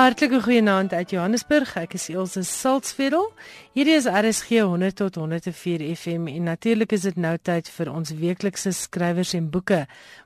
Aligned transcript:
Hartlike 0.00 0.38
goeienaand 0.40 0.94
uit 0.96 1.10
Johannesburg. 1.12 1.74
Ek 1.76 1.92
is 1.98 2.06
Elsje 2.08 2.40
Salzveld. 2.48 3.34
Hierdie 3.76 3.98
is 3.98 4.06
RSG 4.08 4.62
100 4.64 4.96
tot 4.96 5.18
104 5.20 5.82
FM 5.92 6.30
en 6.32 6.46
natuurlik 6.48 6.94
is 6.96 7.04
dit 7.04 7.18
nou 7.20 7.34
tyd 7.36 7.68
vir 7.68 7.90
ons 7.92 8.14
weeklikse 8.22 8.72
skrywers 8.78 9.34
en 9.36 9.50
boeke. 9.52 9.82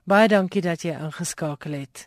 Baie 0.06 0.30
dankie 0.30 0.62
dat 0.62 0.86
jy 0.86 0.94
ingeskakel 0.94 1.74
het. 1.80 2.04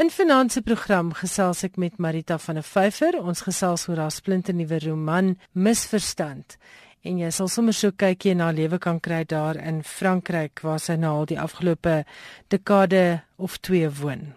In 0.00 0.08
finansie 0.08 0.64
program 0.64 1.12
gesels 1.20 1.60
ek 1.68 1.76
met 1.76 2.00
Marita 2.00 2.40
van 2.40 2.62
der 2.62 2.64
Vyver. 2.64 3.20
Ons 3.20 3.44
gesels 3.44 3.84
oor 3.92 4.06
haar 4.06 4.14
splinternuwe 4.22 4.80
roman 4.88 5.34
Misverstand. 5.52 6.56
En 7.04 7.20
jy 7.20 7.34
sal 7.36 7.52
sommer 7.52 7.76
so 7.76 7.92
kykie 7.92 8.32
na 8.32 8.48
lewe 8.48 8.80
kan 8.80 8.96
kry 8.96 9.26
daar 9.28 9.60
in 9.60 9.84
Frankryk 9.84 10.64
waar 10.64 10.80
sy 10.80 10.96
nou 10.96 11.18
al 11.18 11.34
die 11.36 11.42
afgelope 11.42 12.06
dekade 12.48 13.26
of 13.36 13.60
2 13.60 13.98
woon. 14.00 14.30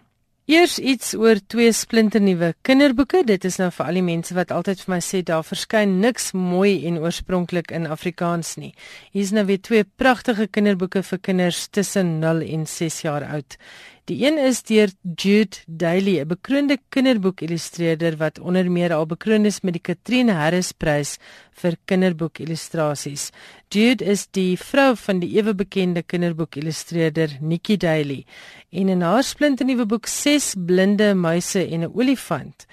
Eers 0.46 0.76
iets 0.78 1.16
oor 1.18 1.40
twee 1.50 1.72
splinternuwe 1.74 2.52
kinderboeke. 2.62 3.24
Dit 3.26 3.48
is 3.50 3.56
nou 3.58 3.72
vir 3.74 3.88
al 3.88 3.98
die 3.98 4.04
mense 4.06 4.36
wat 4.38 4.52
altyd 4.54 4.84
vir 4.84 4.92
my 4.94 5.00
sê 5.02 5.24
daar 5.26 5.42
verskyn 5.42 5.96
niks 6.04 6.36
mooi 6.38 6.86
en 6.86 7.00
oorspronklik 7.02 7.74
in 7.74 7.88
Afrikaans 7.90 8.52
nie. 8.62 8.70
Hier 9.10 9.26
is 9.26 9.34
nou 9.34 9.48
weer 9.50 9.64
twee 9.66 9.88
pragtige 9.98 10.46
kinderboeke 10.46 11.02
vir 11.02 11.22
kinders 11.26 11.64
tussen 11.74 12.20
0 12.22 12.46
en 12.46 12.70
6 12.70 13.00
jaar 13.08 13.26
oud. 13.26 13.58
Die 14.06 14.20
een 14.22 14.38
is 14.38 14.60
deur 14.62 14.92
Jude 15.16 15.58
Daly, 15.66 16.20
'n 16.20 16.28
bekroonde 16.28 16.78
kinderboekillustreerder 16.90 18.18
wat 18.18 18.40
onder 18.40 18.72
meer 18.72 18.94
al 18.94 19.06
bekroon 19.06 19.46
is 19.46 19.62
met 19.62 19.74
die 19.74 19.82
Katrine 19.82 20.32
Harris 20.32 20.72
Prys 20.72 21.18
vir 21.52 21.78
kinderboekillustrasies. 21.86 23.32
Jude 23.70 24.06
is 24.06 24.28
die 24.32 24.58
vrou 24.58 24.96
van 24.96 25.20
die 25.20 25.32
ewe 25.38 25.56
bekende 25.56 26.04
kinderboekillustreerder 26.04 27.38
Nikki 27.42 27.78
Daly 27.78 28.26
en 28.70 28.90
in 28.90 29.02
haar 29.02 29.24
splinternuwe 29.24 29.86
boek 29.86 30.06
6 30.06 30.54
blinde 30.66 31.16
muise 31.16 31.68
en 31.68 31.82
'n 31.82 31.92
olifant 31.94 32.66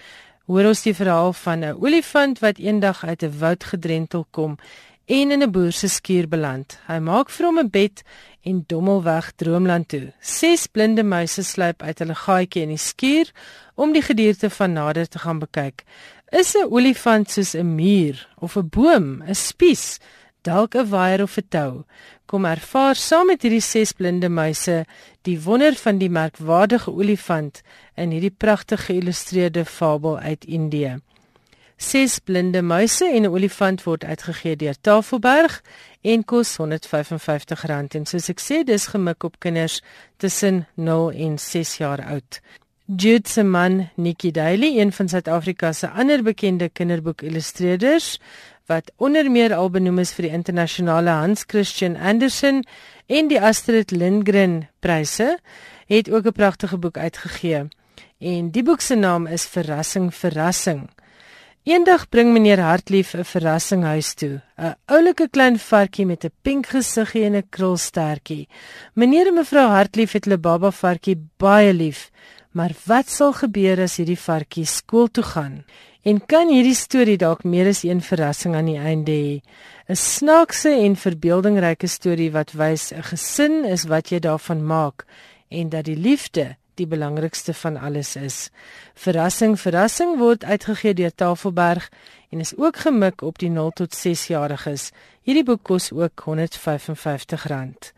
hoor 0.47 0.67
ons 0.69 0.83
die 0.83 0.95
verhaal 0.95 1.33
van 1.33 1.65
'n 1.65 1.77
olifant 1.81 2.39
wat 2.39 2.59
eendag 2.59 3.05
uit 3.05 3.23
'n 3.23 3.39
woud 3.39 3.65
gedrentel 3.65 4.27
kom 4.31 4.59
en 5.13 5.31
in 5.31 5.43
'n 5.43 5.51
boer 5.51 5.73
se 5.73 5.89
skuur 5.89 6.27
beland. 6.29 6.79
Hy 6.87 6.99
maak 6.99 7.29
vir 7.31 7.47
hom 7.47 7.59
'n 7.59 7.71
bed 7.71 8.03
en 8.49 8.65
dommel 8.67 9.03
weg 9.03 9.33
droomland 9.37 9.89
toe. 9.89 10.13
Ses 10.21 10.67
blinde 10.67 11.03
muise 11.03 11.43
sluip 11.43 11.83
uit 11.83 11.99
hulle 11.99 12.15
gaatjie 12.15 12.63
in 12.63 12.69
die 12.69 12.85
skuur 12.91 13.29
om 13.75 13.93
die 13.93 14.03
gedierte 14.03 14.51
van 14.51 14.73
nader 14.73 15.09
te 15.09 15.19
gaan 15.19 15.39
bekyk. 15.39 15.85
Is 16.31 16.55
'n 16.55 16.71
olifant 16.71 17.31
soos 17.31 17.55
'n 17.55 17.75
muur 17.75 18.29
of 18.39 18.57
'n 18.57 18.69
boom, 18.69 19.23
'n 19.23 19.35
spies, 19.35 19.99
dalk 20.43 20.75
'n 20.75 20.89
waier 20.89 21.23
of 21.23 21.37
'n 21.37 21.49
tou? 21.49 21.85
Kom 22.27 22.45
ervaar 22.45 22.95
saam 22.95 23.27
met 23.27 23.43
hierdie 23.43 23.61
ses 23.61 23.93
blinde 23.93 24.29
muise 24.29 24.87
die 25.23 25.41
wonder 25.41 25.75
van 25.75 25.99
die 25.99 26.11
merkwaardige 26.11 26.91
olifant 26.91 27.63
in 27.97 28.11
hierdie 28.11 28.37
pragtige 28.39 28.83
geïllustreerde 28.87 29.65
fabel 29.65 30.19
uit 30.19 30.45
Indië. 30.45 31.01
Ses 31.83 32.21
blinde 32.21 32.63
muise 32.63 33.07
en 33.17 33.23
'n 33.23 33.33
olifant 33.37 33.83
word 33.83 34.05
uitgegee 34.05 34.57
deur 34.57 34.77
Tafelberg 34.81 35.63
en 36.01 36.25
kos 36.25 36.51
R155 36.59 37.95
en 37.99 38.07
soos 38.07 38.29
ek 38.29 38.41
sê 38.41 38.63
dis 38.65 38.87
gemik 38.87 39.25
op 39.25 39.35
kinders 39.39 39.83
tussen 40.17 40.67
0 40.75 41.11
en 41.11 41.39
6 41.39 41.77
jaar 41.77 42.03
oud. 42.15 42.41
Jude 42.87 43.29
se 43.29 43.43
man 43.43 43.91
Nikki 43.97 44.31
Daly, 44.31 44.79
een 44.79 44.93
van 44.93 45.09
Suid-Afrika 45.09 45.73
se 45.73 45.89
ander 45.89 46.23
bekende 46.23 46.69
kinderboekillustreerders 46.69 48.19
wat 48.67 48.93
onder 48.97 49.31
meer 49.31 49.55
al 49.55 49.71
benoem 49.71 49.99
is 49.99 50.13
vir 50.13 50.23
die 50.23 50.35
internasionale 50.35 51.11
Hans 51.11 51.45
Christian 51.47 51.97
Andersen 51.97 52.67
en 53.07 53.29
die 53.29 53.41
Astrid 53.41 53.91
Lindgren 53.91 54.69
pryse, 54.81 55.39
het 55.87 56.11
ook 56.11 56.27
'n 56.27 56.33
pragtige 56.33 56.79
boek 56.79 56.97
uitgegee. 56.97 57.69
En 58.19 58.51
die 58.51 58.63
boek 58.63 58.81
se 58.81 58.95
naam 58.95 59.27
is 59.27 59.47
Verrassing 59.47 60.15
Verrassing. 60.15 60.89
Eendag 61.63 62.09
bring 62.11 62.33
meneer 62.35 62.59
Hartlief 62.59 63.15
'n 63.15 63.23
verrassing 63.23 63.85
huis 63.85 64.15
toe. 64.15 64.43
'n 64.59 64.75
Oulike 64.87 65.29
klein 65.31 65.59
varkie 65.59 66.07
met 66.07 66.25
'n 66.25 66.35
pink 66.43 66.67
gesiggie 66.67 67.25
en 67.25 67.37
'n 67.37 67.49
krulstertjie. 67.51 68.49
Meneer 68.95 69.27
en 69.29 69.35
mevrou 69.35 69.69
Hartlief 69.69 70.13
het 70.13 70.25
hulle 70.25 70.39
baba 70.39 70.71
varkie 70.71 71.17
baie 71.39 71.73
lief. 71.73 72.11
Maar 72.51 72.73
wat 72.87 73.09
sal 73.09 73.33
gebeur 73.33 73.81
as 73.81 73.97
hierdie 73.97 74.19
varkie 74.19 74.67
skool 74.67 75.07
toe 75.07 75.23
gaan? 75.25 75.65
En 76.03 76.27
kan 76.27 76.49
hierdie 76.49 76.75
storie 76.75 77.17
dalk 77.17 77.45
meer 77.45 77.69
as 77.69 77.85
een 77.85 78.01
verrassing 78.01 78.55
aan 78.55 78.67
die 78.67 78.79
einde 78.79 79.13
hê? 79.13 79.41
'n 79.89 79.97
Snaakse 79.97 80.71
en 80.71 80.97
verbeeldingryke 80.97 81.87
storie 81.87 82.33
wat 82.33 82.53
wys 82.53 82.93
'n 82.93 83.03
gesin 83.03 83.65
is 83.65 83.85
wat 83.85 84.09
jy 84.09 84.19
daarvan 84.19 84.67
maak 84.67 85.07
en 85.49 85.69
dat 85.69 85.85
die 85.85 85.97
liefde 85.97 86.57
die 86.75 86.87
belangrikste 86.87 87.55
van 87.55 87.77
alles 87.77 88.17
is. 88.17 88.51
Verrassing, 88.95 89.59
verrassing 89.61 90.19
word 90.19 90.45
uitgegee 90.45 90.95
deur 90.95 91.15
Tafelberg 91.15 91.89
en 92.31 92.41
is 92.41 92.57
ook 92.57 92.77
gemik 92.77 93.23
op 93.23 93.39
die 93.39 93.51
0 93.51 93.71
tot 93.71 93.95
6 93.95 94.27
jariges. 94.27 94.91
Hierdie 95.23 95.45
boek 95.45 95.63
kos 95.63 95.93
ook 95.93 96.25
R155. 96.27 97.93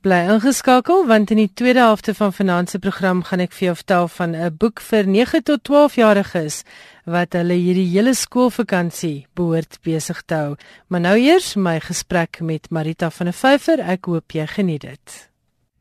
Bly 0.00 0.20
ingeskakel 0.32 1.02
want 1.06 1.30
in 1.30 1.36
die 1.36 1.50
tweede 1.52 1.82
helfte 1.84 2.14
van 2.16 2.32
finansie 2.32 2.78
program 2.80 3.18
gaan 3.28 3.42
ek 3.44 3.52
vir 3.52 3.66
jou 3.66 3.74
vertel 3.76 4.08
van 4.08 4.36
'n 4.36 4.56
boek 4.56 4.80
vir 4.80 5.04
9 5.06 5.42
tot 5.44 5.64
12 5.64 5.94
jariges 6.00 6.62
wat 7.04 7.36
hulle 7.36 7.54
hierdie 7.54 7.90
hele 7.92 8.14
skoolvakansie 8.14 9.26
behoort 9.34 9.78
besig 9.82 10.22
te 10.24 10.34
hou. 10.34 10.56
Maar 10.88 11.00
nou 11.00 11.16
eers 11.18 11.54
my 11.54 11.80
gesprek 11.80 12.40
met 12.40 12.70
Marita 12.70 13.10
van 13.10 13.26
der 13.26 13.34
Vyver. 13.34 13.80
Ek 13.80 14.04
hoop 14.04 14.32
jy 14.32 14.46
geniet 14.46 14.80
dit. 14.80 15.29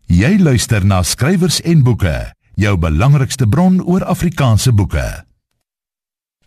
Jy 0.10 0.40
luister 0.42 0.82
na 0.82 1.04
skrywers 1.06 1.60
en 1.70 1.84
boeke, 1.86 2.12
jou 2.58 2.72
belangrikste 2.82 3.46
bron 3.46 3.76
oor 3.86 4.02
Afrikaanse 4.10 4.72
boeke. 4.74 5.04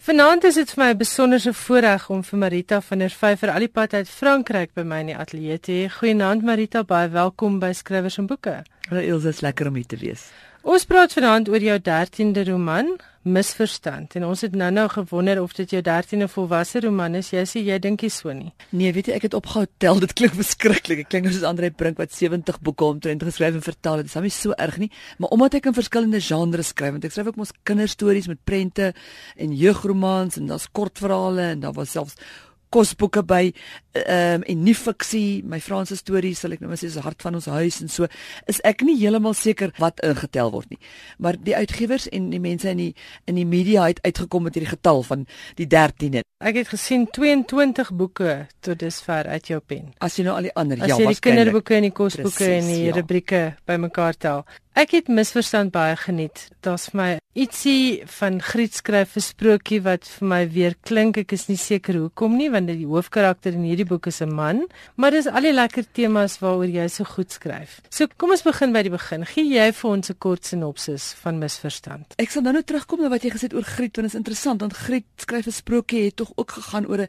Vanaand 0.02 0.42
is 0.48 0.58
dit 0.58 0.72
vir 0.72 0.82
my 0.82 0.90
'n 0.90 0.98
besonderse 0.98 1.52
voorreg 1.54 2.10
om 2.10 2.24
vir 2.24 2.38
Marita 2.38 2.80
van 2.80 2.98
der 2.98 3.10
Vyver 3.10 3.50
al 3.50 3.60
die 3.60 3.68
pad 3.68 3.94
uit 3.94 4.08
Frankryk 4.08 4.74
by 4.74 4.82
my 4.82 4.98
in 5.00 5.06
die 5.06 5.16
ateljee 5.16 5.58
te 5.60 5.72
hê. 5.72 5.88
Goeienaand 5.88 6.42
Marita, 6.42 6.82
baie 6.82 7.08
welkom 7.08 7.60
by 7.60 7.72
Skrywers 7.72 8.18
en 8.18 8.26
Boeke. 8.26 8.64
Hallo 8.88 9.00
Ilse, 9.00 9.28
is 9.28 9.40
lekker 9.40 9.68
om 9.68 9.74
hier 9.74 9.86
te 9.86 9.96
wees. 9.96 10.32
Ons 10.62 10.84
praat 10.86 11.10
vanaand 11.10 11.48
oor 11.50 11.58
jou 11.58 11.74
13de 11.82 12.44
roman, 12.46 12.92
misverstand 13.26 14.12
en 14.14 14.28
ons 14.28 14.44
het 14.46 14.52
nou-nou 14.54 14.84
gewonder 14.92 15.40
of 15.42 15.56
dit 15.58 15.72
jou 15.74 15.80
13de 15.82 16.28
volwasse 16.30 16.78
roman 16.84 17.16
is. 17.18 17.32
Jy 17.34 17.42
sê 17.50 17.62
jy 17.66 17.80
dink 17.82 18.04
nie 18.06 18.10
so 18.14 18.30
nie. 18.30 18.52
Nee, 18.70 18.92
weet 18.94 19.10
jy, 19.10 19.16
ek 19.18 19.26
het 19.26 19.34
opgehou 19.34 19.66
tel. 19.82 19.98
Dit 20.04 20.14
klink 20.20 20.36
verskriklik. 20.38 21.00
Dit 21.02 21.10
klink 21.10 21.26
soos 21.32 21.42
Andre 21.48 21.72
Brink 21.74 21.98
wat 21.98 22.14
70 22.14 22.60
boeke 22.62 22.86
omtrent 22.94 23.26
geskryf 23.26 23.58
en 23.58 23.66
vertaal 23.66 24.04
het. 24.04 24.12
Dit 24.12 24.14
is 24.14 24.28
nie 24.28 24.34
so 24.36 24.54
erg 24.54 24.78
nie, 24.84 24.90
maar 25.18 25.34
omdat 25.34 25.58
ek 25.58 25.66
in 25.72 25.76
verskillende 25.80 26.22
genres 26.22 26.70
skryf, 26.70 26.94
want 26.94 27.10
ek 27.10 27.16
skryf 27.16 27.32
ook 27.32 27.42
mos 27.42 27.54
kinderstories 27.66 28.30
met 28.30 28.42
prente 28.46 28.92
en 29.34 29.58
jeugromans 29.58 30.38
en 30.38 30.46
daar's 30.54 30.70
kortverhale 30.70 31.56
en 31.56 31.66
daar 31.66 31.74
was 31.74 31.90
selfs 31.98 32.14
kosboeke 32.72 33.22
by 33.26 33.44
ehm 33.92 34.40
um, 34.40 34.44
en 34.48 34.62
nie 34.64 34.74
fiksie, 34.74 35.42
my 35.44 35.58
Franse 35.60 35.96
stories 36.00 36.40
sal 36.40 36.54
ek 36.56 36.62
nou 36.62 36.70
maar 36.70 36.80
sê 36.80 36.88
is 36.88 36.96
hart 37.04 37.20
van 37.20 37.36
ons 37.36 37.48
huis 37.52 37.80
en 37.84 37.90
so 37.92 38.08
is 38.48 38.60
ek 38.64 38.84
nie 38.88 38.96
heeltemal 38.96 39.36
seker 39.36 39.74
wat 39.82 40.00
ingetel 40.06 40.52
word 40.54 40.70
nie. 40.72 40.80
Maar 41.20 41.36
die 41.36 41.56
uitgewers 41.56 42.08
en 42.08 42.30
die 42.32 42.40
mense 42.40 42.70
in 42.72 42.80
die 42.80 42.92
in 43.28 43.36
die 43.36 43.46
media 43.48 43.84
het 43.90 44.00
uitgekom 44.06 44.48
met 44.48 44.56
hierdie 44.56 44.72
getal 44.72 45.04
van 45.04 45.26
die 45.60 45.68
13de. 45.68 46.24
Ek 46.42 46.56
het 46.58 46.72
gesien 46.72 47.04
22 47.12 47.92
boeke 47.94 48.32
tot 48.64 48.80
dusver 48.80 49.28
uit 49.28 49.52
jou 49.52 49.60
pen. 49.60 49.92
As 50.00 50.16
jy 50.16 50.24
nou 50.26 50.38
al 50.38 50.48
die 50.48 50.56
ander 50.56 50.80
As 50.80 50.94
ja, 50.94 50.98
jy 50.98 51.10
was 51.10 51.20
die 51.20 51.28
kinderboeke 51.28 51.76
en 51.76 51.86
die 51.90 51.94
kosboeke 51.94 52.32
Precies, 52.40 52.64
en 52.64 52.72
die 52.72 52.88
ja. 52.88 52.96
rubrieke 52.96 53.42
bymekaar 53.68 54.16
tel. 54.16 54.46
Ek 54.72 54.94
het 54.96 55.10
misverstand 55.12 55.70
baie 55.74 55.98
geniet. 56.00 56.48
Daar's 56.64 56.88
vir 56.88 56.98
my 56.98 57.10
ietsie 57.32 58.02
van 58.18 58.42
Griet 58.44 58.74
skryf 58.76 59.16
'n 59.16 59.24
sprokie 59.24 59.80
wat 59.80 60.04
vir 60.04 60.28
my 60.28 60.48
weer 60.52 60.74
klink. 60.84 61.16
Ek 61.16 61.32
is 61.32 61.48
nie 61.48 61.56
seker 61.56 61.94
hoekom 61.94 62.36
nie 62.36 62.50
want 62.50 62.66
die 62.66 62.84
hoofkarakter 62.84 63.54
in 63.54 63.64
hierdie 63.64 63.88
boek 63.88 64.06
is 64.06 64.20
'n 64.20 64.34
man, 64.34 64.66
maar 64.96 65.12
dis 65.12 65.26
al 65.26 65.40
die 65.40 65.52
lekker 65.52 65.84
temas 65.92 66.38
waaroor 66.40 66.68
jy 66.68 66.88
so 66.88 67.04
goed 67.04 67.32
skryf. 67.32 67.80
So 67.88 68.06
kom 68.18 68.30
ons 68.30 68.42
begin 68.42 68.72
by 68.72 68.82
die 68.82 68.90
begin. 68.90 69.24
Gee 69.24 69.44
jy 69.48 69.72
vir 69.72 69.90
ons 69.90 70.10
'n 70.10 70.18
kort 70.18 70.44
sinopsis 70.44 71.14
van 71.22 71.38
misverstand? 71.38 72.14
Ek 72.18 72.30
sal 72.30 72.42
nou 72.42 72.52
nou 72.52 72.62
terugkom 72.62 73.00
na 73.00 73.08
wat 73.08 73.22
jy 73.22 73.30
gesê 73.30 73.48
het 73.48 73.54
oor 73.54 73.64
Griet 73.64 73.96
want 73.96 74.10
dit 74.10 74.12
is 74.12 74.20
interessant 74.20 74.60
want 74.60 74.74
Griet 74.74 75.06
skryf 75.16 75.46
'n 75.46 75.52
sprokie 75.52 76.04
het 76.04 76.16
tog 76.16 76.32
ook 76.36 76.50
gegaan 76.50 76.86
oor 76.86 77.00
'n 77.00 77.08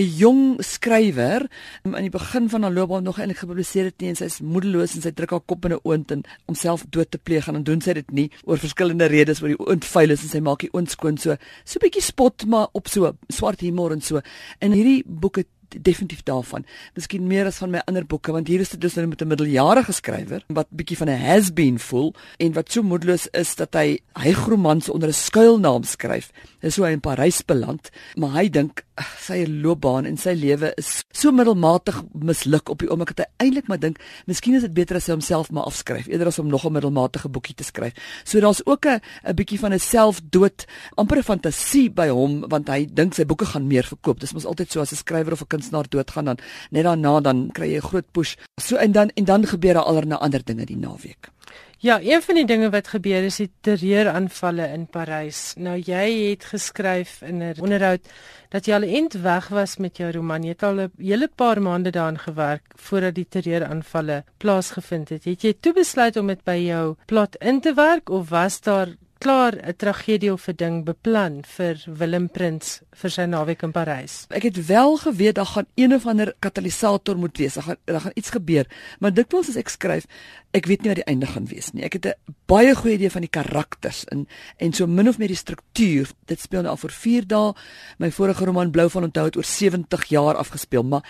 jong 0.00 0.62
skrywer 0.62 1.50
aan 1.82 2.00
die 2.00 2.10
begin 2.10 2.48
van 2.48 2.62
haar 2.62 2.72
loopbaan 2.72 3.02
nog 3.02 3.18
eintlik 3.18 3.38
gepubliseer 3.38 3.84
het 3.84 4.00
nie 4.00 4.10
en 4.10 4.16
sy's 4.16 4.40
moedeloos 4.40 4.94
en 4.94 5.02
sy 5.02 5.10
druk 5.10 5.30
haar 5.30 5.40
kop 5.40 5.64
in 5.64 5.72
'n 5.72 5.80
oond 5.82 6.10
en 6.10 6.22
homself 6.46 6.84
dood 6.90 7.10
te 7.10 7.18
pleeg 7.18 7.48
en 7.48 7.54
dan 7.54 7.64
doen 7.64 7.80
sy 7.80 7.92
dit 7.92 8.10
nie 8.10 8.30
oor 8.44 8.58
verskillende 8.58 9.06
redes 9.06 9.42
oor 9.42 9.63
oond 9.68 9.84
vuil 9.84 10.14
is 10.14 10.22
en 10.22 10.32
sy 10.32 10.40
maak 10.44 10.64
die 10.64 10.72
oond 10.72 10.90
skoon 10.90 11.18
so 11.18 11.36
so 11.64 11.78
'n 11.78 11.84
bietjie 11.84 12.02
spot 12.02 12.46
maar 12.46 12.68
op 12.72 12.88
so 12.88 13.12
swart 13.28 13.60
humor 13.60 13.92
en 13.92 14.00
so. 14.00 14.20
En 14.60 14.72
hierdie 14.72 15.02
boek 15.06 15.36
het 15.36 15.48
definitief 15.82 16.22
daarvan. 16.22 16.64
Miskien 16.94 17.26
meer 17.26 17.46
as 17.46 17.58
van 17.62 17.70
my 17.70 17.82
ander 17.86 18.06
boeke 18.06 18.32
want 18.32 18.48
hier 18.48 18.60
is 18.60 18.70
dit 18.74 18.80
dus 18.80 18.94
nou 18.94 19.06
met 19.06 19.22
'n 19.22 19.28
middeljarige 19.28 19.92
skrywer 19.92 20.44
wat 20.48 20.66
bietjie 20.70 20.96
van 20.96 21.08
'n 21.08 21.20
has-been 21.20 21.78
voel 21.78 22.14
en 22.38 22.52
wat 22.52 22.72
so 22.72 22.82
moedeloos 22.82 23.26
is 23.32 23.54
dat 23.54 23.74
hy 23.74 23.98
hy 24.12 24.32
romans 24.32 24.88
onder 24.88 25.08
'n 25.08 25.12
skuilnaam 25.12 25.82
skryf. 25.82 26.30
Dis 26.60 26.76
hoe 26.76 26.86
hy 26.86 26.92
in 26.92 27.00
Parys 27.00 27.44
beland, 27.44 27.90
maar 28.16 28.30
hy 28.30 28.48
dink 28.48 28.84
sy 29.18 29.42
loopbaan 29.48 30.06
en 30.06 30.16
sy 30.20 30.34
lewe 30.38 30.70
is 30.78 31.02
so 31.10 31.32
middelmatig 31.34 31.96
misluk 32.12 32.70
op 32.70 32.78
die 32.78 32.90
oomblik 32.90 33.14
dat 33.14 33.26
hy 33.26 33.46
eintlik 33.46 33.66
maar 33.68 33.80
dink, 33.82 33.98
miskien 34.30 34.54
is 34.54 34.62
dit 34.62 34.74
beter 34.74 34.96
as 34.96 35.08
hy 35.08 35.16
homself 35.16 35.50
maar 35.50 35.66
afskryf 35.66 36.06
eerder 36.06 36.30
as 36.30 36.38
om 36.38 36.46
nog 36.46 36.64
'n 36.64 36.72
middelmatige 36.72 37.28
boekie 37.28 37.54
te 37.54 37.64
skryf. 37.64 37.92
So 38.24 38.40
daar's 38.40 38.62
ook 38.66 38.86
'n 38.86 39.00
'n 39.24 39.34
bietjie 39.34 39.58
van 39.58 39.72
'n 39.72 39.78
selfdood, 39.78 40.66
amper 40.96 41.18
'n 41.18 41.22
fantasie 41.22 41.90
by 41.90 42.08
hom 42.08 42.48
want 42.48 42.68
hy 42.68 42.86
dink 42.86 43.14
sy 43.14 43.24
boeke 43.24 43.46
gaan 43.46 43.66
meer 43.66 43.84
verkoop. 43.84 44.20
Dis 44.20 44.32
mos 44.32 44.46
altyd 44.46 44.70
so 44.70 44.80
as 44.80 44.92
'n 44.92 44.96
skrywer 44.96 45.32
of 45.32 45.42
'n 45.42 45.46
kunstenaar 45.64 45.88
doodgaan 45.88 46.24
dan 46.24 46.38
net 46.70 46.84
daarna 46.84 47.20
dan 47.20 47.50
kry 47.52 47.72
jy 47.72 47.78
'n 47.78 47.88
groot 47.88 48.12
push. 48.12 48.36
So 48.60 48.76
en 48.76 48.92
dan 48.92 49.10
en 49.14 49.24
dan 49.24 49.46
gebeur 49.46 49.74
daar 49.74 49.84
allerlei 49.84 50.18
ander 50.18 50.44
dinge 50.44 50.66
die 50.66 50.76
naweek. 50.76 51.30
Ja, 51.78 52.00
een 52.00 52.22
van 52.22 52.34
die 52.34 52.46
dinge 52.46 52.70
wat 52.70 52.88
gebeur 52.88 53.24
is 53.24 53.36
die 53.36 53.50
terreuraanvalle 53.60 54.72
in 54.72 54.86
Parys. 54.86 55.54
Nou 55.56 55.76
jy 55.76 56.30
het 56.30 56.44
geskryf 56.44 57.22
in 57.22 57.42
'n 57.42 57.60
onderhoud 57.60 58.00
dat 58.48 58.66
jy 58.66 58.74
al 58.74 58.82
eendag 58.82 59.22
weg 59.22 59.48
was 59.48 59.76
met 59.76 59.96
jou 59.96 60.10
roman. 60.10 60.42
Jy 60.42 60.48
het 60.48 60.62
al 60.62 60.80
'n 60.80 60.92
hele 60.98 61.28
paar 61.28 61.60
maande 61.62 61.90
daaraan 61.90 62.18
gewerk 62.18 62.64
voordat 62.76 63.14
die 63.14 63.26
terreuraanvalle 63.28 64.24
plaasgevind 64.38 65.08
het. 65.08 65.24
Het 65.24 65.42
jy 65.42 65.54
toe 65.60 65.72
besluit 65.72 66.16
om 66.16 66.26
dit 66.26 66.44
by 66.44 66.56
jou 66.56 66.96
plot 67.06 67.36
in 67.36 67.60
te 67.60 67.74
werk 67.74 68.08
of 68.08 68.28
was 68.28 68.60
daar 68.60 68.88
klaar 69.24 69.54
'n 69.56 69.76
tragedie 69.76 70.32
of 70.32 70.48
'n 70.48 70.56
ding 70.56 70.84
beplan 70.84 71.44
vir 71.56 71.74
Willem 71.98 72.28
Prins 72.28 72.80
vir 73.00 73.12
sy 73.12 73.26
naweek 73.28 73.64
in 73.66 73.72
Parys. 73.74 74.24
Ek 74.34 74.46
het 74.48 74.58
wel 74.68 74.96
geweet 75.02 75.38
daar 75.38 75.50
gaan 75.50 75.66
een 75.74 75.94
of 75.94 76.06
ander 76.06 76.32
katalisator 76.44 77.18
moet 77.18 77.36
wees. 77.38 77.54
Daar 77.58 77.68
gaan 77.68 77.76
daar 77.84 78.00
gaan 78.00 78.14
iets 78.14 78.30
gebeur. 78.30 78.66
Maar 79.00 79.14
dikwels 79.14 79.50
as 79.52 79.58
ek 79.60 79.72
skryf, 79.72 80.06
ek 80.54 80.68
weet 80.70 80.84
nie 80.84 80.92
wat 80.92 81.00
die 81.00 81.08
einde 81.10 81.26
gaan 81.26 81.48
wees 81.50 81.72
nie. 81.74 81.82
Ek 81.84 81.98
het 81.98 82.06
'n 82.06 82.34
baie 82.46 82.74
goeie 82.74 82.94
idee 82.94 83.10
van 83.10 83.22
die 83.22 83.30
karakters 83.30 84.04
en 84.12 84.26
en 84.58 84.72
so 84.72 84.86
min 84.86 85.08
of 85.08 85.18
meer 85.18 85.28
die 85.28 85.36
struktuur. 85.36 86.10
Dit 86.26 86.40
speel 86.40 86.62
nou 86.62 86.70
al 86.70 86.76
vir 86.76 86.90
4 86.90 87.26
dae. 87.26 87.52
My 87.98 88.10
vorige 88.10 88.44
roman 88.44 88.70
Blou 88.70 88.90
van 88.90 89.02
onthou 89.02 89.24
het 89.24 89.36
oor 89.36 89.44
70 89.44 90.04
jaar 90.04 90.34
afgespeel, 90.34 90.82
maar 90.82 91.02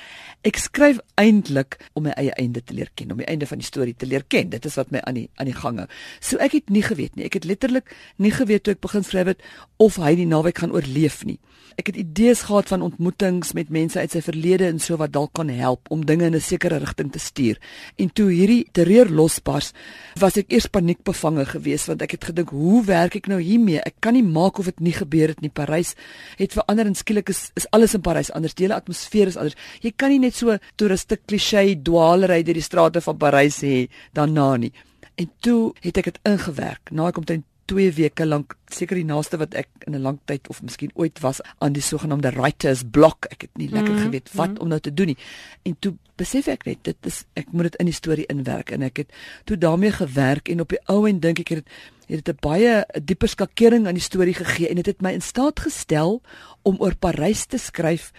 ek 0.43 0.57
skryf 0.57 0.99
eintlik 1.15 1.79
om 1.93 2.03
my 2.03 2.11
eie 2.11 2.33
einde 2.33 2.65
te 2.65 2.75
leer 2.75 2.91
ken, 2.95 3.11
om 3.11 3.17
die 3.17 3.27
einde 3.27 3.47
van 3.47 3.59
die 3.59 3.67
storie 3.67 3.95
te 3.97 4.07
leer 4.07 4.25
ken. 4.29 4.49
Dit 4.49 4.65
is 4.65 4.75
wat 4.75 4.91
my 4.91 5.01
aan 5.01 5.15
die 5.15 5.31
aan 5.35 5.47
die 5.47 5.55
gang 5.55 5.79
hou. 5.79 5.87
So 6.21 6.37
ek 6.37 6.53
het 6.53 6.71
nie 6.71 6.83
geweet 6.83 7.17
nie. 7.17 7.25
Ek 7.25 7.35
het 7.35 7.45
letterlik 7.45 7.95
nie 8.17 8.31
geweet 8.31 8.63
toe 8.63 8.75
ek 8.75 8.81
begin 8.81 9.05
skryf 9.05 9.27
het 9.27 9.43
of 9.77 9.97
hy 9.97 10.15
die 10.15 10.27
naweek 10.27 10.59
gaan 10.59 10.73
oorleef 10.73 11.25
nie. 11.25 11.39
Ek 11.75 11.89
het 11.91 11.97
idees 11.99 12.45
gehad 12.47 12.69
van 12.71 12.83
ontmoetings 12.87 13.53
met 13.59 13.71
mense 13.75 13.99
uit 13.99 14.13
sy 14.15 14.21
verlede 14.23 14.69
en 14.71 14.79
so 14.83 14.99
wat 15.01 15.13
dalk 15.15 15.33
kan 15.35 15.49
help 15.51 15.91
om 15.95 16.05
dinge 16.07 16.27
in 16.27 16.35
'n 16.35 16.41
sekere 16.41 16.79
rigting 16.79 17.11
te 17.13 17.19
stuur. 17.19 17.59
En 17.97 18.13
toe 18.13 18.31
hierdie 18.31 18.67
terreur 18.73 19.11
losbars, 19.11 19.73
was 20.21 20.37
ek 20.37 20.53
eers 20.53 20.67
paniekbevange 20.67 21.45
geweest 21.47 21.87
want 21.87 22.03
ek 22.03 22.11
het 22.11 22.25
gedink, 22.25 22.51
hoe 22.51 22.85
werk 22.85 23.17
ek 23.17 23.27
nou 23.27 23.41
hiermee? 23.41 23.81
Ek 23.81 23.95
kan 24.01 24.13
nie 24.13 24.23
maak 24.23 24.59
of 24.59 24.65
dit 24.65 24.81
nie 24.81 24.93
gebeur 24.93 25.29
het 25.29 25.41
nie. 25.41 25.51
Parys 25.51 25.95
het 26.37 26.53
verander 26.53 26.87
en 26.87 26.95
skielik 26.95 27.29
is, 27.29 27.51
is 27.55 27.71
alles 27.71 27.95
in 27.95 28.01
Parys 28.01 28.33
anders. 28.33 28.55
Die 28.55 28.65
hele 28.65 28.81
atmosfeer 28.81 29.27
is 29.27 29.37
anders. 29.37 29.57
Jy 29.81 29.93
kan 29.97 30.11
nie 30.11 30.19
net 30.19 30.35
so 30.35 30.59
toeriste 30.77 31.19
klisjé 31.27 31.83
dwaalery 31.83 32.43
deur 32.43 32.55
die 32.55 32.63
strate 32.63 33.01
van 33.01 33.17
Parys 33.17 33.61
hê 33.63 33.89
daarna 34.13 34.57
nie. 34.57 34.73
En 35.15 35.31
toe 35.41 35.73
het 35.81 35.97
ek 35.97 36.05
dit 36.05 36.19
ingewerk. 36.23 36.91
Na 36.91 37.09
ek 37.09 37.19
omtrent 37.19 37.45
2 37.71 37.93
weke 37.97 38.27
lank 38.27 38.57
seker 38.73 38.97
die 38.97 39.07
naaste 39.09 39.39
wat 39.41 39.55
ek 39.55 39.69
in 39.87 39.95
'n 39.95 40.03
lang 40.03 40.19
tyd 40.25 40.49
of 40.49 40.63
miskien 40.63 40.91
ooit 40.95 41.21
was 41.21 41.41
aan 41.59 41.73
die 41.73 41.83
sogenaamde 41.83 42.31
writers 42.31 42.83
block. 42.91 43.27
Ek 43.31 43.41
het 43.41 43.51
nie 43.57 43.69
lekker 43.69 43.93
mm 43.93 43.97
-hmm. 43.97 44.05
geweet 44.05 44.29
wat 44.33 44.49
mm 44.49 44.55
-hmm. 44.55 44.63
om 44.63 44.69
nou 44.69 44.81
te 44.81 44.95
doen 44.95 45.07
nie. 45.07 45.19
En 45.63 45.77
toe 45.79 45.95
besef 46.17 46.47
ek 46.47 46.65
net 46.65 46.79
dit 46.83 46.97
is 47.07 47.25
ek 47.35 47.53
moet 47.53 47.63
dit 47.63 47.77
in 47.77 47.87
die 47.87 47.95
storie 47.95 48.27
inwerk 48.27 48.71
en 48.71 48.83
ek 48.83 48.97
het 48.97 49.13
toe 49.45 49.59
daarmee 49.59 49.93
gewerk 49.93 50.49
en 50.49 50.61
op 50.61 50.69
die 50.69 50.81
ou 50.87 51.09
en 51.09 51.21
dink 51.21 51.39
ek 51.39 51.49
het 51.49 51.67
het 52.07 52.25
dit 52.25 52.29
'n 52.29 52.39
baie 52.41 52.85
dieper 53.03 53.29
skakering 53.29 53.87
aan 53.87 53.95
die 53.95 54.03
storie 54.03 54.35
gegee 54.35 54.69
en 54.69 54.77
dit 54.77 54.87
het, 54.87 54.97
het 54.97 55.03
my 55.03 55.13
in 55.13 55.23
staat 55.23 55.61
gestel 55.61 56.23
om 56.63 56.77
oor 56.79 56.95
Parys 56.97 57.47
te 57.47 57.59
skryf 57.59 58.13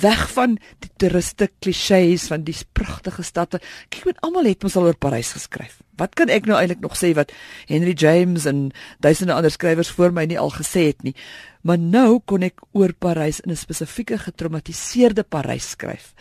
weg 0.00 0.30
van 0.32 0.58
die 0.82 0.90
toeriste 0.96 1.50
klisjées 1.62 2.26
van 2.26 2.42
die 2.42 2.56
pragtige 2.72 3.22
stad. 3.22 3.60
Kyk, 3.88 4.04
met 4.04 4.20
almal 4.20 4.44
het 4.44 4.64
ons 4.64 4.76
al 4.76 4.90
oor 4.90 4.98
Parys 4.98 5.32
geskryf. 5.32 5.80
Wat 5.96 6.14
kan 6.14 6.28
ek 6.28 6.46
nou 6.46 6.58
eintlik 6.58 6.80
nog 6.80 6.96
sê 6.96 7.12
wat 7.14 7.32
Henry 7.68 7.94
James 7.94 8.46
en 8.48 8.70
duisende 9.00 9.34
ander 9.34 9.50
skrywers 9.50 9.90
voor 9.90 10.12
my 10.12 10.24
nie 10.24 10.38
al 10.38 10.50
gesê 10.50 10.88
het 10.90 11.02
nie? 11.02 11.14
Maar 11.62 11.78
nou 11.78 12.20
kon 12.24 12.42
ek 12.42 12.64
oor 12.72 12.92
Parys 12.92 13.40
in 13.40 13.52
'n 13.52 13.56
spesifieke 13.56 14.18
getraumatiseerde 14.18 15.22
Parys 15.22 15.70
skryf 15.70 16.14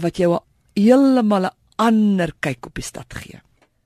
wat 0.00 0.16
jou 0.16 0.38
heeltemal 0.74 1.46
'n 1.46 1.56
ander 1.76 2.32
kyk 2.40 2.66
op 2.66 2.74
die 2.74 2.84
stad 2.84 3.14
gee. 3.14 3.40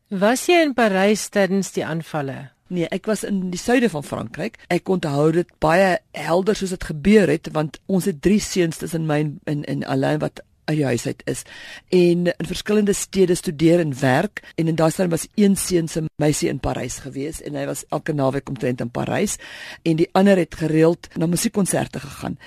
Was 0.09 0.47
jy 0.47 0.63
in 0.63 0.75
Parys 0.75 1.29
tydens 1.29 1.73
die 1.73 1.85
aanvalle? 1.85 2.54
Nee, 2.73 2.89
ek 2.89 3.05
was 3.07 3.25
in 3.29 3.51
die 3.53 3.61
suide 3.61 3.91
van 3.93 4.05
Frankryk. 4.05 4.57
Ek 4.73 4.89
onthou 4.89 5.31
dit 5.37 5.51
baie 5.61 5.99
helder 6.17 6.57
soos 6.57 6.73
dit 6.73 6.85
gebeur 6.85 7.29
het 7.29 7.51
want 7.53 7.81
ons 7.87 8.09
het 8.09 8.23
drie 8.25 8.41
seuns 8.41 8.81
tussen 8.81 9.07
my 9.07 9.21
en 9.45 9.65
en 9.69 9.85
Alain 9.85 10.19
wat 10.23 10.41
uit 10.65 10.79
die 10.79 10.87
huis 10.87 11.07
uit 11.07 11.23
is. 11.29 11.43
En 11.89 12.27
in 12.27 12.49
verskillende 12.49 12.93
stede 12.93 13.35
studeer 13.35 13.81
en 13.81 13.93
werk. 14.01 14.43
En 14.55 14.69
in 14.69 14.75
daai 14.75 14.91
stad 14.91 15.11
was 15.13 15.29
een 15.35 15.57
seun 15.57 15.89
se 15.89 16.05
meisie 16.17 16.49
in 16.49 16.61
Parys 16.61 16.99
gewees 17.05 17.43
en 17.43 17.55
hy 17.55 17.67
was 17.69 17.85
elke 17.89 18.13
naweek 18.13 18.49
omtrent 18.49 18.81
in 18.81 18.91
Parys. 18.91 19.37
En 19.83 20.01
die 20.01 20.09
ander 20.13 20.41
het 20.41 20.55
gereeld 20.55 21.09
na 21.17 21.27
musiekkonserte 21.27 22.01
gegaan. 22.01 22.39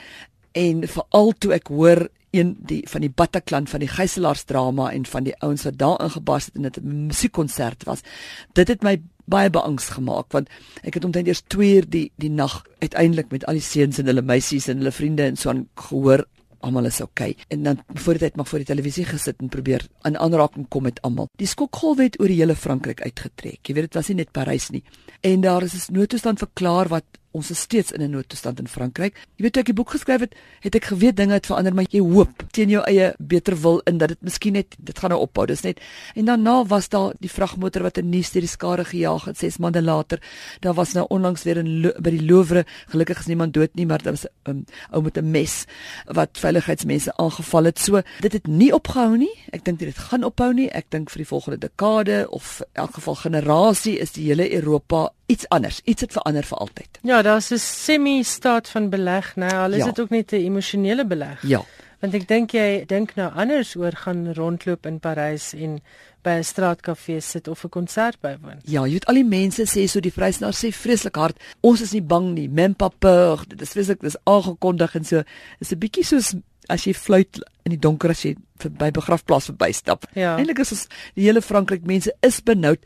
En 0.51 0.87
veral 0.87 1.33
toe 1.37 1.53
ek 1.53 1.69
hoor 1.69 2.07
een 2.31 2.55
die 2.59 2.81
van 2.89 3.01
die 3.01 3.13
Bataclan 3.13 3.67
van 3.67 3.79
die 3.79 3.91
gijselaarsdrama 3.91 4.91
en 4.91 5.05
van 5.05 5.23
die 5.23 5.35
ouens 5.45 5.63
wat 5.63 5.77
daar 5.77 6.01
ingebars 6.03 6.45
het 6.45 6.55
en 6.55 6.61
dit 6.61 6.77
'n 6.77 7.05
musiekkonsert 7.05 7.83
was. 7.83 8.01
Dit 8.53 8.67
het 8.67 8.81
my 8.81 9.01
baie 9.27 9.51
beangs 9.53 9.91
gemaak 9.97 10.31
want 10.35 10.49
ek 10.83 10.99
het 10.99 11.05
omtrent 11.05 11.27
eers 11.27 11.43
2 11.51 11.75
uur 11.75 11.89
die 11.89 12.07
die 12.15 12.31
nag 12.31 12.61
uiteindelik 12.79 13.31
met 13.31 13.45
al 13.45 13.59
die 13.59 13.67
seuns 13.67 13.99
en 13.99 14.09
hulle 14.09 14.23
meisies 14.23 14.67
en 14.71 14.81
hulle 14.81 14.95
vriende 14.95 15.27
en 15.27 15.37
so 15.37 15.51
aan 15.51 15.67
gehoor 15.75 16.25
almal 16.65 16.89
is 16.89 17.01
oukei. 17.01 17.31
Okay. 17.31 17.45
En 17.53 17.63
dan 17.63 17.81
voor 18.01 18.17
tyd 18.17 18.35
mag 18.35 18.47
voor 18.49 18.63
die 18.63 18.67
televisie 18.67 19.05
gesit 19.05 19.41
en 19.43 19.49
probeer 19.53 19.85
in 20.07 20.17
aanraking 20.17 20.67
kom 20.73 20.87
met 20.87 21.01
almal. 21.05 21.29
Die 21.37 21.47
skokgolf 21.47 22.01
het 22.01 22.19
oor 22.21 22.31
die 22.31 22.39
hele 22.39 22.55
Frankryk 22.55 23.01
uitgetrek. 23.01 23.61
Jy 23.61 23.75
weet 23.77 23.89
dit 23.89 23.99
was 23.99 24.09
nie 24.11 24.17
net 24.21 24.33
Parys 24.35 24.69
nie. 24.73 24.83
En 25.21 25.41
daar 25.41 25.63
is 25.63 25.89
'n 25.89 25.93
noodtoestand 25.93 26.39
verklaar 26.39 26.87
wat 26.87 27.05
ons 27.31 27.51
is 27.51 27.59
steeds 27.59 27.91
in 27.91 28.01
'n 28.01 28.09
noodtoestand 28.09 28.59
in 28.59 28.67
Frankryk. 28.67 29.13
Jy 29.35 29.43
weet 29.43 29.53
toe 29.53 29.61
ek 29.61 29.65
die 29.65 29.75
boek 29.75 29.89
geskryf 29.89 30.19
het, 30.19 30.35
het 30.61 30.75
ek 30.75 30.85
geweet 30.85 31.15
dinge 31.15 31.33
het 31.33 31.45
verander, 31.45 31.73
maar 31.73 31.85
jy 31.89 31.99
hoop 31.99 32.43
teen 32.51 32.69
jou 32.69 32.83
eie 32.83 33.13
beter 33.19 33.55
wil 33.61 33.81
in 33.85 33.97
dat 33.97 34.09
dit 34.09 34.21
miskien 34.21 34.53
net 34.53 34.75
dit 34.79 34.99
gaan 34.99 35.09
nou 35.09 35.21
ophou. 35.21 35.45
Dis 35.45 35.61
net 35.61 35.79
en 36.15 36.25
daarna 36.25 36.65
was 36.65 36.89
daar 36.89 37.13
die 37.19 37.29
vragmotor 37.29 37.81
wat 37.83 37.97
'n 37.97 38.09
nuus 38.09 38.31
deur 38.31 38.41
die 38.41 38.49
skare 38.49 38.85
gejaag 38.85 39.25
het 39.25 39.37
6 39.37 39.57
maande 39.57 39.81
later. 39.81 40.21
Daar 40.59 40.73
was 40.73 40.93
nou 40.93 41.05
onlangs 41.09 41.43
weer 41.43 41.57
in 41.57 41.81
by 41.99 42.09
die 42.09 42.25
Louvre, 42.25 42.65
gelukkig 42.87 43.19
is 43.19 43.25
niemand 43.25 43.53
dood 43.53 43.75
nie, 43.75 43.85
maar 43.85 44.01
daar 44.01 44.13
was 44.13 44.25
'n 44.25 44.49
um, 44.49 44.65
ou 44.91 45.01
met 45.01 45.17
'n 45.17 45.31
mes 45.31 45.65
wat 46.05 46.29
veiligheidsmense 46.37 47.17
aangeval 47.17 47.63
het. 47.63 47.79
So 47.79 48.01
dit 48.21 48.33
het 48.33 48.47
nie 48.47 48.73
opgehou 48.73 49.17
nie. 49.17 49.35
Ek 49.51 49.63
dink 49.63 49.79
dit 49.79 49.97
gaan 49.97 50.23
ophou 50.23 50.53
nie. 50.53 50.69
Ek 50.69 50.85
dink 50.89 51.09
vir 51.09 51.17
die 51.17 51.27
volgende 51.27 51.57
dekade 51.57 52.27
of 52.29 52.59
in 52.59 52.81
elk 52.81 52.93
geval 52.93 53.15
generasie 53.15 53.99
is 53.99 54.11
die 54.11 54.25
hele 54.25 54.53
Europa 54.53 55.11
iets 55.27 55.47
anders. 55.53 55.81
Iets 55.83 56.01
het 56.01 56.15
verander 56.15 56.43
vir 56.47 56.57
altyd. 56.57 56.99
Ja, 57.01 57.21
daar's 57.21 57.51
'n 57.51 57.57
semi-staat 57.57 58.69
van 58.69 58.89
beleg, 58.89 59.35
nou, 59.35 59.51
al 59.51 59.73
is 59.73 59.83
dit 59.83 59.95
ja. 59.95 60.01
ook 60.03 60.09
net 60.09 60.31
'n 60.31 60.35
emosionele 60.35 61.05
beleg. 61.05 61.41
Ja. 61.41 61.63
Want 61.99 62.13
ek 62.13 62.27
dink 62.27 62.51
jy 62.51 62.83
dink 62.85 63.15
nou 63.15 63.31
anders 63.33 63.75
oor 63.75 63.95
gaan 63.95 64.33
rondloop 64.33 64.85
in 64.85 64.99
Parys 64.99 65.53
en 65.53 65.79
by 66.21 66.37
'n 66.37 66.43
straatkafee 66.43 67.19
sit 67.19 67.47
of 67.47 67.63
'n 67.63 67.69
konsert 67.69 68.19
bywoon. 68.19 68.59
Ja, 68.63 68.85
jy 68.85 68.91
weet 68.91 69.05
al 69.05 69.13
die 69.13 69.25
mense 69.25 69.63
sê 69.63 69.87
so 69.87 69.99
die 69.99 70.13
vrysenaar 70.13 70.53
sê 70.53 70.71
vreeslik 70.71 71.15
hard, 71.15 71.39
ons 71.61 71.81
is 71.81 71.91
nie 71.91 72.01
bang 72.01 72.33
nie, 72.33 72.49
peur. 72.99 73.43
Dit 73.47 73.61
is 73.61 73.69
vreeslik 73.69 74.01
dis 74.01 74.17
aangekondig 74.23 74.95
en 74.95 75.05
so. 75.05 75.23
Dis 75.59 75.71
'n 75.71 75.79
bietjie 75.79 76.03
soos 76.03 76.35
as 76.69 76.83
jy 76.83 76.93
fluit 76.93 77.39
in 77.65 77.71
die 77.71 77.79
donker 77.79 78.09
as 78.09 78.23
jy 78.25 78.35
by 78.79 78.89
begrafplaas 78.91 79.45
verbystap. 79.51 80.07
Ja. 80.17 80.35
Eintlik 80.37 80.59
is 80.59 80.71
ons 80.71 80.87
die 81.15 81.27
hele 81.27 81.41
Frankryk 81.41 81.85
mense 81.85 82.13
is 82.25 82.39
benoud 82.41 82.79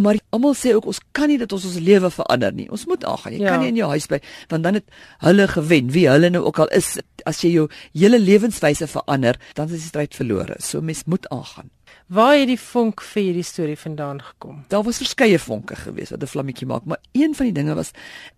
maar 0.00 0.18
almal 0.34 0.54
sê 0.56 0.74
ook 0.76 0.88
ons 0.90 1.00
kan 1.16 1.30
nie 1.30 1.38
dat 1.40 1.52
ons 1.56 1.64
ons 1.64 1.78
lewe 1.80 2.10
verander 2.12 2.52
nie. 2.52 2.68
Ons 2.72 2.84
moet 2.90 3.04
aangaan. 3.04 3.36
Jy 3.36 3.40
ja. 3.44 3.54
kan 3.54 3.64
nie 3.64 3.72
in 3.72 3.80
jou 3.80 3.88
huis 3.94 4.08
bly 4.10 4.20
want 4.52 4.66
dan 4.66 4.80
het 4.80 4.98
hulle 5.24 5.48
gewen. 5.48 5.92
Wie 5.94 6.06
hulle 6.10 6.30
nou 6.32 6.44
ook 6.48 6.60
al 6.64 6.72
is, 6.76 6.96
as 7.24 7.40
jy 7.44 7.54
jou 7.54 7.66
hele 7.96 8.20
lewenswyse 8.20 8.88
verander, 8.92 9.40
dan 9.56 9.72
is 9.72 9.80
die 9.80 9.92
stryd 9.92 10.16
verlore. 10.18 10.60
So 10.60 10.84
mens 10.84 11.06
moet 11.08 11.28
aangaan. 11.32 11.72
Waar 12.06 12.36
het 12.38 12.46
die 12.46 12.60
vonk 12.60 13.00
vir 13.02 13.24
hierdie 13.24 13.42
storie 13.42 13.78
vandaan 13.78 14.20
gekom? 14.22 14.60
Daar 14.70 14.84
was 14.86 15.00
verskeie 15.02 15.40
vonke 15.42 15.74
geweest 15.74 16.12
wat 16.14 16.22
'n 16.22 16.26
vlammetjie 16.26 16.66
maak, 16.66 16.84
maar 16.84 17.00
een 17.12 17.34
van 17.34 17.46
die 17.46 17.54
dinge 17.54 17.74
was 17.74 17.90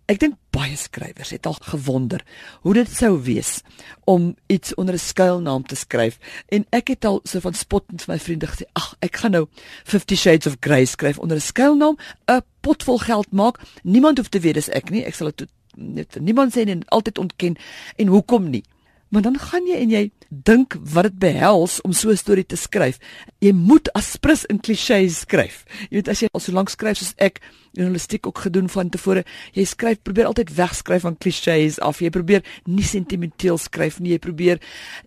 ek 0.07 0.19
dink 0.19 0.35
baie 0.51 0.77
skrywers 0.77 1.31
het 1.31 1.47
al 1.47 1.57
gewonder 1.61 2.25
hoe 2.61 2.75
dit 2.75 2.89
sou 2.89 3.23
wees 3.23 3.61
om 4.05 4.37
iets 4.47 4.75
onder 4.75 4.95
'n 4.95 4.99
skuilnaam 4.99 5.67
te 5.67 5.77
skryf 5.77 6.19
en 6.49 6.65
ek 6.71 6.89
het 6.89 7.05
al 7.05 7.21
so 7.25 7.41
van 7.41 7.55
spottend 7.55 8.03
vir 8.03 8.15
my 8.15 8.21
vriende 8.21 8.47
gesê, 8.47 8.65
"Ag, 8.73 8.97
ek 9.01 9.17
gaan 9.17 9.31
nou 9.31 9.47
50 9.85 10.19
Shades 10.19 10.47
of 10.47 10.57
Grey 10.61 10.85
skryf 10.85 11.19
onder 11.19 11.37
'n 11.37 11.41
skuilnaam, 11.41 11.97
'n 12.27 12.43
pot 12.61 12.83
vol 12.83 12.99
geld 12.99 13.33
maak. 13.33 13.61
Niemand 13.83 14.17
hoef 14.19 14.29
te 14.29 14.41
weet 14.41 14.55
dis 14.55 14.69
ek 14.69 14.91
nie. 14.91 15.05
Ek 15.05 15.15
sal 15.15 15.31
dit 15.37 15.49
net 15.77 16.13
vir 16.13 16.23
niemand 16.23 16.57
sê 16.57 16.67
en 16.67 16.89
altyd 16.89 17.19
ontken 17.19 17.57
en 17.97 18.07
hoekom 18.07 18.51
nie?" 18.51 18.65
Maar 19.09 19.23
dan 19.23 19.39
gaan 19.39 19.67
jy 19.67 19.77
en 19.81 19.91
jy 19.91 20.03
dink 20.29 20.77
wat 20.93 21.09
dit 21.09 21.19
behels 21.19 21.81
om 21.81 21.93
so 21.93 22.11
'n 22.11 22.17
storie 22.17 22.47
te 22.47 22.57
skryf. 22.57 22.99
Jy 23.41 23.53
moet 23.53 23.93
aspres 23.93 24.45
in 24.45 24.61
klisjées 24.61 25.21
skryf. 25.25 25.65
Jy 25.91 25.97
weet 25.97 26.09
as 26.09 26.21
jy 26.21 26.29
al 26.33 26.41
so 26.41 26.53
lank 26.53 26.69
skryf 26.69 26.99
soos 26.99 27.15
ek 27.17 27.41
journalistiek 27.73 28.27
ook 28.27 28.39
gedoen 28.39 28.69
van 28.69 28.91
tevore, 28.91 29.25
jy 29.53 29.65
skryf 29.65 30.03
probeer 30.03 30.27
altyd 30.27 30.55
wegskryf 30.55 31.03
van 31.03 31.17
klisjées 31.17 31.79
af. 31.79 32.01
Jy 32.01 32.11
probeer 32.11 32.43
nie 32.65 32.85
sentimenteel 32.85 33.59
skryf 33.59 34.01
nie. 34.01 34.13
Jy 34.13 34.19
probeer 34.19 34.61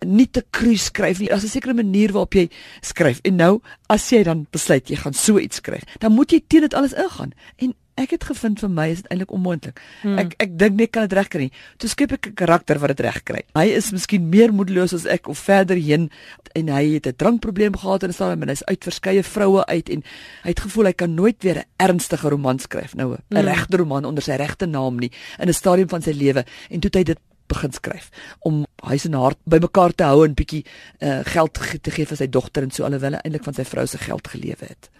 nie 0.04 0.26
te 0.26 0.44
cru 0.50 0.76
skryf 0.76 1.18
nie. 1.18 1.28
Daar's 1.28 1.44
'n 1.44 1.48
sekere 1.48 1.74
manier 1.74 2.12
waarop 2.12 2.34
jy 2.34 2.48
skryf. 2.80 3.20
En 3.22 3.36
nou, 3.36 3.60
as 3.88 4.10
jy 4.10 4.22
dan 4.22 4.46
besluit 4.50 4.88
jy 4.88 4.96
gaan 4.96 5.14
so 5.14 5.38
iets 5.38 5.56
skryf, 5.56 5.84
dan 5.98 6.12
moet 6.12 6.30
jy 6.30 6.40
teen 6.48 6.60
dit 6.60 6.74
alles 6.74 6.92
ingaan. 6.92 7.32
En 7.56 7.74
ek 8.00 8.14
het 8.16 8.24
gevind 8.24 8.60
vir 8.62 8.70
my 8.72 8.86
is 8.92 9.02
dit 9.02 9.10
eintlik 9.12 9.32
onmoontlik. 9.34 9.80
Hmm. 10.02 10.18
Ek 10.18 10.34
ek 10.42 10.56
dink 10.58 10.78
net 10.78 10.92
kan 10.94 11.06
dit 11.06 11.16
regkry. 11.16 11.50
Toe 11.78 11.88
skep 11.88 12.12
ek 12.12 12.26
'n 12.26 12.34
karakter 12.34 12.78
wat 12.78 12.96
dit 12.96 13.00
regkry. 13.00 13.42
Hy 13.54 13.66
is 13.66 13.92
miskien 13.92 14.28
meer 14.28 14.52
moedeloos 14.52 14.94
as 14.94 15.06
ek 15.06 15.28
of 15.28 15.38
verder 15.38 15.76
heen 15.76 16.10
en 16.54 16.68
hy 16.68 16.94
het 16.94 17.06
'n 17.06 17.16
drankprobleem 17.16 17.76
gehad 17.76 18.02
en 18.02 18.12
staan 18.12 18.42
en 18.42 18.48
hy's 18.48 18.64
uit 18.64 18.84
verskeie 18.84 19.22
vroue 19.22 19.64
uit 19.66 19.88
en 19.88 20.02
hy 20.42 20.48
het 20.48 20.60
gevoel 20.60 20.84
hy 20.84 20.92
kan 20.92 21.14
nooit 21.14 21.42
weer 21.42 21.58
'n 21.58 21.64
ernstige 21.76 22.28
roman 22.28 22.58
skryf 22.58 22.94
nou 22.94 23.12
'n 23.12 23.18
hmm. 23.28 23.46
regte 23.46 23.76
roman 23.76 24.04
onder 24.04 24.22
sy 24.22 24.36
regte 24.36 24.66
naam 24.66 24.98
nie 24.98 25.10
in 25.38 25.48
'n 25.48 25.52
stadium 25.52 25.88
van 25.88 26.02
sy 26.02 26.12
lewe 26.12 26.44
en 26.70 26.80
toe 26.80 26.90
het 26.90 26.94
hy 26.94 27.04
dit 27.04 27.18
begin 27.46 27.72
skryf 27.72 28.08
om 28.40 28.64
huis 28.88 29.04
en 29.04 29.12
hart 29.12 29.38
bymekaar 29.44 29.94
te 29.94 30.04
hou 30.04 30.24
en 30.24 30.34
bietjie 30.34 30.64
uh, 30.64 31.20
geld 31.34 31.60
te 31.82 31.90
gee 31.90 32.06
vir 32.06 32.16
sy 32.16 32.28
dogter 32.28 32.62
en 32.62 32.70
so 32.70 32.84
alhoewel 32.84 33.18
hy 33.18 33.22
eintlik 33.24 33.44
van 33.44 33.54
sy 33.54 33.64
vrou 33.68 33.86
se 33.86 33.98
geld 33.98 34.28
gelewe 34.28 34.70
het. 34.72 34.90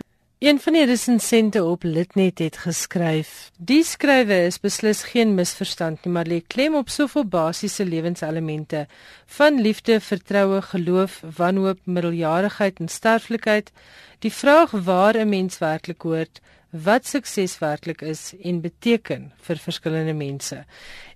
Een 0.43 0.59
van 0.61 0.73
die 0.73 0.85
resensente 0.85 1.61
op 1.65 1.83
Litnet 1.83 2.39
het 2.39 2.57
geskryf: 2.57 3.51
"Die 3.59 3.85
skrywe 3.85 4.45
is 4.45 4.59
beslis 4.61 5.03
geen 5.03 5.35
misverstand 5.35 6.05
nie, 6.05 6.13
maar 6.13 6.27
lê 6.27 6.41
klem 6.47 6.75
op 6.75 6.89
soveel 6.89 7.25
basiese 7.25 7.85
lewenselemente 7.85 8.87
van 9.27 9.61
liefde, 9.61 10.01
vertroue, 10.01 10.63
geloof, 10.63 11.23
wanhoop, 11.37 11.79
middeljarigheid 11.85 12.79
en 12.79 12.89
sterflikheid. 12.89 13.71
Die 14.19 14.33
vraag 14.33 14.71
waar 14.71 15.17
'n 15.17 15.29
mens 15.29 15.59
werklik 15.59 16.03
hoort, 16.03 16.41
wat 16.71 17.07
sukses 17.07 17.59
werklik 17.59 18.01
is 18.01 18.35
en 18.43 18.61
beteken 18.61 19.33
vir 19.37 19.57
verskillende 19.57 20.13
mense. 20.13 20.65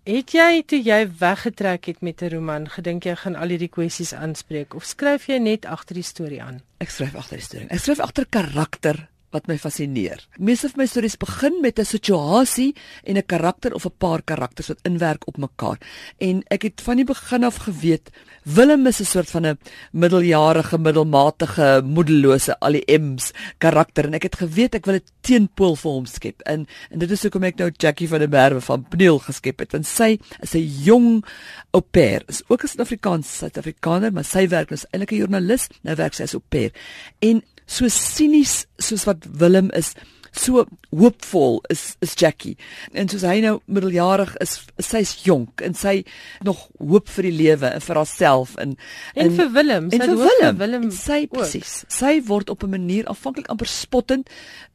Het 0.05 0.31
jy 0.31 0.63
toe 0.67 0.83
jy 0.83 1.11
weggetrek 1.19 1.85
het 1.85 2.01
met 2.01 2.23
'n 2.23 2.29
roman, 2.29 2.69
gedink 2.69 3.05
jy 3.05 3.17
gaan 3.17 3.37
al 3.37 3.49
hierdie 3.49 3.69
kwessies 3.69 4.13
aanspreek 4.13 4.75
of 4.75 4.85
skryf 4.85 5.27
jy 5.27 5.39
net 5.39 5.65
agter 5.65 5.95
die 5.95 6.03
storie 6.03 6.43
aan? 6.43 6.63
Ek 6.79 6.91
skryf 6.91 7.15
agter 7.15 7.37
die 7.37 7.45
storie. 7.45 7.69
Ek 7.69 7.79
skryf 7.79 8.01
agter 8.01 8.27
karakter 8.31 9.09
wat 9.37 9.51
my 9.51 9.59
fascineer. 9.61 10.23
Meeste 10.41 10.71
van 10.73 10.83
my 10.83 10.89
stories 10.91 11.19
begin 11.21 11.61
met 11.61 11.79
'n 11.79 11.85
situasie 11.85 12.75
en 13.05 13.17
'n 13.17 13.27
karakter 13.27 13.75
of 13.75 13.87
'n 13.87 13.97
paar 13.99 14.23
karakters 14.23 14.69
wat 14.69 14.83
inwerk 14.83 15.27
op 15.27 15.37
mekaar. 15.37 15.79
En 16.19 16.43
ek 16.49 16.63
het 16.63 16.81
van 16.81 16.97
die 16.97 17.05
begin 17.05 17.45
af 17.45 17.57
geweet 17.57 18.11
Willem 18.47 18.87
is 18.87 19.01
'n 19.01 19.05
soort 19.05 19.31
van 19.31 19.47
'n 19.47 19.59
middeljarige, 19.93 20.79
middelmatige, 20.79 21.83
moedelose 21.85 22.59
al 22.61 22.73
die 22.73 22.99
M's 22.99 23.33
karakter 23.59 24.05
en 24.05 24.15
ek 24.15 24.23
het 24.23 24.37
geweet 24.37 24.75
ek 24.75 24.87
wil 24.87 24.95
'n 24.95 25.03
teenpool 25.21 25.77
vir 25.77 25.91
hom 25.91 26.07
skep. 26.07 26.41
En 26.41 26.67
en 26.91 26.99
dit 26.99 27.11
is 27.11 27.23
hoekom 27.23 27.43
ek 27.43 27.57
nou 27.57 27.71
Jackie 27.77 28.09
van 28.09 28.19
der 28.19 28.29
Merwe 28.29 28.61
van 28.61 28.87
Pneel 28.89 29.19
geskep 29.19 29.59
het. 29.59 29.73
Want 29.73 29.87
sy 29.87 30.19
is 30.41 30.55
'n 30.55 30.83
jong 30.85 31.25
au 31.71 31.81
pair. 31.81 32.23
Is 32.27 32.43
ook 32.49 32.63
'n 32.63 32.67
Suid-Afrikaanse 32.67 33.37
Suid-Afrikaner, 33.37 34.13
maar 34.13 34.25
sy 34.25 34.49
werk 34.49 34.73
as 34.73 34.87
eintlik 34.91 35.13
'n 35.13 35.17
joernalis. 35.17 35.69
Nou 35.83 35.97
werk 35.97 36.15
sy 36.15 36.23
as 36.23 36.35
au 36.35 36.43
pair. 36.49 36.71
En 37.19 37.43
so 37.67 37.89
sinies 37.89 38.65
soos 38.79 39.07
wat 39.07 39.27
Willem 39.27 39.71
is, 39.75 39.95
so 40.37 40.65
hoopvol 40.91 41.63
is 41.73 41.97
is 42.05 42.15
Jackie. 42.15 42.57
En 42.93 43.09
soos 43.09 43.25
hy 43.27 43.39
nou 43.45 43.57
middeljarig 43.65 44.35
is, 44.45 44.59
sy's 44.83 45.15
jonk 45.25 45.63
en 45.65 45.77
sy 45.77 46.03
nog 46.47 46.67
hoop 46.79 47.11
vir 47.17 47.31
die 47.31 47.35
lewe 47.37 47.71
en 47.73 47.85
vir 47.85 48.01
haarself 48.01 48.57
en, 48.63 48.77
en 49.15 49.27
en 49.27 49.37
vir 49.39 49.53
Willem, 49.57 49.91
sy 49.93 50.11
hoop 50.13 50.41
vir 50.43 50.59
Willem. 50.61 50.89
Sy 50.95 51.21
presies. 51.33 51.79
Sy 51.93 52.19
word 52.29 52.53
op 52.53 52.65
'n 52.65 52.77
manier 52.77 53.09
afhanklik 53.13 53.51
amper 53.53 53.71
spottend 53.71 54.29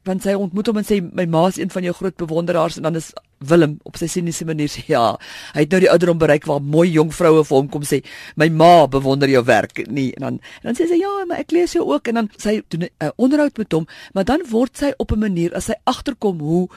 want 0.04 0.22
sy 0.22 0.34
ontmoet 0.34 0.66
hom 0.66 0.82
en 0.82 0.88
sê 0.88 1.00
my 1.00 1.26
ma 1.26 1.46
is 1.48 1.58
een 1.58 1.70
van 1.70 1.84
jou 1.86 1.94
groot 1.94 2.16
bewonderaars 2.16 2.76
en 2.76 2.82
dan 2.82 2.96
is 2.96 3.12
Willem 3.48 3.78
op 3.88 3.96
sy 4.00 4.08
siniese 4.10 4.46
manier 4.48 4.70
sê 4.72 4.84
ja, 4.86 5.16
hy 5.54 5.64
het 5.64 5.74
nou 5.74 5.80
die 5.84 5.90
ouderdom 5.90 6.18
bereik 6.18 6.46
waar 6.46 6.62
mooi 6.62 6.88
jong 6.92 7.12
vroue 7.14 7.44
vir 7.44 7.56
hom 7.56 7.68
kom 7.72 7.86
sê 7.88 8.02
my 8.36 8.48
ma 8.48 8.86
bewonder 8.86 9.30
jou 9.30 9.44
werk 9.44 9.84
nie. 9.88 10.12
En 10.16 10.26
dan 10.26 10.40
en 10.62 10.70
dan 10.70 10.78
sê 10.78 10.88
sy 10.90 11.00
ja, 11.00 11.12
maar 11.28 11.42
ek 11.42 11.52
lees 11.52 11.76
jou 11.76 11.84
ook. 11.88 12.08
En 12.08 12.22
dan 12.22 12.30
sy 12.38 12.60
doen 12.68 12.88
'n 12.88 12.90
uh, 13.04 13.10
onderhoud 13.16 13.58
met 13.58 13.72
hom, 13.72 13.86
maar 14.14 14.24
dan 14.24 14.42
word 14.50 14.76
sy 14.76 14.92
op 14.98 15.12
'n 15.12 15.18
manier 15.18 15.54
as 15.54 15.70
sy 15.70 15.74
agterkom 15.84 16.40
hoe 16.40 16.68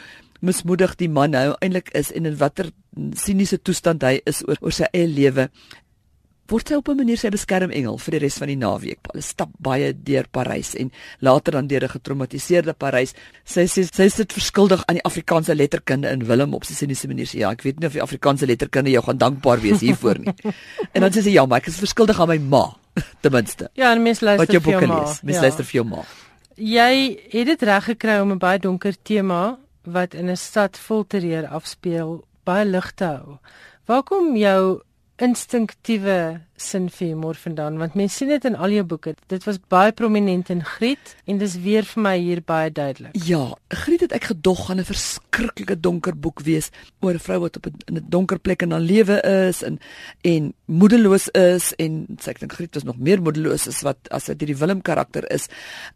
mismoedig 0.41 0.95
die 0.95 1.10
man 1.10 1.31
nou 1.31 1.55
eintlik 1.60 1.89
is 1.93 2.12
en 2.12 2.25
in 2.25 2.38
watter 2.38 2.72
siniese 3.15 3.57
toestand 3.62 4.03
hy 4.03 4.19
is 4.25 4.43
oor 4.48 4.60
oor 4.62 4.75
sy 4.75 4.88
eie 4.93 5.07
lewe 5.07 5.50
word 6.52 6.70
sy 6.70 6.78
op 6.78 6.90
'n 6.90 6.98
manier 6.98 7.18
sy 7.18 7.30
beskermengel 7.30 7.98
vir 7.98 8.12
die 8.12 8.20
res 8.20 8.38
van 8.38 8.48
die 8.48 8.58
naweek. 8.58 9.00
Hulle 9.12 9.22
stap 9.22 9.50
baie 9.60 9.94
deur 9.94 10.25
Parys 10.32 10.75
en 10.75 10.92
later 11.20 11.54
dan 11.54 11.68
deur 11.68 11.84
'n 11.84 11.90
getraumatiseerde 11.90 12.74
Parys. 12.74 13.14
Sy 13.44 13.66
sê 13.66 13.84
sy 13.92 14.10
sit 14.10 14.34
verskuldig 14.34 14.84
aan 14.86 14.96
die 14.96 15.06
Afrikaanse 15.06 15.56
letterkunde 15.56 16.10
in 16.10 16.25
Willem 16.25 16.54
op 16.54 16.64
sy 16.64 16.74
siniese 16.74 17.08
manier 17.08 17.25
sê 17.25 17.40
ja, 17.40 17.52
ek 17.52 17.64
weet 17.64 17.80
nie 17.80 17.88
of 17.88 17.94
die 17.94 18.02
Afrikaanse 18.02 18.46
letterkunde 18.46 18.92
jou 18.92 19.04
gaan 19.04 19.18
dankbaar 19.18 19.60
wees 19.62 19.82
hiervoor 19.82 20.20
nie. 20.20 20.34
en 20.94 21.02
dan 21.02 21.12
sê 21.12 21.22
sy 21.22 21.32
ja, 21.32 21.46
maar 21.46 21.60
ek 21.60 21.68
is 21.68 21.80
verskuldig 21.80 22.20
aan 22.20 22.28
my 22.28 22.38
ma 22.38 22.75
ten 23.22 23.32
minste. 23.32 23.70
Ja, 23.74 23.92
en 23.92 24.04
mens 24.04 24.20
luister 24.22 24.62
vir 24.62 24.72
jou 24.72 24.88
ma. 24.88 25.16
Mens 25.24 25.36
ja. 25.38 25.42
luister 25.42 25.66
vir 25.66 25.82
jou 25.82 25.86
ma. 25.86 26.04
Jy 26.56 27.20
het 27.32 27.48
dit 27.48 27.62
reg 27.62 27.84
gekry 27.84 28.20
om 28.20 28.32
'n 28.32 28.40
baie 28.40 28.60
donker 28.60 28.96
tema 29.04 29.58
wat 29.84 30.14
in 30.14 30.30
'n 30.30 30.38
stad 30.38 30.78
vol 30.78 31.04
terreur 31.04 31.48
afspeel 31.48 32.24
baie 32.44 32.66
lig 32.66 32.92
te 32.96 33.06
hou. 33.06 33.40
Waar 33.86 34.04
kom 34.04 34.36
jou 34.36 34.82
instinktiewe 35.24 36.41
sin 36.60 36.88
vir 36.91 37.10
humor 37.12 37.38
vandaan 37.39 37.77
want 37.79 37.95
mense 38.00 38.19
sien 38.19 38.31
dit 38.31 38.45
in 38.48 38.55
al 38.55 38.74
jou 38.75 38.84
boeke. 38.88 39.13
Dit 39.31 39.45
was 39.48 39.60
baie 39.72 39.93
prominent 39.95 40.50
in 40.51 40.63
Griet 40.65 41.15
en 41.27 41.39
dis 41.39 41.55
weer 41.63 41.88
vir 41.88 42.03
my 42.03 42.13
hier 42.19 42.41
baie 42.43 42.72
duidelik. 42.72 43.15
Ja, 43.27 43.55
Griet 43.72 44.03
het 44.05 44.15
ek 44.15 44.29
gedog 44.31 44.67
gaan 44.67 44.79
'n 44.79 44.88
verskriklike 44.88 45.79
donker 45.79 46.15
boek 46.15 46.43
wees 46.43 46.72
oor 47.01 47.13
'n 47.13 47.19
vrou 47.19 47.39
wat 47.39 47.57
op 47.57 47.67
'n 47.67 48.05
donker 48.10 48.39
plek 48.39 48.62
in 48.62 48.72
haar 48.72 48.81
lewe 48.81 49.22
is 49.48 49.63
en 49.63 49.79
en 50.24 50.53
moedeloos 50.65 51.29
is 51.29 51.74
en 51.79 52.07
sê 52.19 52.29
ek 52.29 52.39
dink 52.39 52.53
Griet 52.53 52.75
is 52.75 52.84
nog 52.84 52.98
meer 52.98 53.22
moedeloos 53.22 53.67
as 53.67 53.81
wat 53.81 53.98
as 54.12 54.25
dit 54.25 54.39
die 54.39 54.57
Willem 54.57 54.81
karakter 54.81 55.31
is. 55.31 55.48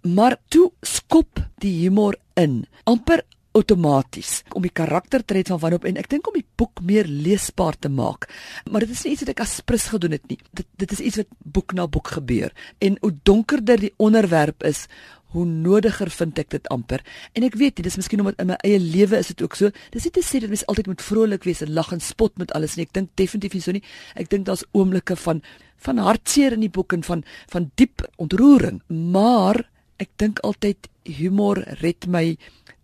Maar 0.01 0.37
toe 0.49 0.71
skop 0.81 1.39
die 1.59 1.81
humor 1.81 2.15
in. 2.35 2.65
amper 2.85 3.23
outomaties 3.57 4.43
om 4.53 4.63
die 4.65 4.73
karaktertreed 4.73 5.49
van 5.51 5.61
wanop 5.61 5.85
en 5.89 5.97
ek 5.99 6.09
dink 6.11 6.27
om 6.29 6.37
die 6.37 6.45
boek 6.59 6.81
meer 6.85 7.07
leesbaar 7.09 7.77
te 7.81 7.89
maak. 7.89 8.29
Maar 8.69 8.85
dit 8.85 8.93
is 8.95 9.05
nie 9.05 9.13
iets 9.15 9.25
wat 9.25 9.33
ek 9.35 9.45
as 9.45 9.59
prins 9.65 9.87
gedoen 9.93 10.17
het 10.17 10.27
nie. 10.29 10.39
Dit 10.53 10.67
dit 10.81 10.97
is 10.97 11.03
iets 11.11 11.21
wat 11.23 11.31
boek 11.43 11.73
na 11.77 11.87
boek 11.87 12.13
gebeur 12.17 12.53
en 12.79 12.99
hoe 13.01 13.13
donkerder 13.27 13.81
die 13.81 13.93
onderwerp 13.97 14.63
is, 14.67 14.85
hoe 15.33 15.45
nodiger 15.45 16.09
vind 16.09 16.39
ek 16.41 16.49
dit 16.55 16.67
amper. 16.73 17.03
En 17.37 17.45
ek 17.45 17.57
weet, 17.59 17.77
dit 17.77 17.85
is 17.85 17.97
miskien 17.99 18.23
omdat 18.23 18.39
in 18.41 18.49
my 18.49 18.57
eie 18.65 18.79
lewe 18.81 19.19
is 19.19 19.29
dit 19.33 19.43
ook 19.45 19.57
so. 19.57 19.69
Dis 19.93 20.07
nie 20.07 20.13
te 20.15 20.23
sê 20.25 20.41
dat 20.41 20.49
mens 20.49 20.65
altyd 20.71 20.89
moet 20.89 21.03
vrolik 21.05 21.45
wees 21.45 21.61
en 21.65 21.73
lag 21.75 21.91
en 21.93 22.01
spot 22.01 22.37
met 22.41 22.53
alles 22.57 22.77
nie. 22.77 22.87
Ek 22.89 22.95
dink 22.97 23.11
definitief 23.19 23.57
nie 23.57 23.65
so 23.65 23.75
nie. 23.75 23.83
Ek 24.17 24.31
dink 24.31 24.47
daar's 24.49 24.65
oomblikke 24.73 25.17
van 25.25 25.43
van 25.79 26.01
hartseer 26.03 26.57
in 26.57 26.65
die 26.65 26.73
boek 26.75 26.91
en 26.97 27.05
van 27.07 27.21
van 27.53 27.69
diep 27.79 28.03
ontroering, 28.19 28.81
maar 28.89 29.61
ek 29.99 30.09
dink 30.19 30.41
altyd 30.43 30.89
humor 31.07 31.61
red 31.79 32.07
my 32.07 32.33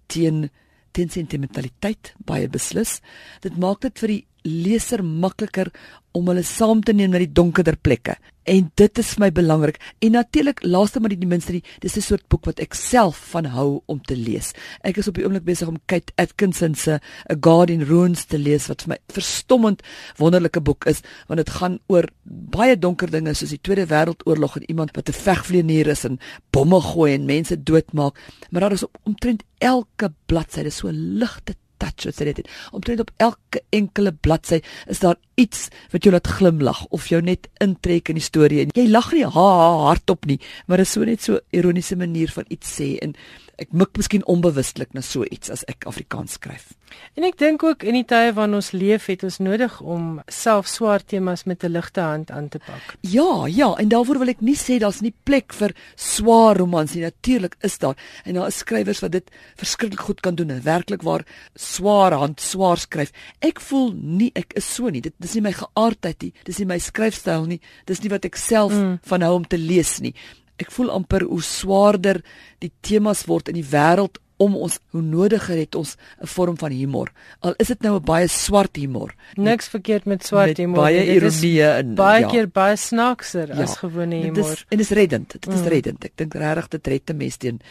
teen 0.08 0.50
teen 0.96 1.12
sentimentaliteit 1.12 2.14
baie 2.24 2.48
beslis. 2.48 3.02
Dit 3.44 3.58
maak 3.60 3.82
dit 3.84 4.00
vir 4.00 4.14
die 4.14 4.22
leser 4.46 5.04
makliker 5.04 5.72
om 6.16 6.30
hulle 6.32 6.46
saam 6.48 6.84
te 6.86 6.96
neem 6.96 7.12
na 7.12 7.20
die 7.20 7.34
donkerder 7.36 7.76
plekke. 7.76 8.16
En 8.46 8.68
dit 8.78 9.00
is 9.02 9.12
vir 9.16 9.24
my 9.24 9.30
belangrik. 9.34 9.80
En 10.06 10.14
natuurlik 10.14 10.62
laaste 10.64 11.02
maar 11.02 11.14
die 11.14 11.28
minste, 11.28 11.62
dis 11.82 11.98
'n 11.98 12.02
soort 12.02 12.28
boek 12.28 12.46
wat 12.46 12.60
ek 12.60 12.74
self 12.74 13.18
van 13.32 13.46
hou 13.46 13.82
om 13.86 14.02
te 14.02 14.16
lees. 14.16 14.54
Ek 14.84 14.98
is 14.98 15.08
op 15.08 15.16
die 15.16 15.24
oomblik 15.24 15.44
besig 15.44 15.68
om 15.68 15.80
Kate 15.86 16.14
Atkinson 16.16 16.76
se 16.76 17.00
A 17.32 17.36
God 17.42 17.70
in 17.70 17.82
Ruins 17.82 18.26
te 18.26 18.38
lees 18.38 18.68
wat 18.68 18.82
vir 18.84 18.90
my 18.90 18.98
verstommend 19.08 19.82
wonderlike 20.18 20.62
boek 20.62 20.86
is, 20.86 21.02
want 21.28 21.38
dit 21.38 21.50
gaan 21.50 21.80
oor 21.88 22.06
baie 22.24 22.78
donker 22.78 23.10
dinge 23.10 23.34
soos 23.34 23.50
die 23.50 23.62
Tweede 23.62 23.88
Wêreldoorlog 23.88 24.58
en 24.58 24.70
iemand 24.70 24.96
wat 24.96 25.10
'n 25.10 25.14
vegvlieënier 25.14 25.88
is 25.88 26.06
en 26.06 26.20
bomme 26.52 26.82
gooi 26.82 27.14
en 27.14 27.26
mense 27.26 27.64
doodmaak. 27.64 28.16
Maar 28.52 28.62
daar 28.62 28.72
is 28.72 28.84
op, 28.84 28.98
omtrent 29.04 29.44
elke 29.58 30.14
bladsy, 30.26 30.70
so 30.70 30.90
ligte 30.92 31.56
touch 31.78 32.08
wat 32.08 32.18
sy 32.18 32.28
dit 32.30 32.42
het. 32.42 32.52
Omtrent 32.76 33.04
op 33.04 33.12
elke 33.18 33.62
enkele 33.76 34.14
bladsy 34.14 34.62
is 34.92 35.00
daar 35.04 35.18
iets 35.36 35.70
wat 35.92 36.04
jou 36.04 36.14
laat 36.14 36.28
glimlag 36.28 36.86
of 36.96 37.08
jou 37.12 37.22
net 37.22 37.50
intrek 37.64 38.10
in 38.10 38.20
die 38.20 38.24
storie 38.24 38.62
en 38.64 38.76
jy 38.76 38.88
lag 38.90 39.12
nie 39.14 39.26
ha, 39.26 39.32
ha 39.32 39.72
hardop 39.90 40.26
nie, 40.26 40.40
maar 40.68 40.82
dit 40.82 40.88
is 40.88 40.96
so 40.98 41.08
net 41.08 41.22
so 41.22 41.40
ironiese 41.52 41.98
manier 42.00 42.32
van 42.32 42.48
iets 42.50 42.78
sê 42.80 42.96
en 43.04 43.16
ek 43.62 43.72
mik 43.72 43.96
miskien 44.00 44.26
onbewustelik 44.32 44.92
na 44.96 45.04
so 45.06 45.24
iets 45.32 45.52
as 45.54 45.64
ek 45.72 45.88
Afrikaans 45.88 46.36
skryf. 46.40 46.74
En 47.16 47.24
ek 47.28 47.38
dink 47.40 47.64
ook 47.64 47.84
in 47.88 47.96
die 47.98 48.06
tye 48.08 48.34
waarin 48.36 48.58
ons 48.58 48.72
leef 48.76 49.08
het 49.12 49.24
ons 49.28 49.38
nodig 49.44 49.78
om 49.82 50.20
self 50.32 50.68
swaar 50.70 51.04
temas 51.04 51.46
met 51.46 51.64
'n 51.64 51.72
ligte 51.72 52.02
hand 52.02 52.32
aan 52.32 52.50
te 52.50 52.60
pak. 52.60 52.96
Ja, 53.02 53.48
ja, 53.48 53.74
en 53.76 53.88
daarvoor 53.90 54.20
wil 54.20 54.30
ek 54.30 54.42
nie 54.42 54.56
sê 54.56 54.80
daar's 54.80 55.02
nie 55.02 55.14
plek 55.24 55.54
vir 55.54 55.74
swaar 55.96 56.58
romans 56.58 56.94
nie. 56.94 57.04
Natuurlik 57.04 57.56
is 57.62 57.78
daar 57.78 57.96
en 58.26 58.34
daar 58.34 58.48
is 58.48 58.58
skrywers 58.58 59.02
wat 59.02 59.12
dit 59.12 59.32
verskriklik 59.56 60.00
goed 60.00 60.22
kan 60.22 60.36
doen 60.36 60.50
en 60.50 60.62
werklik 60.62 61.02
waar 61.02 61.26
swaar 61.56 62.12
hand 62.12 62.42
swaar 62.42 62.78
skryf. 62.78 63.12
Ek 63.40 63.60
voel 63.60 63.94
nie 63.94 64.32
ek 64.36 64.54
is 64.56 64.74
so 64.76 64.90
nie. 64.90 65.02
Dit 65.02 65.14
dis 65.26 65.36
nie 65.38 65.46
my 65.48 65.54
geaardheid 65.58 66.28
nie, 66.28 66.34
dis 66.48 66.62
nie 66.62 66.70
my 66.70 66.78
skryfstyl 66.82 67.48
nie, 67.50 67.60
dis 67.90 68.04
nie 68.04 68.12
wat 68.14 68.28
ek 68.30 68.38
self 68.40 68.76
mm. 68.76 69.00
van 69.10 69.26
hou 69.26 69.34
om 69.42 69.48
te 69.50 69.60
lees 69.62 69.98
nie. 70.06 70.14
Ek 70.62 70.70
voel 70.72 70.94
amper 70.94 71.26
hoe 71.28 71.42
swaarder 71.44 72.22
die 72.64 72.72
temas 72.86 73.26
word 73.28 73.50
in 73.52 73.60
die 73.60 73.68
wêreld 73.74 74.22
om 74.44 74.56
ons 74.60 74.78
hoe 74.92 75.02
nodiger 75.04 75.56
het 75.56 75.76
ons 75.80 75.96
'n 76.22 76.28
vorm 76.28 76.58
van 76.60 76.72
humor. 76.72 77.12
Al 77.40 77.54
is 77.58 77.68
dit 77.68 77.82
nou 77.82 77.96
'n 77.96 78.04
baie 78.04 78.28
swart 78.28 78.76
humor. 78.76 79.16
Niks 79.36 79.68
verkeerd 79.68 80.06
met 80.06 80.26
swart 80.26 80.48
met 80.48 80.58
humor. 80.58 80.82
Baie 80.82 81.06
ironie 81.16 81.64
en 81.64 81.96
baie 81.96 82.22
ja. 82.22 82.30
keer 82.30 82.48
baie 82.48 82.76
snaakser 82.76 83.48
Ja, 83.48 83.64
as 83.64 83.78
gewone 83.78 84.22
Dit 84.22 84.36
humor. 84.36 84.52
is 84.52 84.66
en 84.70 84.78
dit 84.78 84.80
is 84.80 84.90
reddend. 84.90 85.32
Dit 85.32 85.48
is 85.54 85.62
Mm. 85.62 85.68
reddend. 85.68 86.04
Ek 86.06 86.12
dink 86.16 86.34
regtig 86.34 86.68
dit 86.68 86.88
red 86.88 87.10
'n 87.10 87.18
mens 87.18 87.38
teen 87.38 87.62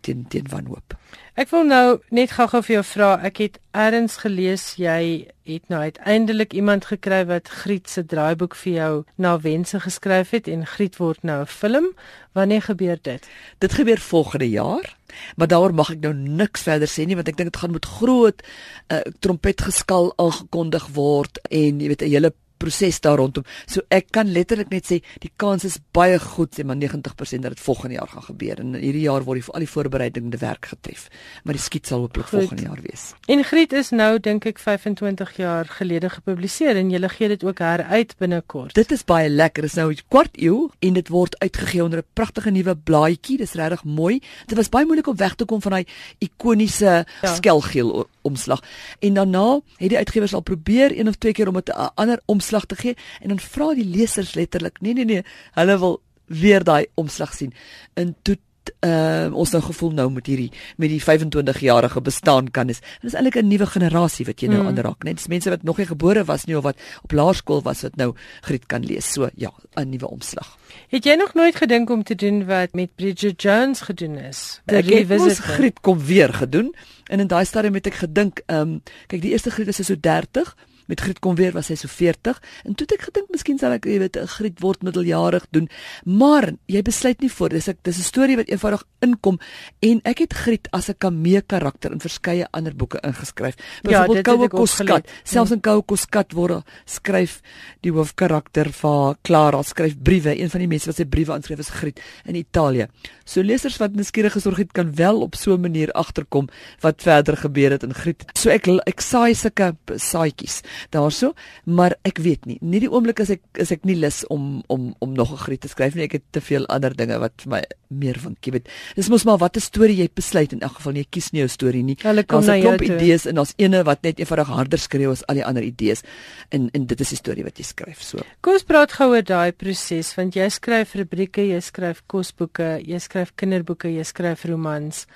teen 0.00 0.24
teen 0.28 0.46
wanhoop. 0.48 0.96
Ek 1.36 1.50
wil 1.50 1.64
nou 1.64 2.00
net 2.10 2.30
gou-gou 2.30 2.62
vir 2.62 2.74
jou 2.74 2.84
vra. 2.84 3.20
Ek 3.22 3.36
het 3.38 3.58
eers 3.72 4.16
gelees 4.16 4.74
jy 4.76 5.28
het 5.44 5.68
nou 5.68 5.80
uiteindelik 5.80 6.52
iemand 6.52 6.84
gekry 6.84 7.26
wat 7.26 7.48
Griet 7.48 7.90
se 7.90 8.04
draaiboek 8.06 8.54
vir 8.56 8.72
jou 8.72 8.92
na 9.14 9.40
wense 9.40 9.80
geskryf 9.80 10.30
het 10.30 10.48
en 10.48 10.66
Griet 10.66 10.96
word 10.96 11.22
nou 11.22 11.42
'n 11.42 11.46
film. 11.46 11.86
Wanneer 12.32 12.62
gebeur 12.62 12.98
dit? 13.02 13.28
Dit 13.58 13.72
gebeur 13.72 13.98
volgende 13.98 14.50
jaar. 14.50 14.96
Maar 15.36 15.46
daaroor 15.46 15.74
mag 15.74 15.90
ek 15.90 16.00
nou 16.00 16.14
niks 16.14 16.62
verder 16.62 16.88
sê 16.88 17.06
nie 17.06 17.14
want 17.14 17.28
ek 17.28 17.36
dink 17.36 17.52
dit 17.52 17.60
gaan 17.60 17.72
met 17.72 17.84
groot 17.84 18.42
uh, 18.88 19.00
trompetgeskal 19.18 20.12
aangekondig 20.16 20.88
word 20.92 21.38
en 21.50 21.80
jy 21.80 21.88
weet 21.88 22.02
'n 22.02 22.10
hele 22.10 22.34
proses 22.56 23.00
daar 23.00 23.16
rondom. 23.16 23.44
So 23.66 23.80
ek 23.88 24.10
kan 24.10 24.30
letterlik 24.32 24.70
net 24.70 24.86
sê 24.86 25.00
die 25.20 25.30
kans 25.36 25.64
is 25.64 25.78
baie 25.92 26.18
goed, 26.18 26.54
sê 26.54 26.64
maar 26.64 26.76
90% 26.76 27.44
dat 27.44 27.54
dit 27.54 27.60
volgende 27.60 27.94
jaar 27.94 28.08
gaan 28.08 28.22
gebeur. 28.22 28.60
En 28.60 28.74
hierdie 28.74 29.04
jaar 29.06 29.24
word 29.24 29.40
die 29.40 29.52
al 29.52 29.64
die 29.64 29.68
voorbereidende 29.70 30.36
werk 30.38 30.66
getref. 30.66 31.08
Maar 31.44 31.54
die 31.54 31.62
skiet 31.62 31.86
sal 31.86 32.00
hopelik 32.00 32.28
volgende 32.28 32.62
jaar 32.62 32.80
wees. 32.82 33.12
En 33.26 33.44
Griet 33.44 33.72
is 33.72 33.90
nou 33.90 34.18
dink 34.20 34.46
ek 34.46 34.58
25 34.58 35.36
jaar 35.36 35.64
gelede 35.66 36.10
gepubliseer 36.10 36.76
en 36.76 36.90
jy 36.90 37.08
gee 37.08 37.28
dit 37.28 37.44
ook 37.44 37.58
heruit 37.58 38.14
binnekort. 38.18 38.74
Dit 38.74 38.92
is 38.92 39.04
baie 39.04 39.28
lekker. 39.28 39.62
Dit 39.62 39.70
is 39.70 39.76
nou 39.76 39.90
'n 39.92 39.98
kwart 40.08 40.36
eeu 40.36 40.70
en 40.80 40.92
dit 40.94 41.08
word 41.08 41.38
uitgegee 41.38 41.82
onder 41.84 41.98
'n 41.98 42.06
pragtige 42.14 42.50
nuwe 42.50 42.76
blaadjie. 42.76 43.36
Dis 43.38 43.52
regtig 43.52 43.84
mooi. 43.84 44.20
Dit 44.46 44.56
was 44.56 44.68
baie 44.68 44.84
moeilik 44.86 45.06
om 45.06 45.16
weg 45.16 45.34
te 45.34 45.44
kom 45.44 45.60
van 45.62 45.70
daai 45.72 45.86
ikoniese 46.18 47.06
Ja. 47.22 47.34
skelgeel 47.34 48.08
omslag. 48.22 48.60
En 49.00 49.14
daarna 49.14 49.60
het 49.76 49.88
die 49.88 49.96
uitgewers 49.98 50.34
al 50.34 50.40
probeer 50.40 50.98
een 50.98 51.08
of 51.08 51.14
twee 51.14 51.32
keer 51.32 51.48
om 51.48 51.54
dit 51.54 51.68
'n 51.68 51.90
ander 51.94 52.20
omslag 52.44 52.66
te 52.68 52.76
gee 52.76 52.96
en 53.22 53.28
dan 53.32 53.40
vra 53.40 53.74
die 53.74 53.88
lesers 53.88 54.34
letterlik, 54.36 54.80
nee 54.84 54.92
nee 54.94 55.04
nee, 55.04 55.22
hulle 55.56 55.78
wil 55.78 56.00
weer 56.26 56.64
daai 56.64 56.86
omslag 57.00 57.34
sien. 57.34 57.52
En 57.94 58.16
toe 58.22 58.36
uh 58.80 59.28
ons 59.36 59.50
nou 59.52 59.60
gevoel 59.60 59.90
nou 59.92 60.06
met 60.12 60.26
hierdie 60.26 60.48
met 60.80 60.88
die 60.88 61.00
25 61.02 61.58
jarige 61.60 62.00
bestaan 62.00 62.46
kan 62.50 62.70
is. 62.72 62.80
Dit 63.02 63.10
is 63.10 63.14
eintlik 63.14 63.36
'n 63.36 63.48
nuwe 63.48 63.66
generasie 63.66 64.24
wat 64.24 64.40
jy 64.40 64.48
nou 64.48 64.62
Mm. 64.62 64.66
aanraak, 64.68 65.04
net 65.04 65.16
dis 65.16 65.26
mense 65.28 65.50
wat 65.50 65.62
nog 65.62 65.76
nie 65.76 65.86
gebore 65.86 66.24
was 66.24 66.46
nie 66.46 66.56
of 66.56 66.62
wat 66.64 66.76
op 67.02 67.12
laerskool 67.12 67.62
was 67.62 67.82
wat 67.82 67.96
nou 67.96 68.14
Griet 68.40 68.66
kan 68.66 68.84
lees. 68.84 69.12
So 69.12 69.28
ja, 69.36 69.52
'n 69.76 69.88
nuwe 69.90 70.08
omslag. 70.08 70.56
Het 70.88 71.04
jy 71.04 71.14
nog 71.14 71.34
nooit 71.34 71.56
gedink 71.56 71.90
om 71.90 72.02
te 72.02 72.14
doen 72.14 72.46
wat 72.46 72.72
met 72.72 72.94
Bridget 72.96 73.42
Jones 73.42 73.80
gedoen 73.80 74.16
is? 74.16 74.60
Ek 74.66 74.84
het 74.84 75.08
mos. 75.08 75.38
Griet 75.38 75.80
kom 75.80 75.98
weer 75.98 76.32
gedoen 76.32 76.74
en 77.10 77.20
in 77.20 77.26
daai 77.26 77.44
stadium 77.44 77.74
het 77.74 77.86
ek 77.86 77.94
gedink, 77.94 78.42
ehm 78.46 78.60
um, 78.60 78.82
kyk 79.06 79.20
die 79.20 79.30
eerste 79.30 79.50
Griet 79.50 79.68
is 79.68 79.86
so 79.86 79.94
30 80.00 80.56
met 80.86 81.00
Griet 81.00 81.18
kom 81.18 81.34
weer 81.34 81.52
was 81.52 81.68
hy 81.68 81.74
so 81.74 81.88
40 81.88 82.40
en 82.64 82.74
toe 82.74 82.86
het 82.86 82.92
ek 82.98 83.06
gedink 83.08 83.30
miskien 83.32 83.58
sal 83.58 83.72
ek 83.72 83.86
jy 83.88 83.98
weet 83.98 84.16
'n 84.16 84.26
Griet 84.26 84.60
word 84.60 84.82
middeljarig 84.82 85.46
doen. 85.50 85.68
Maar 86.04 86.52
jy 86.66 86.82
besluit 86.82 87.20
nie 87.20 87.30
voor. 87.30 87.48
Dis 87.48 87.68
ek 87.68 87.78
dis 87.82 87.98
'n 87.98 88.02
storie 88.02 88.36
wat 88.36 88.48
eenvoudig 88.48 88.84
inkom 89.00 89.38
en 89.80 90.00
ek 90.04 90.18
het 90.18 90.32
Griet 90.32 90.68
as 90.72 90.88
'n 90.88 90.98
kamee 90.98 91.40
karakter 91.42 91.92
in 91.92 92.00
verskeie 92.00 92.46
ander 92.52 92.74
boeke 92.74 92.98
ingeskryf. 93.02 93.54
Ja, 93.82 94.04
byvoorbeeld 94.06 94.16
het 94.16 94.26
Koue 94.26 94.48
Koskat. 94.48 95.08
selfs 95.24 95.50
in 95.50 95.60
Koue 95.60 95.82
Koskat 95.82 96.32
word 96.32 96.64
skryf 96.84 97.40
die 97.80 97.92
hoofkarakter 97.92 98.72
van 98.72 99.16
Clara 99.22 99.62
skryf 99.62 99.96
briewe. 100.02 100.38
Een 100.40 100.50
van 100.50 100.60
die 100.60 100.68
mense 100.68 100.86
wat 100.86 100.96
sy 100.96 101.04
briewe 101.04 101.32
aanskryf 101.32 101.58
is 101.58 101.68
Griet 101.68 102.00
in 102.24 102.34
Italië. 102.34 102.86
So 103.24 103.42
lesers 103.42 103.76
wat 103.76 103.94
nuuskierig 103.94 104.36
is 104.36 104.46
oor 104.46 104.52
Griet 104.52 104.72
kan 104.72 104.94
wel 104.94 105.20
op 105.20 105.34
so 105.34 105.54
'n 105.54 105.60
manier 105.60 105.92
agterkom 105.92 106.48
wat 106.80 107.02
verder 107.02 107.36
gebeur 107.36 107.70
het 107.70 107.82
in 107.82 107.94
Griet. 107.94 108.24
So 108.34 108.50
ek 108.50 108.66
ek 108.86 109.00
saai 109.00 109.34
sulke 109.34 109.76
saadjies 109.96 110.62
daarso 110.90 111.34
maar 111.64 111.96
ek 112.04 112.18
weet 112.18 112.46
nie. 112.46 112.58
Nie 112.60 112.80
die 112.84 112.90
oomblik 112.90 113.20
as 113.20 113.30
ek 113.34 113.42
is 113.60 113.72
ek 113.74 113.84
nie 113.88 113.96
lus 113.98 114.22
om 114.32 114.62
om 114.72 114.92
om 114.98 115.12
nog 115.12 115.32
'n 115.32 115.42
Griet 115.44 115.60
te 115.60 115.68
skryf 115.68 115.94
nie. 115.94 116.04
Ek 116.04 116.12
het 116.12 116.22
te 116.30 116.40
veel 116.40 116.66
ander 116.66 116.94
dinge 116.94 117.18
wat 117.18 117.32
vir 117.42 117.50
my 117.50 117.62
meer 117.88 118.18
wink 118.22 118.38
jy 118.44 118.52
weet. 118.52 118.68
Dis 118.96 119.08
mos 119.08 119.24
maar 119.24 119.38
wat 119.38 119.56
'n 119.56 119.60
storie 119.60 119.96
jy 119.96 120.08
besluit 120.14 120.52
in 120.52 120.60
elk 120.60 120.76
geval 120.78 120.94
jy 120.94 121.06
kies 121.10 121.32
nie 121.32 121.40
jou 121.40 121.48
storie 121.48 121.82
nie. 121.82 121.96
Daar's 121.96 122.48
'n 122.48 122.60
klomp 122.60 122.82
idees 122.82 123.26
en 123.26 123.34
daar's 123.34 123.54
ene 123.56 123.84
wat 123.84 124.02
net 124.02 124.18
eenvoudig 124.18 124.48
harder 124.48 124.78
skreeu 124.78 125.10
as 125.10 125.26
al 125.26 125.34
die 125.34 125.44
ander 125.44 125.62
idees. 125.62 126.02
En 126.50 126.70
en 126.72 126.86
dit 126.86 127.00
is 127.00 127.08
die 127.08 127.16
storie 127.18 127.44
wat 127.44 127.58
jy 127.58 127.64
skryf 127.64 128.02
so. 128.02 128.18
Kom 128.40 128.52
ons 128.52 128.62
praat 128.62 128.92
gou 128.92 129.10
oor 129.10 129.22
daai 129.22 129.52
proses 129.52 130.14
want 130.14 130.34
jy 130.34 130.48
skryf 130.48 130.94
rubrieke, 130.94 131.42
jy 131.42 131.60
skryf 131.60 132.02
kosboeke, 132.06 132.80
jy 132.84 132.98
skryf 132.98 133.32
kinderboeke, 133.36 133.88
jy 133.88 134.04
skryf 134.04 134.44
romans. 134.44 135.06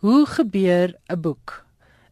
Hoe 0.00 0.26
gebeur 0.26 0.94
'n 1.08 1.20
boek? 1.20 1.64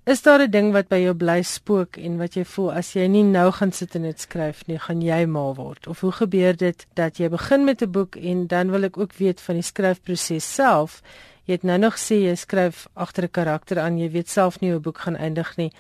Is 0.04 0.22
daar 0.22 0.40
'n 0.40 0.50
ding 0.50 0.72
wat 0.72 0.88
by 0.88 0.96
jou 0.96 1.14
bly 1.14 1.42
spook 1.42 1.96
en 1.96 2.16
wat 2.16 2.34
jy 2.34 2.44
voel 2.44 2.72
as 2.72 2.92
jy 2.94 3.06
nie 3.06 3.22
nou 3.22 3.50
gaan 3.52 3.72
sit 3.72 3.94
en 3.94 4.02
dit 4.02 4.20
skryf 4.20 4.66
nie, 4.66 4.78
gaan 4.78 5.02
jy 5.02 5.26
mal 5.26 5.54
word? 5.54 5.86
Of 5.86 6.00
hoe 6.00 6.12
gebeur 6.12 6.56
dit 6.56 6.86
dat 6.94 7.18
jy 7.18 7.28
begin 7.28 7.64
met 7.64 7.82
'n 7.82 7.90
boek 7.90 8.16
en 8.16 8.46
dan 8.46 8.70
wil 8.70 8.84
ek 8.84 8.96
ook 8.96 9.12
weet 9.12 9.40
van 9.40 9.54
die 9.54 9.62
skryfproses 9.62 10.54
self? 10.54 11.02
Jy 11.44 11.52
het 11.52 11.62
nou 11.62 11.78
nog 11.78 11.98
sê 11.98 12.14
jy 12.14 12.34
skryf 12.34 12.86
agter 12.94 13.24
'n 13.24 13.30
karakter 13.30 13.78
aan, 13.78 13.98
jy 13.98 14.10
weet 14.10 14.28
self 14.28 14.60
nie 14.60 14.70
hoe 14.70 14.78
'n 14.78 14.82
boek 14.82 14.98
gaan 14.98 15.16
eindig 15.16 15.56
nie. 15.56 15.72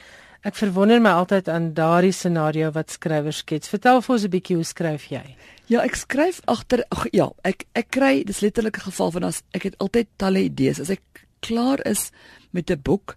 Ek 0.42 0.54
verwonder 0.54 1.00
my 1.00 1.10
altyd 1.10 1.48
aan 1.48 1.74
daardie 1.74 2.12
scenario 2.12 2.70
wat 2.70 2.90
skrywers 2.90 3.36
skets. 3.36 3.68
Vertel 3.68 4.02
vir 4.02 4.14
ons 4.14 4.24
'n 4.24 4.30
bietjie 4.30 4.56
hoe 4.56 4.64
skryf 4.64 5.08
jy? 5.08 5.36
Ja, 5.66 5.80
ek 5.80 5.94
skryf 5.94 6.40
agter 6.44 6.84
ag 6.90 7.06
ja, 7.12 7.30
ek 7.42 7.64
ek 7.74 7.86
kry 7.90 8.22
dis 8.24 8.40
letterlik 8.40 8.76
'n 8.76 8.90
geval 8.90 9.10
van 9.10 9.24
as 9.24 9.42
ek 9.52 9.62
het 9.62 9.78
altyd 9.78 10.06
talle 10.16 10.42
idees. 10.42 10.80
As 10.80 10.90
ek 10.90 11.00
klaar 11.40 11.80
is 11.86 12.10
met 12.52 12.70
'n 12.70 12.80
boek, 12.82 13.16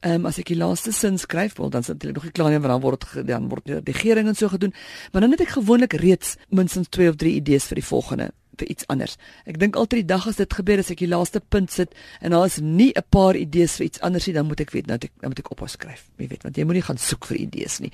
ehm 0.00 0.20
um, 0.22 0.26
as 0.26 0.38
ek 0.40 0.52
die 0.52 0.58
laaste 0.58 0.92
sin 0.92 1.18
skryf, 1.18 1.58
wel 1.58 1.70
dan 1.70 1.84
sit 1.84 2.04
ek 2.04 2.14
nog 2.16 2.24
nie 2.24 2.32
klaar 2.32 2.50
nie, 2.50 2.60
want 2.60 2.72
dan 2.72 2.84
word 2.84 3.26
dan 3.28 3.48
word 3.48 3.66
die 3.66 3.74
redigering 3.74 4.28
en 4.28 4.36
so 4.36 4.48
gedoen. 4.48 4.74
Maar 5.12 5.26
dan 5.26 5.30
het 5.36 5.40
ek 5.40 5.56
gewoonlik 5.58 5.92
reeds 6.00 6.36
minstens 6.48 6.88
2 6.88 7.08
of 7.08 7.16
3 7.20 7.34
idees 7.34 7.68
vir 7.68 7.82
die 7.82 7.88
volgende 7.88 8.30
vir 8.60 8.70
iets 8.72 8.86
anders. 8.92 9.16
Ek 9.48 9.58
dink 9.60 9.76
altyd 9.76 10.02
die 10.02 10.10
dag 10.12 10.26
as 10.30 10.40
dit 10.40 10.58
gebeur 10.58 10.82
as 10.82 10.90
ek 10.92 11.02
die 11.02 11.10
laaste 11.10 11.40
punt 11.40 11.72
sit 11.74 11.94
en 12.20 12.34
daar 12.36 12.46
is 12.46 12.60
nie 12.60 12.92
'n 12.96 13.04
paar 13.10 13.36
idees 13.36 13.76
vir 13.76 13.86
iets 13.86 14.00
anders 14.00 14.26
nie, 14.26 14.34
dan 14.34 14.46
moet 14.46 14.60
ek 14.60 14.70
weet 14.70 14.86
nou 14.86 14.98
ek 15.00 15.12
dan 15.20 15.30
moet 15.30 15.38
ek 15.38 15.50
ophou 15.50 15.68
skryf. 15.68 16.08
Jy 16.18 16.28
weet, 16.28 16.42
want 16.42 16.56
jy 16.56 16.64
moenie 16.64 16.82
gaan 16.82 16.98
soek 16.98 17.26
vir 17.26 17.36
idees 17.36 17.80
nie. 17.80 17.92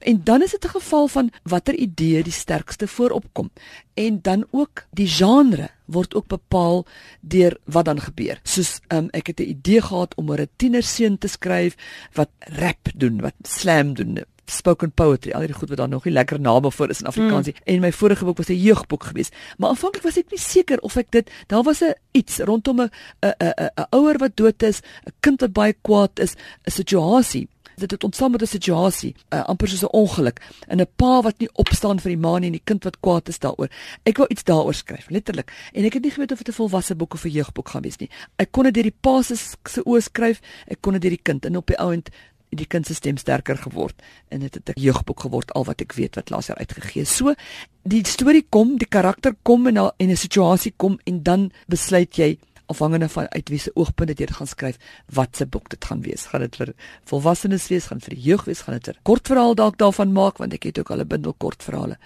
En 0.00 0.22
dan 0.24 0.42
is 0.42 0.50
dit 0.50 0.64
'n 0.64 0.68
geval 0.80 1.08
van 1.08 1.30
watter 1.44 1.74
idee 1.74 2.22
die 2.22 2.32
sterkste 2.32 2.86
voorop 2.86 3.26
kom. 3.32 3.50
En 3.94 4.20
dan 4.22 4.44
ook 4.50 4.86
die 4.92 5.06
genre 5.08 5.70
word 5.86 6.14
ook 6.14 6.26
bepaal 6.26 6.86
deur 7.20 7.56
wat 7.64 7.84
dan 7.84 8.00
gebeur. 8.00 8.40
Soos 8.42 8.80
um, 8.88 9.08
ek 9.12 9.26
het 9.26 9.40
'n 9.40 9.50
idee 9.50 9.80
gehad 9.80 10.14
om 10.16 10.30
oor 10.30 10.40
'n 10.40 10.48
tienerseun 10.56 11.18
te 11.18 11.28
skryf 11.28 11.76
wat 12.14 12.30
rap 12.38 12.88
doen, 12.94 13.20
wat 13.20 13.34
slam 13.42 13.94
doen, 13.94 14.18
spoken 14.50 14.92
poetry, 14.92 15.32
al 15.32 15.46
die 15.46 15.56
goed 15.56 15.68
wat 15.68 15.78
daar 15.78 15.88
nog 15.88 16.04
nie 16.04 16.14
lekker 16.14 16.40
name 16.40 16.70
vir 16.70 16.90
is 16.90 17.00
in 17.00 17.06
Afrikaans 17.06 17.46
nie. 17.46 17.54
Mm. 17.58 17.74
En 17.74 17.80
my 17.80 17.92
vorige 17.92 18.24
boek 18.24 18.36
was 18.36 18.48
'n 18.48 18.60
jeugboek 18.60 19.04
geweest. 19.04 19.34
Maar 19.58 19.68
aanvanklik 19.68 20.02
was 20.02 20.16
ek 20.16 20.30
nie 20.30 20.40
seker 20.40 20.78
of 20.80 20.96
ek 20.96 21.10
dit 21.10 21.30
daar 21.46 21.62
was 21.62 21.82
'n 21.82 21.94
iets 22.12 22.38
rondom 22.38 22.80
'n 22.80 22.90
'n 23.22 23.34
'n 23.38 23.70
'n 23.76 23.86
ouer 23.90 24.18
wat 24.18 24.36
dood 24.36 24.62
is, 24.62 24.80
'n 25.06 25.12
kind 25.20 25.40
wat 25.40 25.52
baie 25.52 25.74
kwaad 25.82 26.18
is, 26.18 26.34
'n 26.66 26.70
situasie 26.70 27.48
dit 27.80 27.90
het 27.90 28.04
ontstaan 28.04 28.30
met 28.30 28.42
'n 28.42 28.46
situasie, 28.46 29.14
uh, 29.28 29.44
amper 29.44 29.68
soos 29.68 29.82
'n 29.82 29.96
ongeluk, 30.02 30.40
en 30.66 30.80
'n 30.80 30.86
pa 30.96 31.22
wat 31.22 31.38
nie 31.38 31.48
opstaan 31.52 32.00
vir 32.00 32.10
die 32.10 32.20
ma 32.20 32.38
nie 32.38 32.46
en 32.46 32.52
die 32.52 32.64
kind 32.64 32.84
wat 32.84 33.00
kwaad 33.00 33.28
is 33.28 33.38
daaroor. 33.38 33.70
Ek 34.02 34.16
wou 34.16 34.28
iets 34.28 34.44
daaroor 34.44 34.74
skryf, 34.74 35.10
letterlik. 35.10 35.52
En 35.72 35.84
ek 35.84 35.92
het 35.92 36.02
nie 36.02 36.10
geweet 36.10 36.32
of 36.32 36.38
dit 36.38 36.48
'n 36.48 36.52
volwasse 36.52 36.94
boek 36.94 37.14
of 37.14 37.24
'n 37.24 37.28
jeugboek 37.30 37.68
gaan 37.68 37.82
wees 37.82 37.96
nie. 37.96 38.10
Ek 38.36 38.52
kon 38.52 38.64
dit 38.64 38.74
deur 38.74 38.82
die 38.82 38.96
pa 39.00 39.22
se 39.22 39.36
se 39.64 39.82
oë 39.84 40.00
skryf, 40.00 40.40
ek 40.66 40.80
kon 40.80 40.92
dit 40.92 41.02
deur 41.02 41.10
die 41.10 41.22
kind 41.22 41.44
en 41.44 41.56
op 41.56 41.66
die 41.66 41.78
ouend 41.78 42.06
het 42.06 42.14
die 42.50 42.66
kind 42.66 42.86
se 42.86 42.94
stem 42.94 43.16
sterker 43.16 43.56
geword 43.56 44.02
en 44.28 44.40
dit 44.40 44.54
het 44.54 44.68
'n 44.68 44.80
jeugboek 44.80 45.20
geword 45.20 45.52
al 45.52 45.64
wat 45.64 45.80
ek 45.80 45.92
weet 45.92 46.14
wat 46.14 46.30
laas 46.30 46.46
jaar 46.46 46.58
uitgegee 46.58 47.02
is. 47.02 47.16
So 47.16 47.34
die 47.82 48.06
storie 48.06 48.46
kom, 48.48 48.76
die 48.78 48.88
karakter 48.88 49.34
kom 49.42 49.66
en 49.66 49.74
na- 49.74 49.92
en 49.98 50.10
'n 50.10 50.16
situasie 50.16 50.72
kom 50.76 50.98
en 51.04 51.22
dan 51.22 51.52
besluit 51.68 52.16
jy 52.16 52.38
afhangende 52.70 53.08
van 53.12 53.28
uit 53.34 53.48
wie 53.52 53.58
se 53.58 53.72
oogpunt 53.74 54.12
dit 54.12 54.22
jy 54.22 54.28
gaan 54.38 54.50
skryf 54.50 54.78
wat 55.16 55.36
se 55.36 55.46
boek 55.46 55.68
dit 55.72 55.84
gaan 55.84 56.02
wees. 56.04 56.26
Gaan 56.30 56.44
dit 56.46 56.56
vir 56.60 56.72
volwassenes 57.10 57.68
wees, 57.72 57.88
gaan 57.90 58.00
vir 58.04 58.14
die 58.14 58.22
jeug 58.22 58.44
wees, 58.48 58.62
gaan 58.66 58.78
dit 58.78 58.88
'n 58.88 59.02
kortverhaal 59.02 59.54
dalk 59.54 59.78
daarvan 59.78 60.12
maak 60.12 60.38
want 60.38 60.54
ek 60.54 60.62
het 60.70 60.78
ook 60.78 60.90
al 60.90 61.00
'n 61.00 61.08
bundel 61.08 61.34
kortverhale. 61.34 61.98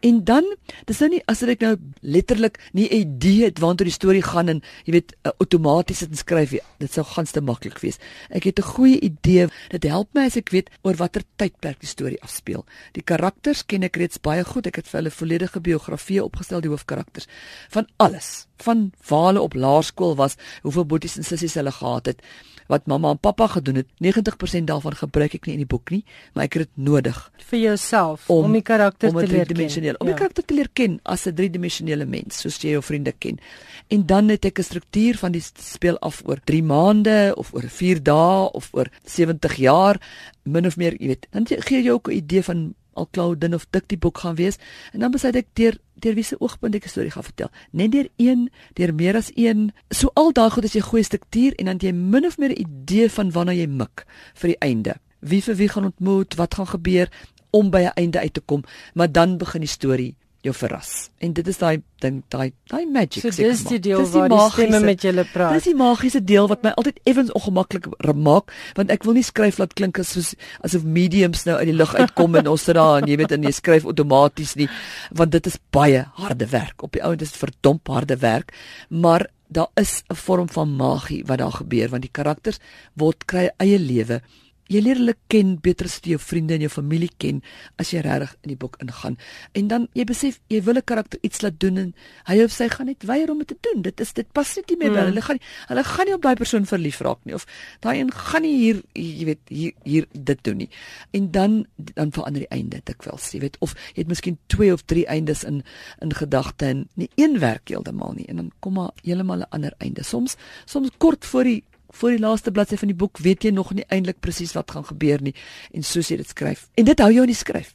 En 0.00 0.24
dan 0.24 0.44
dis 0.86 0.98
nou 0.98 1.10
nie 1.10 1.22
as 1.26 1.42
ek 1.42 1.60
nou 1.60 1.76
letterlik 2.00 2.58
nie 2.72 2.88
'n 2.88 2.94
idee 2.94 3.44
het 3.44 3.58
waartoe 3.58 3.86
die 3.86 3.92
storie 3.92 4.22
gaan 4.22 4.48
en 4.48 4.62
jy 4.84 4.92
weet 4.92 5.16
uh, 5.22 5.32
outomaties 5.38 5.98
dit 5.98 6.18
skryf, 6.18 6.54
dit 6.78 6.92
sou 6.92 7.04
gans 7.04 7.30
te 7.30 7.40
maklik 7.40 7.78
wees. 7.78 7.98
Ek 8.30 8.44
het 8.44 8.58
'n 8.58 8.62
goeie 8.62 9.00
idee. 9.00 9.48
Dit 9.70 9.82
help 9.84 10.08
my 10.14 10.26
as 10.26 10.36
ek 10.36 10.50
weet 10.50 10.70
oor 10.82 10.96
watter 10.96 11.22
tydperk 11.36 11.80
die 11.80 11.88
storie 11.88 12.22
afspeel. 12.22 12.64
Die 12.92 13.02
karakters 13.02 13.66
ken 13.66 13.82
ek 13.82 13.96
reeds 13.96 14.18
baie 14.18 14.44
goed. 14.44 14.66
Ek 14.66 14.76
het 14.76 14.88
vir 14.88 15.00
hulle 15.00 15.10
volledige 15.10 15.60
biografieë 15.60 16.22
opgestel, 16.22 16.60
die 16.60 16.70
hoofkarakters 16.70 17.26
van 17.68 17.86
alles 17.96 18.47
van 18.62 18.92
waar 19.08 19.26
hulle 19.26 19.40
op 19.40 19.54
laerskool 19.54 20.16
was, 20.16 20.36
hoeveel 20.62 20.86
boeties 20.86 21.16
en 21.16 21.24
sissies 21.24 21.54
hulle 21.54 21.72
gehad 21.72 22.06
het, 22.06 22.22
wat 22.68 22.86
mamma 22.86 23.10
en 23.10 23.18
pappa 23.18 23.46
gedoen 23.46 23.80
het, 23.80 23.88
90% 24.04 24.68
daarvan 24.68 24.96
gebruik 25.00 25.34
ek 25.38 25.46
nie 25.48 25.56
in 25.56 25.62
die 25.64 25.68
boek 25.68 25.90
nie, 25.90 26.02
maar 26.34 26.48
ek 26.48 26.58
het 26.58 26.68
dit 26.68 26.84
nodig 26.88 27.18
vir 27.48 27.58
jouself 27.62 28.26
om, 28.28 28.44
om 28.48 28.56
die 28.58 28.64
karakter 28.64 29.08
om 29.08 29.20
te 29.20 29.26
leer 29.30 29.48
ken. 29.48 29.96
Om 29.96 30.10
die 30.10 30.14
ja. 30.14 30.18
karakter 30.20 30.44
te 30.44 30.56
leer 30.56 30.68
ken 30.72 30.98
as 31.04 31.26
'n 31.26 31.34
driedimensionele 31.34 32.04
mens, 32.04 32.40
soos 32.44 32.60
jy 32.60 32.76
jou 32.76 32.82
vriende 32.82 33.12
ken. 33.12 33.40
En 33.88 34.04
dan 34.06 34.28
het 34.28 34.44
ek 34.44 34.58
'n 34.58 34.68
struktuur 34.68 35.16
van 35.16 35.32
die 35.32 35.42
speel 35.42 35.98
af 35.98 36.22
oor 36.26 36.40
3 36.44 36.62
maande 36.62 37.32
of 37.36 37.54
oor 37.54 37.64
4 37.64 38.02
dae 38.02 38.52
of 38.52 38.68
oor 38.72 38.88
70 39.04 39.56
jaar, 39.56 39.96
min 40.44 40.66
of 40.66 40.76
meer, 40.76 40.92
jy 41.00 41.06
weet. 41.06 41.26
Dan 41.30 41.46
gee 41.48 41.82
jy 41.82 41.90
ook 41.90 42.08
'n 42.08 42.16
idee 42.16 42.42
van 42.42 42.74
al 42.98 43.08
klou 43.14 43.34
dun 43.38 43.54
of 43.54 43.66
dik 43.74 43.88
die 43.92 43.98
boek 43.98 44.18
gaan 44.24 44.36
wees 44.38 44.58
en 44.92 45.04
dan 45.04 45.14
besluit 45.14 45.38
ek 45.40 45.52
deur 45.58 45.78
deur 45.98 46.14
wie 46.14 46.26
se 46.26 46.36
oogpunt 46.38 46.74
ek 46.78 46.84
'n 46.86 46.88
storie 46.94 47.10
gaan 47.10 47.26
vertel. 47.26 47.50
Net 47.72 47.92
deur 47.92 48.08
een, 48.16 48.50
deur 48.74 48.94
meer 48.94 49.16
as 49.16 49.30
een. 49.34 49.72
So 49.90 50.10
al 50.14 50.32
daai 50.32 50.50
goed 50.50 50.64
as 50.64 50.74
jy 50.74 50.80
goeie 50.80 51.04
struktuur 51.04 51.54
en 51.58 51.66
dan 51.66 51.78
jy 51.78 51.92
min 51.92 52.26
of 52.26 52.38
meer 52.38 52.50
'n 52.50 52.60
idee 52.60 53.10
van 53.10 53.30
wanneer 53.30 53.56
jy 53.56 53.66
mik 53.66 54.06
vir 54.34 54.48
die 54.48 54.60
einde. 54.60 54.94
Wie 55.20 55.42
vir 55.42 55.54
wie 55.54 55.68
gaan 55.68 55.84
ontmoet, 55.84 56.34
wat 56.36 56.54
gaan 56.54 56.66
gebeur 56.66 57.08
om 57.50 57.70
by 57.70 57.80
'n 57.80 57.92
einde 57.94 58.18
uit 58.18 58.34
te 58.34 58.40
kom, 58.40 58.62
maar 58.94 59.12
dan 59.12 59.38
begin 59.38 59.60
die 59.60 59.68
storie 59.68 60.14
jou 60.48 60.54
verras. 60.56 60.90
En 61.22 61.34
dit 61.36 61.48
is 61.50 61.60
daai 61.60 61.82
ding, 62.02 62.20
daai 62.32 62.52
daai 62.70 62.86
magic. 62.90 63.22
So 63.22 63.30
dis 63.30 63.62
die 63.68 63.80
deel 63.82 64.02
dis 64.02 64.12
die 64.14 64.20
waar 64.20 64.32
die 64.32 64.40
stemme 64.54 64.80
met 64.86 65.04
julle 65.06 65.24
praat. 65.30 65.58
Dis 65.58 65.68
die 65.70 65.76
magiese 65.78 66.22
deel 66.24 66.50
wat 66.50 66.66
my 66.66 66.74
altyd 66.80 67.00
effens 67.08 67.32
ongemaklik 67.38 67.88
maak, 68.18 68.52
want 68.78 68.92
ek 68.94 69.06
wil 69.06 69.18
nie 69.18 69.26
skryf 69.26 69.60
laat 69.62 69.74
klink 69.78 70.00
as 70.02 70.12
soos 70.16 70.34
asof 70.66 70.86
mediums 70.98 71.44
nou 71.48 71.56
uit 71.60 71.70
die 71.70 71.76
lug 71.76 71.94
uitkom 71.94 72.38
en 72.40 72.52
ons 72.54 72.68
sit 72.68 72.78
daar 72.78 73.02
en 73.02 73.08
jy 73.10 73.18
weet 73.20 73.34
en 73.36 73.48
jy 73.48 73.54
skryf 73.54 73.88
outomaties 73.88 74.56
nie, 74.60 74.68
want 75.14 75.34
dit 75.36 75.50
is 75.50 75.58
baie 75.74 76.04
harde 76.18 76.50
werk. 76.52 76.82
Op 76.82 76.94
die 76.96 77.04
ou 77.04 77.14
end 77.14 77.26
is 77.26 77.34
dit 77.34 77.42
verdomp 77.46 77.90
harde 77.92 78.18
werk, 78.22 78.54
maar 78.88 79.28
daar 79.48 79.70
is 79.74 80.02
'n 80.08 80.14
vorm 80.14 80.48
van 80.48 80.76
magie 80.76 81.24
wat 81.24 81.38
daar 81.38 81.52
gebeur 81.52 81.88
want 81.88 82.02
die 82.02 82.12
karakters 82.12 82.58
word 82.94 83.24
kry 83.24 83.48
eie 83.58 83.78
lewe 83.78 84.20
jy 84.68 84.82
leer 84.84 85.00
hulle 85.00 85.14
ken 85.32 85.56
beter 85.64 85.88
as 85.88 85.98
jy 86.02 86.14
jou 86.14 86.20
vriende 86.22 86.56
en 86.56 86.64
jou 86.66 86.70
familie 86.72 87.10
ken 87.18 87.40
as 87.80 87.92
jy 87.92 88.02
regtig 88.04 88.34
in 88.44 88.52
die 88.52 88.58
boek 88.60 88.76
ingaan. 88.84 89.16
En 89.58 89.68
dan 89.68 89.86
jy 89.96 90.04
besef 90.08 90.40
jy 90.52 90.60
wil 90.62 90.76
'n 90.76 90.84
karakter 90.84 91.18
iets 91.22 91.42
laat 91.42 91.58
doen 91.60 91.78
en 91.78 91.94
hy 92.28 92.42
of 92.44 92.52
sy 92.52 92.68
gaan 92.68 92.86
net 92.86 93.04
weier 93.04 93.30
om 93.30 93.38
dit 93.38 93.48
te 93.48 93.56
doen. 93.60 93.82
Dit 93.82 94.00
is 94.00 94.12
dit 94.12 94.32
pas 94.32 94.56
net 94.56 94.70
nie 94.70 94.76
meer 94.76 94.92
by 94.92 95.00
mm. 95.00 95.08
hulle 95.10 95.22
gaan 95.22 95.38
hulle 95.68 95.84
gaan 95.84 96.06
nie 96.06 96.14
op 96.14 96.22
daai 96.22 96.36
persoon 96.36 96.66
verlief 96.66 97.00
raak 97.00 97.18
nie 97.24 97.34
of 97.34 97.46
daai 97.80 97.98
een 98.00 98.12
gaan 98.12 98.42
nie 98.42 98.56
hier 98.58 98.82
jy 98.94 99.24
weet 99.24 99.42
hier 99.48 99.72
hier 99.84 100.06
dit 100.12 100.44
doen 100.44 100.56
nie. 100.56 100.70
En 101.12 101.30
dan 101.30 101.66
dan 101.94 102.12
verander 102.12 102.40
die 102.40 102.52
einde 102.52 102.80
dikwels, 102.84 103.32
jy 103.32 103.40
weet 103.40 103.56
of 103.60 103.74
jy 103.94 104.02
het 104.02 104.08
miskien 104.08 104.38
2 104.46 104.72
of 104.72 104.84
3 104.84 105.06
eindes 105.06 105.44
in 105.44 105.62
in 106.00 106.12
gedagte 106.14 106.66
en 106.66 106.88
nie 106.94 107.10
een 107.16 107.38
werk 107.38 107.68
heeltemal 107.68 108.12
nie 108.12 108.26
en 108.28 108.36
dan 108.36 108.52
kom 108.60 108.74
maar 108.74 108.90
heeltemal 109.02 109.38
'n 109.38 109.50
ander 109.50 109.74
einde. 109.78 110.02
Soms 110.02 110.36
soms 110.64 110.90
kort 110.98 111.24
voor 111.24 111.44
die 111.44 111.64
voor 111.90 112.10
die 112.14 112.22
laaste 112.22 112.52
bladsy 112.52 112.76
van 112.76 112.92
die 112.92 112.96
boek 112.98 113.18
weet 113.24 113.44
jy 113.44 113.52
nog 113.54 113.72
nie 113.74 113.86
eintlik 113.88 114.20
presies 114.20 114.52
wat 114.56 114.70
gaan 114.70 114.84
gebeur 114.88 115.22
nie 115.24 115.34
en 115.72 115.86
soos 115.86 116.10
jy 116.10 116.18
dit 116.20 116.28
skryf. 116.28 116.68
En 116.76 116.88
dit 116.88 117.04
hou 117.04 117.12
jou 117.12 117.24
in 117.24 117.32
die 117.32 117.38
skryf. 117.38 117.74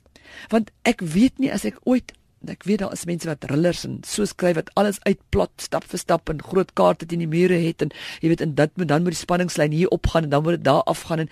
Want 0.54 0.72
ek 0.88 1.02
weet 1.02 1.40
nie 1.42 1.52
as 1.54 1.66
ek 1.66 1.80
ooit 1.90 2.14
ek 2.52 2.66
weet 2.68 2.82
daar 2.84 2.92
is 2.92 3.06
mense 3.08 3.28
wat 3.28 3.40
thrillers 3.40 3.86
en 3.88 4.00
so 4.04 4.26
skryf 4.28 4.58
wat 4.58 4.72
alles 4.80 5.00
uitplot 5.08 5.64
stap 5.64 5.86
vir 5.88 6.02
stap 6.02 6.30
en 6.32 6.42
groot 6.44 6.74
kaarte 6.76 7.08
teen 7.08 7.24
die 7.24 7.30
mure 7.30 7.56
het 7.56 7.86
en 7.86 7.94
jy 8.20 8.34
weet 8.34 8.44
en 8.44 8.56
dit 8.58 8.74
moet 8.78 8.90
dan 8.90 9.06
moet 9.06 9.16
die 9.16 9.22
spanningslyn 9.22 9.72
hier 9.72 9.94
opgaan 9.96 10.28
en 10.28 10.34
dan 10.34 10.44
moet 10.44 10.58
dit 10.58 10.66
daar 10.68 10.84
afgaan 10.92 11.24
en 11.24 11.32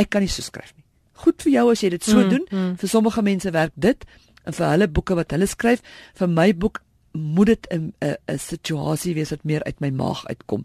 ek 0.00 0.08
kan 0.14 0.24
nie 0.24 0.32
so 0.32 0.42
skryf 0.42 0.72
nie. 0.76 0.86
Goed 1.18 1.42
vir 1.44 1.52
jou 1.52 1.66
as 1.72 1.82
jy 1.82 1.90
dit 1.90 2.04
so 2.04 2.16
mm, 2.16 2.30
doen. 2.32 2.44
Mm. 2.48 2.74
Vir 2.80 2.88
sommige 2.88 3.22
mense 3.26 3.52
werk 3.52 3.74
dit 3.76 4.08
en 4.46 4.56
vir 4.56 4.68
hulle 4.70 4.88
boeke 4.88 5.16
wat 5.18 5.34
hulle 5.34 5.48
skryf, 5.50 5.82
vir 6.16 6.30
my 6.32 6.52
boek 6.56 6.80
moet 7.12 7.46
dit 7.46 7.66
'n 7.70 7.94
'n 8.00 8.38
situasie 8.38 9.14
wees 9.14 9.30
wat 9.30 9.44
meer 9.44 9.64
uit 9.64 9.80
my 9.80 9.90
maag 9.90 10.26
uitkom. 10.26 10.64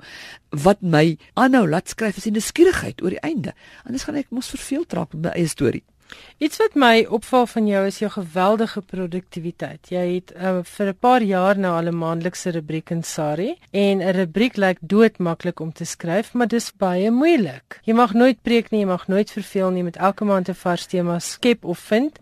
Wat 0.49 0.81
my 0.81 1.17
aanhou 1.33 1.69
laat 1.69 1.89
skryf 1.89 2.17
is 2.17 2.23
die 2.23 2.31
nuuskierigheid 2.31 3.01
oor 3.01 3.09
die 3.09 3.19
einde. 3.19 3.53
Anders 3.85 4.03
gaan 4.03 4.15
ek 4.15 4.29
mos 4.29 4.49
verveeld 4.49 4.93
raak 4.93 5.13
met 5.13 5.21
my 5.21 5.29
eie 5.29 5.47
storie. 5.47 5.83
Iets 6.37 6.57
wat 6.59 6.75
my 6.75 7.05
opval 7.09 7.45
van 7.47 7.67
jou 7.67 7.81
is 7.87 7.99
jou 8.01 8.09
geweldige 8.11 8.81
produktiwiteit. 8.81 9.89
Jy 9.93 10.03
het 10.15 10.33
uh, 10.35 10.59
vir 10.63 10.87
'n 10.91 10.97
paar 10.99 11.23
jaar 11.23 11.57
nou 11.57 11.73
al 11.77 11.87
'n 11.91 11.97
maandelikse 11.97 12.51
rubriek 12.51 12.89
in 12.89 13.03
Sari 13.03 13.55
en 13.71 13.97
'n 14.01 14.15
rubriek 14.17 14.57
lyk 14.57 14.77
doodmaklik 14.81 15.59
om 15.59 15.71
te 15.71 15.85
skryf, 15.85 16.33
maar 16.33 16.47
dis 16.47 16.71
baie 16.77 17.11
moeilik. 17.11 17.79
Jy 17.83 17.93
mag 17.93 18.13
nooit 18.13 18.41
preek 18.41 18.71
nie, 18.71 18.79
jy 18.79 18.87
mag 18.87 19.07
nooit 19.07 19.31
verveel 19.31 19.69
nie 19.71 19.83
met 19.83 19.97
elke 19.97 20.25
maand 20.25 20.49
'n 20.49 20.53
vars 20.53 20.85
tema 20.85 21.19
skep 21.19 21.65
of 21.65 21.79
vind. 21.79 22.19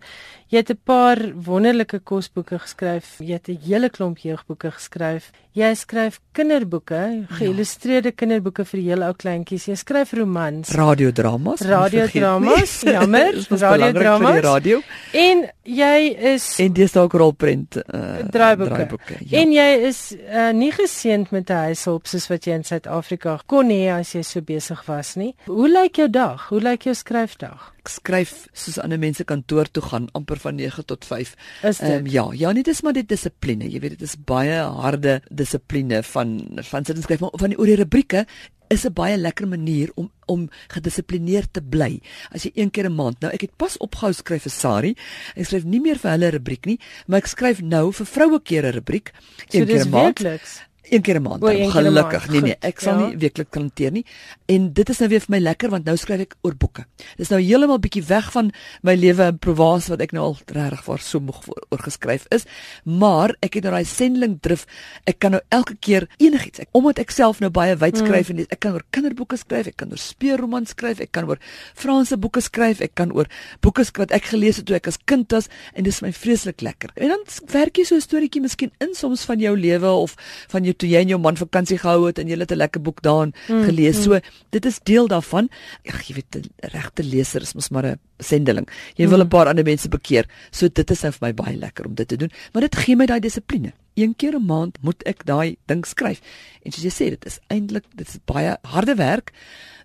Jy 0.52 0.58
het 0.58 0.70
'n 0.70 0.80
paar 0.84 1.18
wonderlike 1.34 1.98
kosboeke 1.98 2.58
geskryf. 2.58 3.16
Jy 3.18 3.32
het 3.32 3.48
'n 3.48 3.58
hele 3.64 3.88
klomp 3.88 4.18
jeugboeke 4.18 4.70
geskryf. 4.70 5.30
Jy 5.52 5.74
skryf 5.74 6.20
kinderboeke, 6.32 7.24
geïllustreerde 7.28 8.08
ja. 8.08 8.14
kinderboeke 8.14 8.64
vir 8.64 8.80
heel 8.80 9.02
ou 9.02 9.12
kleintjies. 9.12 9.64
Jy 9.64 9.74
skryf 9.74 10.12
romans, 10.12 10.68
radiodramas, 10.68 11.60
radiodramas, 11.60 12.80
jammer, 12.80 13.46
radiodramas. 13.50 14.40
Radio. 14.40 14.80
En 15.12 15.50
jy 15.62 16.16
is 16.32 16.58
En 16.58 16.72
dis 16.72 16.96
ook 16.96 17.12
rolprent 17.12 17.76
uh, 17.76 17.82
draaiboeke. 18.30 18.74
draaiboeke 18.74 19.16
ja. 19.24 19.40
En 19.40 19.52
jy 19.52 19.86
is 19.88 20.12
uh, 20.12 20.50
nie 20.52 20.72
geseënd 20.72 21.30
met 21.30 21.50
'n 21.50 21.52
huishulp 21.52 22.06
soos 22.06 22.28
wat 22.28 22.44
jy 22.44 22.52
in 22.52 22.64
Suid-Afrika 22.64 23.40
kon 23.46 23.68
hê 23.70 23.88
as 23.88 24.12
jy 24.12 24.22
so 24.22 24.40
besig 24.40 24.84
was 24.84 25.14
nie. 25.14 25.34
Hoe 25.44 25.68
lyk 25.68 25.96
jou 25.96 26.10
dag? 26.10 26.48
Hoe 26.48 26.60
lyk 26.60 26.82
jou 26.82 26.94
skryfdag? 26.94 27.72
ek 27.82 27.90
skryf 27.90 28.32
soos 28.54 28.78
ander 28.78 29.00
mense 29.02 29.24
kantoor 29.26 29.66
toe 29.74 29.82
gaan 29.82 30.06
amper 30.14 30.38
van 30.42 30.58
9 30.60 30.84
tot 30.86 31.04
5. 31.08 31.34
Is 31.62 31.78
dit? 31.78 31.90
Um, 31.90 32.06
ja, 32.06 32.26
ja, 32.32 32.52
nie 32.52 32.64
dis 32.66 32.82
maar 32.82 32.96
dit 32.96 33.08
dissipline. 33.08 33.68
Jy 33.70 33.80
weet 33.80 33.96
dit 33.96 34.08
is 34.08 34.16
baie 34.16 34.58
harde 34.82 35.20
dissipline 35.30 36.02
van 36.12 36.40
van 36.70 36.84
sit 36.84 36.96
en 36.96 37.06
skryf 37.06 37.22
maar 37.24 37.38
van 37.40 37.54
die 37.54 37.58
oor 37.58 37.70
die 37.70 37.80
rubrieke 37.82 38.26
is 38.72 38.84
'n 38.86 38.92
baie 38.92 39.16
lekker 39.16 39.48
manier 39.48 39.90
om 39.94 40.10
om 40.26 40.48
gedissiplineerd 40.68 41.52
te 41.52 41.62
bly. 41.62 42.00
As 42.30 42.42
jy 42.42 42.50
een 42.54 42.70
keer 42.70 42.88
'n 42.88 42.94
maand, 42.94 43.20
nou 43.20 43.32
ek 43.32 43.40
het 43.40 43.56
pas 43.56 43.76
opgehou 43.76 44.12
skryf 44.12 44.42
vir 44.42 44.52
Sari. 44.52 44.96
Ek 45.36 45.46
skryf 45.46 45.64
nie 45.64 45.80
meer 45.80 45.98
vir 45.98 46.10
hulle 46.10 46.30
rubriek 46.30 46.66
nie, 46.66 46.78
maar 47.06 47.18
ek 47.18 47.26
skryf 47.26 47.60
nou 47.60 47.92
vir 47.92 48.06
vroue 48.06 48.40
keer 48.40 48.66
'n 48.66 48.72
rubriek 48.72 49.12
een 49.50 49.60
so 49.60 49.66
keer 49.66 49.84
'n 49.84 49.90
maand. 49.90 50.18
Wekeliks? 50.18 50.60
Een 50.90 51.02
keer 51.02 51.20
'n 51.20 51.22
maand. 51.22 51.42
O, 51.42 51.70
gelukkig. 51.70 52.28
Nee 52.28 52.40
nee, 52.40 52.56
ek 52.60 52.80
sal 52.80 52.98
ja. 52.98 53.06
nie 53.06 53.16
werklik 53.16 53.50
kan 53.50 53.62
hanteer 53.62 53.92
nie. 53.92 54.04
En 54.46 54.72
dit 54.72 54.88
is 54.88 54.98
nou 54.98 55.08
weer 55.08 55.20
vir 55.20 55.30
my 55.30 55.38
lekker 55.38 55.70
want 55.70 55.84
nou 55.84 55.96
skryf 55.96 56.20
ek 56.20 56.34
oor 56.40 56.54
boeke. 56.56 56.84
Dis 57.16 57.28
nou 57.28 57.40
heeltemal 57.40 57.78
bietjie 57.78 58.04
weg 58.04 58.32
van 58.32 58.50
my 58.82 58.94
lewe 58.94 59.26
in 59.32 59.38
Provence 59.38 59.88
wat 59.88 60.00
ek 60.00 60.12
nou 60.12 60.24
al 60.24 60.36
regtig 60.46 60.84
vir 60.84 60.98
so 60.98 61.20
moeg 61.20 61.48
oor 61.48 61.78
geskryf 61.78 62.26
is, 62.30 62.44
maar 62.84 63.34
ek 63.40 63.54
het 63.54 63.64
nou 63.64 63.72
daai 63.72 63.84
sendeling 63.84 64.38
drif. 64.40 64.66
Ek 65.04 65.18
kan 65.18 65.30
nou 65.30 65.40
elke 65.48 65.76
keer 65.80 66.08
enigiets. 66.18 66.58
Ek 66.58 66.68
omdat 66.72 66.98
ek 66.98 67.10
self 67.10 67.40
nou 67.40 67.50
baie 67.50 67.76
wyd 67.76 67.96
skryf 67.96 68.28
mm. 68.28 68.38
en 68.38 68.46
ek 68.50 68.60
kan 68.60 68.72
oor 68.72 68.84
kinderboeke 68.90 69.36
skryf, 69.36 69.66
ek 69.66 69.76
kan 69.76 69.90
oor 69.90 69.98
speurromans 69.98 70.74
skryf, 70.74 71.00
ek 71.00 71.12
kan 71.12 71.28
oor 71.28 71.38
Franse 71.74 72.16
boeke 72.16 72.40
skryf, 72.40 72.80
ek 72.80 72.94
kan 72.94 73.12
oor 73.12 73.30
boeke 73.60 73.84
wat 73.96 74.12
ek 74.12 74.30
gelees 74.32 74.56
het 74.56 74.66
toe 74.66 74.76
ek 74.76 74.88
as 74.88 74.98
kind 75.06 75.32
was 75.32 75.48
en 75.74 75.84
dis 75.84 76.02
my 76.02 76.12
vreeslik 76.12 76.62
lekker. 76.62 76.90
En 76.96 77.08
dan 77.08 77.24
werk 77.52 77.76
jy 77.78 77.84
so 77.84 77.96
'n 77.96 78.00
storieetjie 78.00 78.42
miskien 78.42 78.72
in 78.80 78.94
soms 78.94 79.24
van 79.24 79.38
jou 79.38 79.56
lewe 79.56 79.90
of 79.90 80.16
van 80.48 80.64
jou 80.64 80.74
toe 80.82 80.90
jy 80.90 81.02
en 81.04 81.12
jou 81.14 81.18
man 81.22 81.38
vakansie 81.38 81.78
gehou 81.80 82.08
het 82.08 82.18
en 82.18 82.30
jy 82.30 82.38
het 82.38 82.52
'n 82.52 82.60
lekker 82.60 82.82
boek 82.82 83.02
daarin 83.02 83.32
mm, 83.48 83.64
gelees. 83.64 83.98
Mm. 83.98 84.02
So 84.02 84.20
dit 84.50 84.66
is 84.66 84.80
deel 84.82 85.08
daarvan. 85.08 85.48
Ag 85.86 86.02
jy 86.08 86.14
weet 86.14 86.30
die 86.30 86.70
regte 86.74 87.02
leser 87.02 87.42
is 87.42 87.54
mos 87.54 87.70
maar 87.70 87.86
'n 87.86 87.98
sendeling. 88.18 88.68
Jy 88.96 89.08
wil 89.08 89.18
'n 89.18 89.22
mm. 89.22 89.28
paar 89.28 89.48
ander 89.48 89.64
mense 89.64 89.88
bekeer. 89.88 90.26
So 90.50 90.68
dit 90.68 90.90
is 90.90 91.02
nou 91.02 91.12
vir 91.12 91.28
my 91.28 91.32
baie 91.34 91.56
lekker 91.56 91.86
om 91.86 91.94
dit 91.94 92.08
te 92.08 92.16
doen, 92.16 92.30
maar 92.52 92.62
dit 92.62 92.76
gee 92.76 92.96
my 92.96 93.06
daai 93.06 93.20
dissipline. 93.20 93.72
Een 93.94 94.14
keer 94.16 94.34
'n 94.34 94.46
maand 94.46 94.78
moet 94.82 95.02
ek 95.04 95.24
daai 95.24 95.56
ding 95.66 95.84
skryf. 95.86 96.20
En 96.64 96.72
soos 96.72 96.84
jy 96.84 96.90
sê, 96.90 97.10
dit 97.10 97.26
is 97.26 97.38
eintlik 97.48 97.84
dit 97.94 98.08
is 98.08 98.18
baie 98.24 98.56
harde 98.62 98.94
werk. 98.94 99.32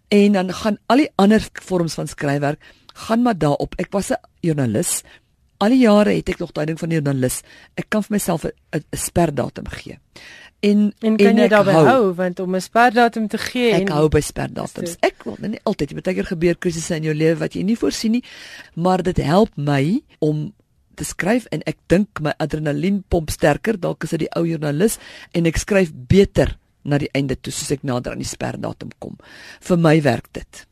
En 0.09 0.31
dan 0.31 0.53
gaan 0.53 0.77
al 0.87 0.97
die 0.97 1.11
ander 1.15 1.43
vorms 1.53 1.93
van 1.93 2.07
skryfwerk 2.07 2.59
gaan 2.97 3.21
maar 3.21 3.37
daarop. 3.37 3.75
Ek 3.77 3.91
was 3.91 4.11
'n 4.11 4.19
joernalis. 4.41 5.03
Al 5.57 5.69
die 5.69 5.79
jare 5.79 6.13
het 6.13 6.29
ek 6.29 6.39
nog 6.39 6.51
daai 6.51 6.65
ding 6.65 6.79
van 6.79 6.89
joernalis. 6.89 7.41
Ek 7.75 7.89
kan 7.89 8.03
vir 8.03 8.13
myself 8.13 8.45
'n 8.45 8.83
sperdatum 8.91 9.67
gee. 9.67 9.99
En 10.59 10.93
en 10.99 11.17
kan 11.17 11.27
en 11.27 11.37
jy 11.37 11.47
daarby 11.51 11.73
hou, 11.75 11.85
hou 11.85 12.13
want 12.17 12.39
om 12.39 12.55
'n 12.55 12.61
sperdatum 12.61 13.27
te 13.27 13.37
gee 13.37 13.73
ek 13.73 13.81
en 13.81 13.93
hou 13.93 14.09
by 14.09 14.19
sperdatums. 14.19 14.97
Ek 14.99 15.23
wil 15.23 15.37
nie 15.39 15.59
altyd, 15.63 15.93
baie 15.93 16.15
keer 16.15 16.25
gebeur 16.25 16.57
krisisse 16.57 16.95
in 16.95 17.03
jou 17.03 17.13
lewe 17.13 17.37
wat 17.37 17.53
jy 17.53 17.61
nie 17.63 17.77
voorsien 17.77 18.11
nie, 18.11 18.23
maar 18.73 19.03
dit 19.03 19.17
help 19.17 19.49
my 19.55 20.01
om 20.19 20.53
te 20.95 21.03
skryf 21.03 21.45
en 21.51 21.61
ek 21.69 21.77
dink 21.87 22.19
my 22.19 22.33
adrenalien 22.37 23.03
pomp 23.07 23.29
sterker 23.29 23.77
dalk 23.79 24.03
as 24.03 24.09
dit 24.09 24.19
die 24.25 24.33
ou 24.35 24.45
joernalis 24.45 24.97
en 25.31 25.45
ek 25.45 25.57
skryf 25.57 25.93
beter 25.93 26.57
na 26.83 26.97
die 26.97 27.11
einde 27.13 27.35
toe 27.35 27.53
soos 27.53 27.71
ek 27.71 27.83
nader 27.83 28.11
aan 28.11 28.23
die 28.23 28.25
sperdatum 28.25 28.89
kom. 28.99 29.17
Vir 29.61 29.77
my 29.77 30.01
werk 30.01 30.31
dit. 30.33 30.65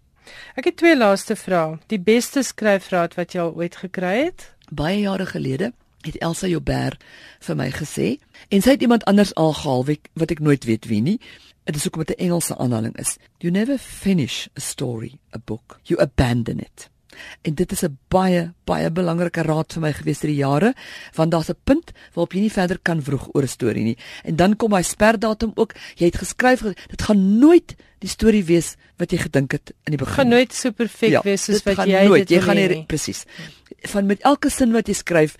Ek 0.57 0.65
het 0.65 0.77
twee 0.77 0.95
laaste 0.95 1.35
vrae. 1.35 1.77
Die 1.87 1.99
beste 1.99 2.41
skryfraad 2.43 3.13
wat 3.19 3.35
jy 3.35 3.41
al 3.41 3.53
ooit 3.53 3.75
gekry 3.75 4.25
het? 4.25 4.55
Baie 4.71 5.03
jare 5.03 5.25
gelede 5.29 5.73
het 6.05 6.21
Elsa 6.21 6.47
Joubert 6.47 7.03
vir 7.39 7.55
my 7.55 7.69
gesê 7.71 8.17
en 8.49 8.61
sy 8.61 8.75
het 8.75 8.81
iemand 8.81 9.05
anders 9.05 9.33
aangehaal 9.35 9.85
wat 10.13 10.31
ek 10.31 10.39
nooit 10.39 10.63
weet 10.65 10.85
wie 10.85 11.01
nie. 11.01 11.19
Dit 11.65 11.75
is 11.75 11.87
ook 11.87 11.97
met 11.97 12.09
'n 12.09 12.21
Engelse 12.21 12.57
aanhaling 12.57 12.97
is. 12.97 13.17
You 13.39 13.51
never 13.51 13.77
finish 13.77 14.47
a 14.57 14.59
story, 14.59 15.19
a 15.33 15.39
book. 15.39 15.79
You 15.83 16.01
abandon 16.01 16.59
it. 16.59 16.89
En 17.41 17.53
dit 17.53 17.71
is 17.71 17.81
'n 17.83 17.97
baie 18.07 18.53
baie 18.63 18.91
belangrike 18.91 19.41
raad 19.41 19.73
vir 19.73 19.81
my 19.81 19.93
gewees 19.93 20.19
deur 20.19 20.31
die 20.31 20.37
jare, 20.39 20.73
want 21.13 21.31
daar's 21.31 21.49
'n 21.49 21.57
punt 21.63 21.91
waarop 22.13 22.33
jy 22.33 22.39
nie 22.39 22.51
verder 22.51 22.79
kan 22.81 23.03
vroeg 23.03 23.27
oor 23.33 23.43
'n 23.43 23.47
storie 23.47 23.83
nie. 23.83 23.97
En 24.23 24.35
dan 24.35 24.55
kom 24.55 24.73
hy 24.73 24.81
sperdatum 24.81 25.51
ook. 25.55 25.73
Jy 25.95 26.05
het 26.05 26.17
geskryf 26.17 26.61
dit 26.87 27.01
gaan 27.01 27.39
nooit 27.39 27.75
die 27.99 28.09
storie 28.09 28.43
wees 28.43 28.75
wat 28.97 29.11
jy 29.11 29.17
gedink 29.17 29.51
het 29.51 29.73
in 29.83 29.95
die 29.95 29.97
begin. 29.97 30.13
Gaan 30.13 30.27
nooit 30.27 30.53
so 30.53 30.71
perfek 30.71 31.09
ja, 31.09 31.21
wees 31.21 31.43
soos 31.43 31.63
wat 31.63 31.85
jy 31.87 32.05
nooit, 32.07 32.27
dit 32.27 32.37
jy 32.37 32.41
gaan 32.41 32.55
nie 32.55 32.85
presies. 32.85 33.25
Van 33.87 34.05
met 34.05 34.21
elke 34.21 34.49
sin 34.49 34.71
wat 34.71 34.87
jy 34.87 34.93
skryf, 34.93 35.35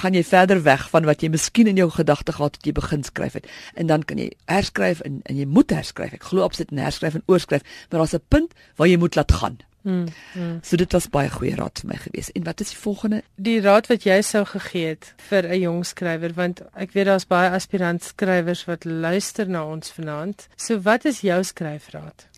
gaan 0.00 0.14
jy 0.14 0.24
verder 0.24 0.62
weg 0.62 0.88
van 0.90 1.04
wat 1.04 1.22
jy 1.22 1.28
miskien 1.28 1.66
in 1.66 1.76
jou 1.76 1.90
gedagte 1.90 2.32
gehad 2.32 2.56
het 2.56 2.66
jy 2.66 2.72
begin 2.72 3.02
skryf 3.04 3.32
het. 3.32 3.48
En 3.74 3.86
dan 3.86 4.02
kan 4.02 4.18
jy 4.18 4.30
herskryf 4.44 5.00
en 5.00 5.20
en 5.24 5.36
jy 5.36 5.46
moet 5.46 5.70
herskryf. 5.70 6.12
Ek 6.12 6.28
glo 6.32 6.42
absoluut 6.42 6.70
in 6.70 6.78
herskryf 6.78 7.14
en 7.14 7.26
oorskryf, 7.26 7.62
maar 7.90 8.00
daar's 8.00 8.14
'n 8.14 8.24
punt 8.28 8.54
waar 8.76 8.88
jy 8.88 8.96
moet 8.96 9.14
laat 9.14 9.32
gaan. 9.32 9.58
Mm, 9.82 10.06
mm. 10.34 10.58
So 10.62 10.76
dit 10.76 10.92
was 10.92 11.08
baie 11.08 11.30
goeie 11.32 11.54
raad 11.56 11.80
vir 11.80 11.88
my 11.88 11.96
gewees. 11.96 12.28
En 12.36 12.44
wat 12.44 12.60
is 12.60 12.72
die 12.74 12.78
volgende? 12.78 13.22
Die 13.40 13.60
raad 13.64 13.88
wat 13.88 14.04
jy 14.04 14.18
sou 14.26 14.44
gegee 14.44 14.92
het 14.92 15.14
vir 15.28 15.48
'n 15.48 15.60
jong 15.60 15.86
skrywer 15.86 16.32
want 16.34 16.60
ek 16.74 16.92
weet 16.92 17.06
daar's 17.06 17.26
baie 17.26 17.50
aspirant 17.50 18.04
skrywers 18.04 18.64
wat 18.64 18.84
luister 18.84 19.48
na 19.48 19.64
ons 19.64 19.90
vanaand. 19.90 20.48
So 20.56 20.80
wat 20.80 21.04
is 21.04 21.20
jou 21.20 21.42
skryfraad? 21.44 22.28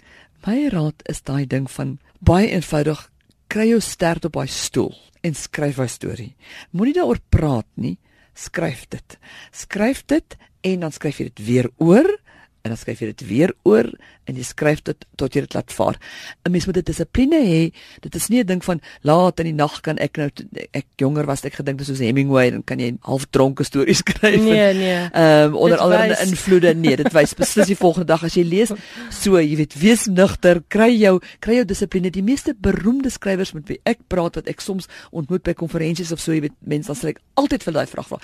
My 0.46 0.68
raad 0.68 1.02
is 1.02 1.22
daai 1.22 1.46
ding 1.46 1.70
van 1.70 1.98
baie 2.18 2.48
eenvoudig 2.50 3.10
kry 3.52 3.68
jou 3.68 3.80
stert 3.84 4.24
op 4.24 4.38
daai 4.38 4.48
stoel 4.48 4.94
en 5.22 5.34
skryf 5.36 5.78
'n 5.78 5.88
storie. 5.88 6.34
Moenie 6.72 6.94
daaroor 6.94 7.20
praat 7.28 7.68
nie, 7.76 7.98
skryf 8.34 8.88
dit. 8.88 9.18
Skryf 9.52 10.02
dit 10.06 10.36
en 10.62 10.80
dan 10.80 10.92
skryf 10.92 11.18
jy 11.18 11.24
dit 11.24 11.46
weer 11.46 11.68
oor 11.76 12.08
en 12.62 12.70
dan 12.70 12.76
skryf 12.76 13.00
jy 13.00 13.06
dit 13.06 13.26
weer 13.28 13.52
oor 13.62 13.92
en 14.24 14.36
jy 14.36 14.44
skryf 14.46 14.82
dit 14.82 15.06
tot 15.16 15.34
jy 15.34 15.40
dit 15.40 15.54
laat 15.54 15.72
vaar. 15.72 15.98
'n 16.44 16.52
Mens 16.52 16.66
moet 16.66 16.74
dit 16.74 16.86
dissipline 16.86 17.40
hê. 17.42 17.72
Dit 18.00 18.14
is 18.14 18.28
nie 18.28 18.40
'n 18.40 18.46
ding 18.46 18.64
van 18.64 18.80
laat 19.02 19.40
in 19.40 19.46
die 19.46 19.54
nag 19.54 19.80
kan 19.80 19.98
ek 19.98 20.16
nou 20.16 20.30
ek 20.72 20.86
jonger 20.96 21.26
was 21.26 21.44
ek 21.44 21.54
gedink 21.54 21.78
dis 21.78 21.86
soos 21.86 21.98
Hemingway 21.98 22.50
dan 22.50 22.64
kan 22.64 22.78
jy 22.78 22.96
half 23.02 23.26
dronke 23.30 23.64
stories 23.64 23.98
skryf. 24.04 24.40
Nee, 24.40 24.74
nee. 24.74 25.08
Ehm 25.12 25.52
um, 25.52 25.56
onder 25.56 25.78
allerlei 25.78 26.16
invloede. 26.20 26.74
Nee, 26.74 26.96
dit 26.96 27.12
wys 27.12 27.34
beslis 27.34 27.66
die 27.66 27.76
volgende 27.76 28.06
dag 28.06 28.24
as 28.24 28.34
jy 28.34 28.44
lees 28.44 28.72
so, 29.10 29.38
jy 29.40 29.56
weet, 29.56 29.74
wees 29.80 30.06
nugter, 30.06 30.62
kry 30.72 30.90
jou 30.96 31.18
kry 31.40 31.60
jou 31.60 31.66
dissipline. 31.68 32.10
Die 32.10 32.24
meeste 32.24 32.54
beroemde 32.58 33.10
skrywers 33.10 33.52
met 33.56 33.68
wie 33.70 33.80
ek 33.88 34.04
praat 34.12 34.38
wat 34.40 34.50
ek 34.50 34.60
soms 34.64 34.88
ontmoet 35.10 35.44
by 35.46 35.54
konferensies 35.58 36.12
of 36.12 36.20
so, 36.22 36.34
jy 36.34 36.46
weet, 36.48 36.56
mense 36.60 36.90
dan 36.90 36.98
sê 36.98 37.12
ek 37.14 37.22
altyd 37.40 37.66
vir 37.66 37.78
daai 37.78 37.86
vraag 37.90 38.10
vra. 38.10 38.20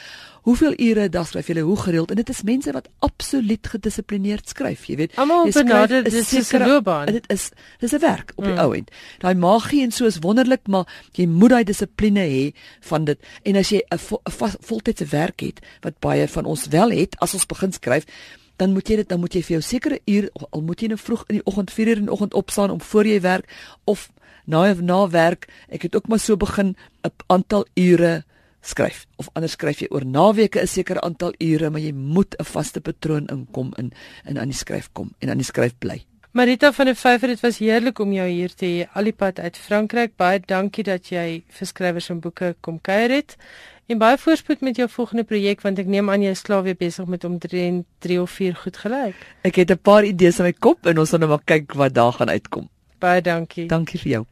Hoeveel 0.48 0.74
ure 0.80 1.08
'n 1.08 1.10
dag 1.10 1.26
skryf 1.28 1.48
jy? 1.48 1.60
Hoe 1.60 1.76
gereeld? 1.76 2.10
En 2.10 2.16
dit 2.16 2.28
is 2.28 2.42
mense 2.42 2.72
wat 2.72 2.88
absoluut 2.98 3.66
gedissiplineerd 3.66 4.48
skryf, 4.48 4.86
jy 4.86 4.96
weet. 4.96 5.16
Almal 5.16 5.50
benader 5.88 6.10
dis 6.10 6.52
'n 6.52 6.64
loopbaan. 6.64 7.06
Dit 7.06 7.26
is 7.32 7.50
dis 7.78 7.92
'n 7.92 8.00
werk 8.00 8.32
op 8.36 8.44
die 8.44 8.52
mm. 8.52 8.58
ou 8.58 8.74
end. 8.74 8.90
Daai 9.18 9.34
magie 9.34 9.82
en 9.82 9.90
so 9.90 10.06
is 10.06 10.18
wonderlik, 10.20 10.66
maar 10.66 10.86
jy 11.12 11.26
moet 11.26 11.50
daai 11.50 11.64
dissipline 11.64 12.20
hê 12.20 12.52
van 12.80 13.04
dit. 13.04 13.18
En 13.42 13.56
as 13.56 13.68
jy 13.68 13.82
'n 13.88 13.98
voltydse 14.60 15.06
werk 15.06 15.40
het 15.40 15.60
wat 15.80 15.98
baie 15.98 16.28
van 16.28 16.44
ons 16.44 16.66
wel 16.66 16.90
het 16.90 17.16
as 17.18 17.34
ons 17.34 17.46
begin 17.46 17.72
skryf, 17.72 18.04
dan 18.56 18.72
moet 18.72 18.88
jy 18.88 18.96
dit 18.96 19.08
dan 19.08 19.20
moet 19.20 19.34
jy 19.34 19.42
vir 19.42 19.58
jou 19.58 19.62
sekere 19.62 20.00
uur 20.04 20.30
al 20.50 20.62
moet 20.66 20.80
jy 20.80 20.88
nou 20.88 20.98
vroeg 20.98 21.24
in 21.28 21.38
die 21.38 21.46
oggend 21.46 21.70
4 21.70 21.88
uur 21.88 21.96
in 21.96 22.08
die 22.08 22.12
oggend 22.12 22.34
opstaan 22.34 22.70
om 22.70 22.80
voor 22.80 23.06
jy 23.06 23.20
werk 23.20 23.46
of 23.84 24.10
na 24.44 24.74
na 24.74 25.08
werk. 25.08 25.48
Ek 25.68 25.82
het 25.82 25.96
ook 25.96 26.08
maar 26.08 26.18
so 26.18 26.36
begin 26.36 26.76
'n 27.04 27.12
aantal 27.26 27.66
ure 27.74 28.24
skryf 28.60 29.06
of 29.16 29.28
anders 29.34 29.52
skryf 29.52 29.80
jy 29.82 29.88
oor 29.90 30.04
naweke 30.04 30.60
'n 30.60 30.66
sekere 30.66 31.00
aantal 31.00 31.32
ure 31.38 31.70
maar 31.70 31.80
jy 31.80 31.92
moet 31.92 32.34
'n 32.38 32.44
vaste 32.44 32.80
patroon 32.80 33.26
inkom 33.26 33.72
in 33.76 33.92
in 34.24 34.38
aan 34.38 34.48
die 34.48 34.58
skryf 34.58 34.88
kom 34.92 35.14
en 35.18 35.30
aan 35.30 35.38
die 35.38 35.44
skryf 35.44 35.74
bly. 35.78 36.04
Marita 36.32 36.72
van 36.72 36.86
der 36.86 36.94
Vyver 36.94 37.28
dit 37.28 37.40
was 37.40 37.58
heerlik 37.58 37.98
om 37.98 38.12
jou 38.12 38.28
hier 38.28 38.54
te 38.54 38.66
hê 38.66 38.86
alipad 38.92 39.38
uit 39.38 39.56
Frankryk 39.56 40.16
baie 40.16 40.40
dankie 40.40 40.84
dat 40.84 41.08
jy 41.08 41.42
vir 41.48 41.66
skrywers 41.66 42.10
en 42.10 42.20
boeke 42.20 42.54
kom 42.60 42.80
kuier 42.80 43.10
het 43.10 43.36
en 43.88 43.98
baie 43.98 44.18
voorspoed 44.18 44.60
met 44.60 44.76
jou 44.76 44.88
volgende 44.88 45.24
projek 45.24 45.62
want 45.62 45.78
ek 45.78 45.86
neem 45.86 46.10
aan 46.10 46.22
jy 46.22 46.30
is 46.30 46.42
klaar 46.42 46.62
weer 46.62 46.76
besig 46.76 47.06
met 47.06 47.24
om 47.24 47.38
3 47.38 47.84
3 47.98 48.20
of 48.20 48.30
4 48.30 48.54
goed 48.54 48.76
gelyk. 48.76 49.16
Ek 49.42 49.56
het 49.56 49.70
'n 49.70 49.78
paar 49.82 50.04
idees 50.04 50.38
in 50.38 50.44
my 50.44 50.52
kop 50.52 50.86
en 50.86 50.98
ons 50.98 51.10
gaan 51.10 51.20
nou 51.20 51.30
maar 51.30 51.44
kyk 51.44 51.74
wat 51.74 51.94
daar 51.94 52.12
gaan 52.12 52.28
uitkom. 52.28 52.68
Baie 52.98 53.22
dankie. 53.22 53.66
Dankie 53.66 53.98
vir 53.98 54.10
jou. 54.10 54.26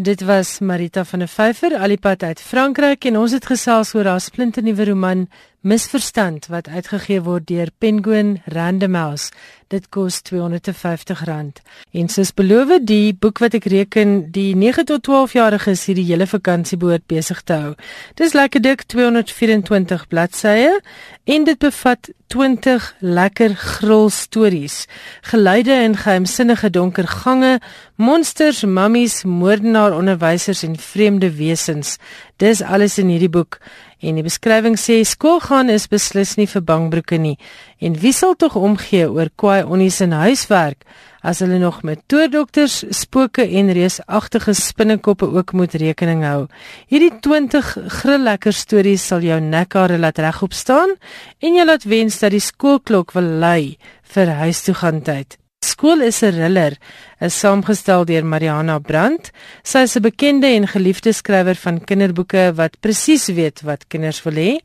Dit 0.00 0.20
was 0.20 0.60
Marita 0.60 1.02
van 1.04 1.18
der 1.18 1.28
Vyver, 1.28 1.74
alipad 1.76 2.22
uit 2.22 2.40
Frankryk 2.40 3.04
en 3.04 3.16
ons 3.18 3.32
het 3.34 3.46
gesels 3.50 3.96
oor 3.98 4.06
haar 4.06 4.20
splinternuwe 4.22 4.84
roman 4.86 5.24
Misverstand 5.60 6.46
wat 6.46 6.68
uitgegee 6.70 7.18
word 7.26 7.48
deur 7.50 7.66
Penguin 7.82 8.36
Random 8.46 8.94
House. 8.94 9.32
Dit 9.68 9.88
kos 9.90 10.20
R250. 10.22 11.58
En 11.90 12.08
soos 12.08 12.30
beloof, 12.32 12.70
die 12.86 13.10
boek 13.10 13.42
wat 13.42 13.56
ek 13.58 13.66
reken 13.66 14.30
die 14.30 14.54
9 14.54 14.86
tot 14.86 15.02
12 15.02 15.34
jariges 15.34 15.82
hierdie 15.90 16.06
hele 16.12 16.28
vakansie 16.30 16.78
behoort 16.78 17.08
besig 17.10 17.42
te 17.42 17.58
hou. 17.58 17.72
Dis 18.14 18.38
lekker 18.38 18.62
dik 18.62 18.86
224 18.86 20.06
bladsye 20.08 20.78
en 21.26 21.44
dit 21.44 21.58
bevat 21.58 22.06
20 22.30 22.94
lekker 23.00 23.56
gril 23.58 24.08
stories. 24.14 24.86
Geluide 25.26 25.74
in 25.82 25.98
geheimsinnige 25.98 26.70
donker 26.70 27.08
gange, 27.08 27.58
monsters, 27.96 28.62
mummies, 28.64 29.24
moordenaar, 29.24 29.96
onderwysers 29.96 30.62
en 30.62 30.78
vreemde 30.78 31.34
wesens. 31.36 31.96
Dis 32.38 32.62
alles 32.62 32.98
in 33.02 33.10
hierdie 33.10 33.32
boek. 33.32 33.58
En 33.98 34.14
die 34.14 34.22
beskrywing 34.22 34.76
sê 34.78 35.00
skoolgaan 35.02 35.72
is 35.74 35.88
beslis 35.90 36.36
nie 36.38 36.46
vir 36.46 36.62
bangbroeke 36.62 37.18
nie. 37.18 37.34
En 37.82 37.96
wie 37.98 38.12
sal 38.14 38.36
tog 38.38 38.54
omgee 38.54 39.08
oor 39.10 39.30
kwaai 39.34 39.64
onnies 39.64 40.00
in 40.04 40.14
huiswerk 40.14 40.86
as 41.22 41.40
hulle 41.42 41.58
nog 41.58 41.80
met 41.82 42.04
toordokters, 42.06 42.84
spooke 42.94 43.42
en 43.42 43.72
reusagtige 43.74 44.54
spinnekoppe 44.54 45.26
ook 45.26 45.52
moet 45.52 45.74
rekening 45.74 46.22
hou. 46.22 46.46
Hierdie 46.86 47.10
20 47.20 47.74
grillekker 47.98 48.54
stories 48.54 49.08
sal 49.10 49.26
jou 49.26 49.40
nekhare 49.42 49.98
laat 49.98 50.22
regop 50.22 50.54
staan 50.54 50.94
en 51.42 51.58
jy 51.58 51.66
laat 51.66 51.88
wens 51.90 52.20
dat 52.22 52.36
die 52.36 52.44
skoolklok 52.44 53.12
wil 53.18 53.34
lui 53.42 53.76
vir 54.14 54.34
huis 54.44 54.62
toe 54.62 54.78
gaan 54.78 55.02
tyd. 55.02 55.40
Skool 55.60 56.02
is 56.02 56.22
'n 56.22 56.32
thriller, 56.32 56.78
is 57.20 57.34
saamgestel 57.34 58.04
deur 58.04 58.24
Mariana 58.24 58.78
Brandt. 58.78 59.32
Sy 59.64 59.82
is 59.86 59.96
'n 59.96 60.02
bekende 60.02 60.46
en 60.46 60.68
geliefde 60.68 61.12
skrywer 61.12 61.56
van 61.56 61.84
kinderboeke 61.84 62.52
wat 62.54 62.78
presies 62.80 63.26
weet 63.26 63.62
wat 63.62 63.88
kinders 63.88 64.22
wil 64.22 64.34
hê 64.34 64.60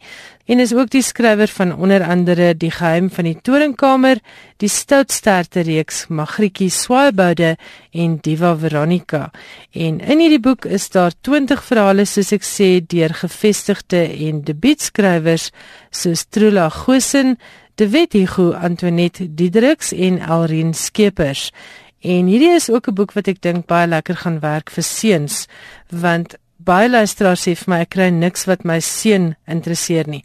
en 0.45 0.60
is 0.60 0.73
ook 0.73 0.89
die 0.89 1.01
skrywer 1.01 1.47
van 1.47 1.73
onder 1.73 2.03
andere 2.03 2.53
Die 2.53 2.71
geheim 2.71 3.10
van 3.10 3.23
die 3.23 3.39
torenkamer, 3.41 4.19
die 4.58 4.69
stoutsterte 4.69 5.62
reeks 5.62 6.06
Magrietjie 6.10 6.69
Swaaiboude 6.69 7.58
en 7.91 8.19
Diva 8.21 8.56
Veronica. 8.56 9.32
En 9.71 9.99
in 9.99 10.19
hierdie 10.19 10.39
boek 10.39 10.65
is 10.65 10.89
daar 10.89 11.13
20 11.21 11.63
verhale 11.63 12.06
soos 12.06 12.32
ek 12.34 12.43
sê 12.43 12.86
deur 12.86 13.13
gevestigde 13.13 14.03
en 14.27 14.43
debuutskrywers 14.43 15.51
soos 15.91 16.25
Trula 16.29 16.69
Gosen 16.69 17.38
De 17.75 17.89
Wet 17.89 18.13
Hugo 18.13 18.51
Antoinette 18.51 19.33
Diedriks 19.33 19.91
en 19.93 20.21
Alrien 20.21 20.73
Skeepers. 20.73 21.51
En 21.99 22.25
hierdie 22.25 22.51
is 22.53 22.69
ook 22.69 22.88
'n 22.88 22.93
boek 22.93 23.13
wat 23.13 23.27
ek 23.27 23.41
dink 23.41 23.65
baie 23.65 23.88
lekker 23.88 24.15
gaan 24.15 24.39
werk 24.39 24.69
vir 24.69 24.83
seuns 24.83 25.47
want 25.89 26.36
baie 26.57 26.89
luisteraars 26.89 27.47
sê 27.47 27.55
vir 27.55 27.69
my 27.73 27.79
ek 27.79 27.89
kry 27.89 28.09
niks 28.09 28.45
wat 28.45 28.63
my 28.63 28.79
seun 28.79 29.36
interesseer 29.47 30.07
nie. 30.07 30.23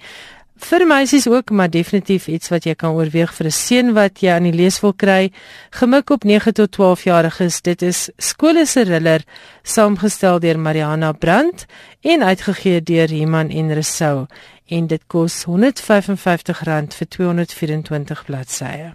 Vir 0.56 0.86
meisies 0.86 1.26
ook, 1.26 1.50
maar 1.50 1.70
definitief 1.70 2.26
iets 2.28 2.48
wat 2.48 2.64
jy 2.64 2.74
kan 2.74 2.90
oorweeg 2.90 3.32
vir 3.34 3.46
'n 3.46 3.50
seun 3.50 3.94
wat 3.94 4.20
jy 4.20 4.30
aan 4.30 4.42
die 4.42 4.52
lees 4.52 4.80
wil 4.80 4.92
kry, 4.92 5.32
gemik 5.70 6.10
op 6.10 6.24
9 6.24 6.52
tot 6.52 6.72
12 6.72 7.04
jariges. 7.04 7.62
Dit 7.62 7.82
is 7.82 8.10
Skole 8.18 8.66
se 8.66 8.84
thriller 8.84 9.24
saamgestel 9.62 10.40
deur 10.40 10.58
Mariana 10.58 11.12
Brandt 11.12 11.66
en 12.00 12.22
uitgegee 12.22 12.82
deur 12.82 13.12
Iman 13.12 13.50
en 13.50 13.72
Resou 13.72 14.26
en 14.68 14.86
dit 14.86 15.04
kos 15.06 15.42
R155 15.48 16.96
vir 17.00 17.08
224 17.16 18.24
bladsye. 18.28 18.94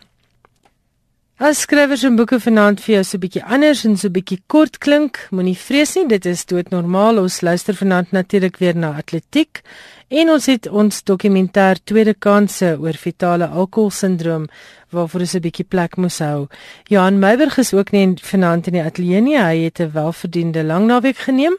As 1.42 1.64
skrywers 1.66 2.04
en 2.06 2.14
boeke 2.14 2.38
vanaand 2.38 2.78
vir 2.78 2.94
jou 2.94 3.04
so 3.04 3.18
'n 3.18 3.22
bietjie 3.22 3.42
anders 3.42 3.86
en 3.86 3.98
so 3.98 4.08
'n 4.08 4.14
bietjie 4.14 4.38
kort 4.48 4.78
klink, 4.78 5.18
moenie 5.32 5.58
vrees 5.58 5.96
nie, 5.96 6.06
dit 6.08 6.26
is 6.28 6.46
doodnormaal. 6.46 7.18
Ons 7.18 7.42
luister 7.42 7.74
vanaand 7.74 8.12
natuurlik 8.12 8.58
weer 8.58 8.76
na 8.76 8.94
atletiek 8.94 9.64
en 10.10 10.30
ons 10.30 10.46
het 10.46 10.68
ons 10.68 11.02
dokumentêr 11.04 11.80
Tweede 11.84 12.14
Kanse 12.14 12.78
oor 12.80 12.94
fetale 12.94 13.48
alkoholsindroom 13.48 14.48
waarvoor 14.92 15.22
ons 15.22 15.34
'n 15.34 15.42
bietjie 15.42 15.66
plek 15.66 15.98
moes 15.98 16.20
hou. 16.20 16.48
Johan 16.88 17.20
Meiberg 17.20 17.58
is 17.58 17.74
ook 17.74 17.92
nie 17.92 18.14
vanaand 18.22 18.68
in 18.68 18.74
die 18.74 18.84
ateljee 18.84 19.22
nie. 19.22 19.38
Hy 19.38 19.64
het 19.64 19.80
'n 19.80 19.92
welverdiende 19.92 20.64
lang 20.64 20.86
naweek 20.86 21.18
geneem 21.18 21.58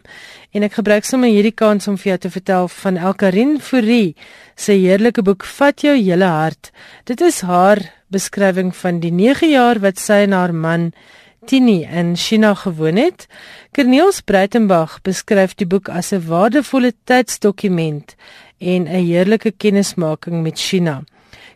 en 0.53 0.63
ek 0.63 0.73
gebruik 0.73 1.05
sommer 1.05 1.29
hierdie 1.29 1.55
kans 1.55 1.89
om 1.89 1.97
vir 1.97 2.11
jou 2.11 2.19
te 2.19 2.31
vertel 2.31 2.69
van 2.69 2.97
Elkarin 2.97 3.61
Fourie 3.61 4.15
se 4.55 4.73
heerlike 4.73 5.23
boek 5.23 5.45
Vat 5.45 5.81
jou 5.81 5.97
hele 5.97 6.25
hart. 6.27 6.71
Dit 7.05 7.21
is 7.21 7.41
haar 7.41 7.79
beskrywing 8.15 8.71
van 8.77 9.01
die 9.03 9.13
9 9.13 9.51
jaar 9.51 9.81
wat 9.83 9.99
sy 9.99 10.23
en 10.25 10.37
haar 10.37 10.55
man 10.55 10.93
Tini 11.45 11.83
in 11.85 12.17
China 12.17 12.55
gewoon 12.55 12.97
het. 12.97 13.27
Corneels 13.75 14.23
Breitenberg 14.25 15.01
beskryf 15.03 15.55
die 15.61 15.67
boek 15.67 15.89
as 15.89 16.13
'n 16.13 16.27
waardevolle 16.29 16.93
tydsdokument 17.05 18.15
en 18.59 18.89
'n 18.89 19.05
heerlike 19.11 19.51
kennismaking 19.51 20.43
met 20.43 20.59
China. 20.59 21.03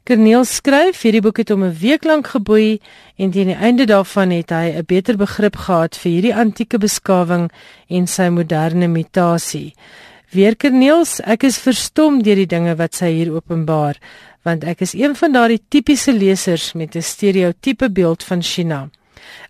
Kerneel 0.08 0.44
skryf 0.48 1.02
hierdie 1.04 1.20
boek 1.20 1.36
het 1.36 1.50
hom 1.52 1.64
'n 1.64 1.74
week 1.80 2.04
lank 2.04 2.26
geboei 2.32 2.80
en 3.20 3.30
teen 3.30 3.50
die 3.52 3.56
einde 3.56 3.84
daarvan 3.84 4.30
het 4.30 4.50
hy 4.50 4.72
'n 4.72 4.84
beter 4.86 5.16
begrip 5.16 5.56
gehad 5.56 5.96
vir 5.96 6.12
hierdie 6.12 6.34
antieke 6.34 6.78
beskawing 6.78 7.50
en 7.88 8.06
sy 8.06 8.28
moderne 8.28 8.88
mutasie. 8.88 9.74
Weer 10.28 10.58
Kerneels, 10.60 11.22
ek 11.24 11.46
is 11.48 11.56
verstom 11.56 12.18
deur 12.20 12.36
die 12.36 12.50
dinge 12.50 12.74
wat 12.76 12.98
sy 12.98 13.08
hier 13.14 13.30
openbaar, 13.32 13.96
want 14.44 14.66
ek 14.68 14.82
is 14.84 14.92
een 14.92 15.14
van 15.16 15.32
daardie 15.32 15.62
tipiese 15.72 16.12
lesers 16.12 16.74
met 16.76 16.96
'n 16.96 17.02
stereotipe 17.02 17.88
beeld 17.88 18.22
van 18.22 18.42
China. 18.42 18.90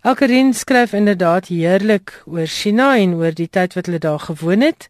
Elkerin 0.03 0.53
skryf 0.53 0.93
inderdaad 0.93 1.51
heerlik 1.51 2.23
oor 2.25 2.47
China 2.47 2.95
en 2.95 3.13
oor 3.19 3.35
die 3.35 3.49
tyd 3.49 3.73
wat 3.73 3.85
hulle 3.85 3.99
daar 3.99 4.19
gewoon 4.19 4.61
het. 4.61 4.87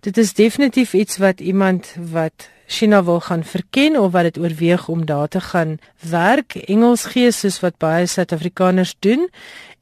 Dit 0.00 0.16
is 0.16 0.32
definitief 0.32 0.94
iets 0.94 1.18
wat 1.18 1.40
iemand 1.40 1.94
wat 1.98 2.48
China 2.66 3.02
wil 3.04 3.20
gaan 3.20 3.44
verken 3.44 3.96
of 3.96 4.12
wat 4.12 4.22
dit 4.22 4.38
oorweeg 4.38 4.88
om 4.88 5.06
daar 5.06 5.28
te 5.28 5.40
gaan 5.40 5.78
werk, 6.00 6.54
Engels 6.54 7.04
gee 7.04 7.32
soos 7.32 7.60
wat 7.60 7.78
baie 7.78 8.06
Suid-Afrikaners 8.06 8.94
doen, 8.98 9.28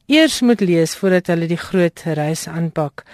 eers 0.07 0.41
moet 0.41 0.59
lees 0.59 0.95
voordat 0.95 1.27
hulle 1.27 1.47
die 1.47 1.61
groot 1.69 2.01
reis 2.03 2.47
aanpak. 2.47 3.05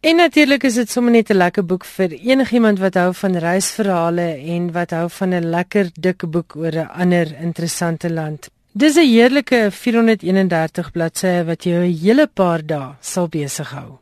En 0.00 0.16
natuurlik 0.16 0.62
is 0.62 0.74
dit 0.74 0.90
sommer 0.90 1.12
net 1.12 1.30
'n 1.30 1.36
lekker 1.36 1.64
boek 1.66 1.84
vir 1.84 2.12
enigiemand 2.12 2.78
wat 2.78 2.94
hou 2.94 3.14
van 3.14 3.36
reisverhale 3.36 4.28
en 4.54 4.72
wat 4.72 4.90
hou 4.90 5.10
van 5.10 5.34
'n 5.34 5.50
lekker 5.50 5.90
dik 6.00 6.30
boek 6.30 6.56
oor 6.56 6.72
'n 6.72 6.90
ander 7.02 7.26
interessante 7.40 8.10
land. 8.10 8.48
Dis 8.72 8.96
'n 8.96 9.08
heerlike 9.08 9.68
431 9.70 10.92
bladsye 10.92 11.44
wat 11.44 11.64
jou 11.64 11.84
'n 11.84 11.98
hele 12.02 12.26
paar 12.26 12.66
dae 12.66 12.94
sal 13.00 13.28
besig 13.28 13.70
hou. 13.70 13.98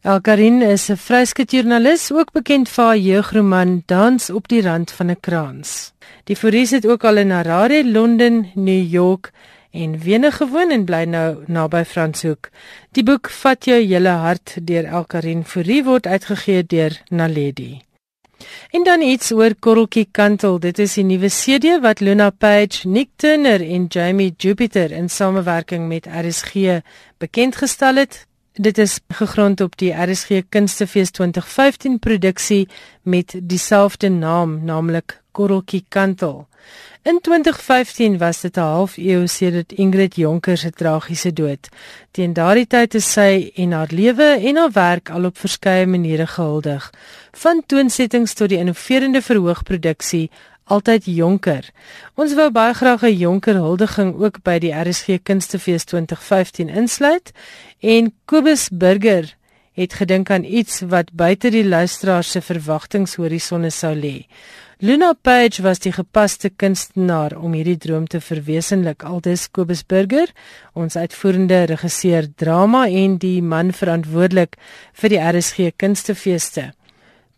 Elkarin 0.00 0.62
is 0.62 0.90
'n 0.90 0.96
vryskutjoernalis, 0.96 2.12
ook 2.12 2.32
bekend 2.32 2.68
vir 2.68 2.84
haar 2.84 2.98
jeugroman 2.98 3.82
Dans 3.86 4.30
op 4.30 4.48
die 4.48 4.62
rand 4.62 4.90
van 4.90 5.10
'n 5.10 5.20
kraans. 5.20 5.92
Die 6.24 6.36
Fouries 6.36 6.70
het 6.70 6.86
ook 6.86 7.04
al 7.04 7.16
in 7.16 7.30
Harare, 7.30 7.84
Londen, 7.84 8.50
New 8.54 8.92
York 8.92 9.32
en 9.74 9.98
Wene 9.98 10.30
gewoon 10.30 10.70
en 10.70 10.84
bly 10.86 11.02
nou 11.10 11.42
naby 11.50 11.82
Franshoek. 11.84 12.50
Die 12.94 13.02
boek 13.02 13.30
vat 13.42 13.66
jou 13.66 13.80
hele 13.80 14.14
hart 14.22 14.54
deur 14.62 14.86
Elkarin 14.86 15.42
Fourie 15.44 15.82
word 15.84 16.06
uitgegee 16.06 16.62
deur 16.62 17.00
Naledi. 17.10 17.82
En 18.70 18.84
dan 18.84 19.02
iets 19.02 19.32
oor 19.32 19.54
Korreltjie 19.58 20.06
Kantel. 20.10 20.60
Dit 20.60 20.78
is 20.78 20.94
die 20.98 21.04
nuwe 21.06 21.30
CD 21.32 21.78
wat 21.82 22.00
Luna 22.00 22.30
Page, 22.30 22.88
Nick 22.88 23.10
Turner 23.16 23.62
en 23.62 23.86
Jamie 23.88 24.34
Jupiter 24.36 24.92
in 24.92 25.08
samewerking 25.08 25.88
met 25.88 26.06
RSG 26.06 26.80
bekend 27.18 27.56
gestel 27.56 27.96
het. 28.02 28.26
Dit 28.54 28.78
is 28.78 29.00
gegrond 29.08 29.60
op 29.60 29.72
die 29.76 29.90
RSG 29.90 30.44
Kunstefees 30.48 31.10
2015 31.10 31.98
produksie 31.98 32.68
met 33.02 33.34
dieselfde 33.42 34.08
naam, 34.08 34.60
naamlik 34.64 35.22
Korreltjie 35.30 35.84
Kantel. 35.88 36.46
In 37.02 37.18
2015 37.20 38.18
was 38.18 38.40
dit 38.40 38.56
'n 38.56 38.60
half 38.60 38.96
eeu 38.96 39.26
sedert 39.26 39.72
Ingrid 39.72 40.14
Jonker 40.16 40.56
se 40.56 40.70
tragiese 40.70 41.32
dood. 41.32 41.68
Teen 42.10 42.32
daardie 42.32 42.66
tyd 42.66 42.94
is 42.94 43.12
sy 43.12 43.50
en 43.54 43.72
haar 43.72 43.90
lewe 43.90 44.38
en 44.40 44.56
haar 44.56 44.72
werk 44.72 45.10
al 45.10 45.24
op 45.24 45.38
verskeie 45.38 45.86
maniere 45.86 46.26
gehuldig, 46.26 46.92
van 47.32 47.62
toonsettings 47.66 48.32
tot 48.34 48.48
die 48.48 48.58
innoverende 48.58 49.22
verhoogproduksie 49.22 50.30
altyd 50.64 51.04
jonker. 51.04 51.68
Ons 52.14 52.34
wou 52.34 52.50
baie 52.50 52.74
graag 52.74 53.02
'n 53.02 53.16
jonker 53.16 53.54
huldiging 53.54 54.14
ook 54.14 54.42
by 54.42 54.58
die 54.58 54.72
RSG 54.72 55.22
Kunstefees 55.22 55.84
2015 55.84 56.68
insluit 56.68 57.32
en 57.80 58.12
Kobus 58.24 58.68
Burger 58.72 59.34
het 59.72 59.94
gedink 59.94 60.30
aan 60.30 60.44
iets 60.44 60.80
wat 60.80 61.12
buite 61.12 61.50
die 61.50 61.64
luisteraar 61.66 62.24
se 62.24 62.40
verwagtingshorisonne 62.40 63.70
sou 63.70 63.94
lê. 63.94 64.26
Luna 64.78 65.12
Page 65.12 65.62
was 65.62 65.78
die 65.78 65.92
gepaste 65.92 66.50
kunstenaar 66.50 67.36
om 67.38 67.52
hierdie 67.52 67.78
droom 67.78 68.06
te 68.06 68.20
verwesenlik. 68.20 69.02
Aldus 69.02 69.50
Kobus 69.50 69.84
Burger, 69.86 70.28
ons 70.74 70.96
uitvoerende 70.96 71.64
regisseur 71.70 72.26
drama 72.36 72.86
en 72.88 73.18
die 73.18 73.42
man 73.42 73.72
verantwoordelik 73.72 74.58
vir 74.92 75.14
die 75.14 75.22
RSG 75.22 75.70
Kunstefeeste. 75.76 76.72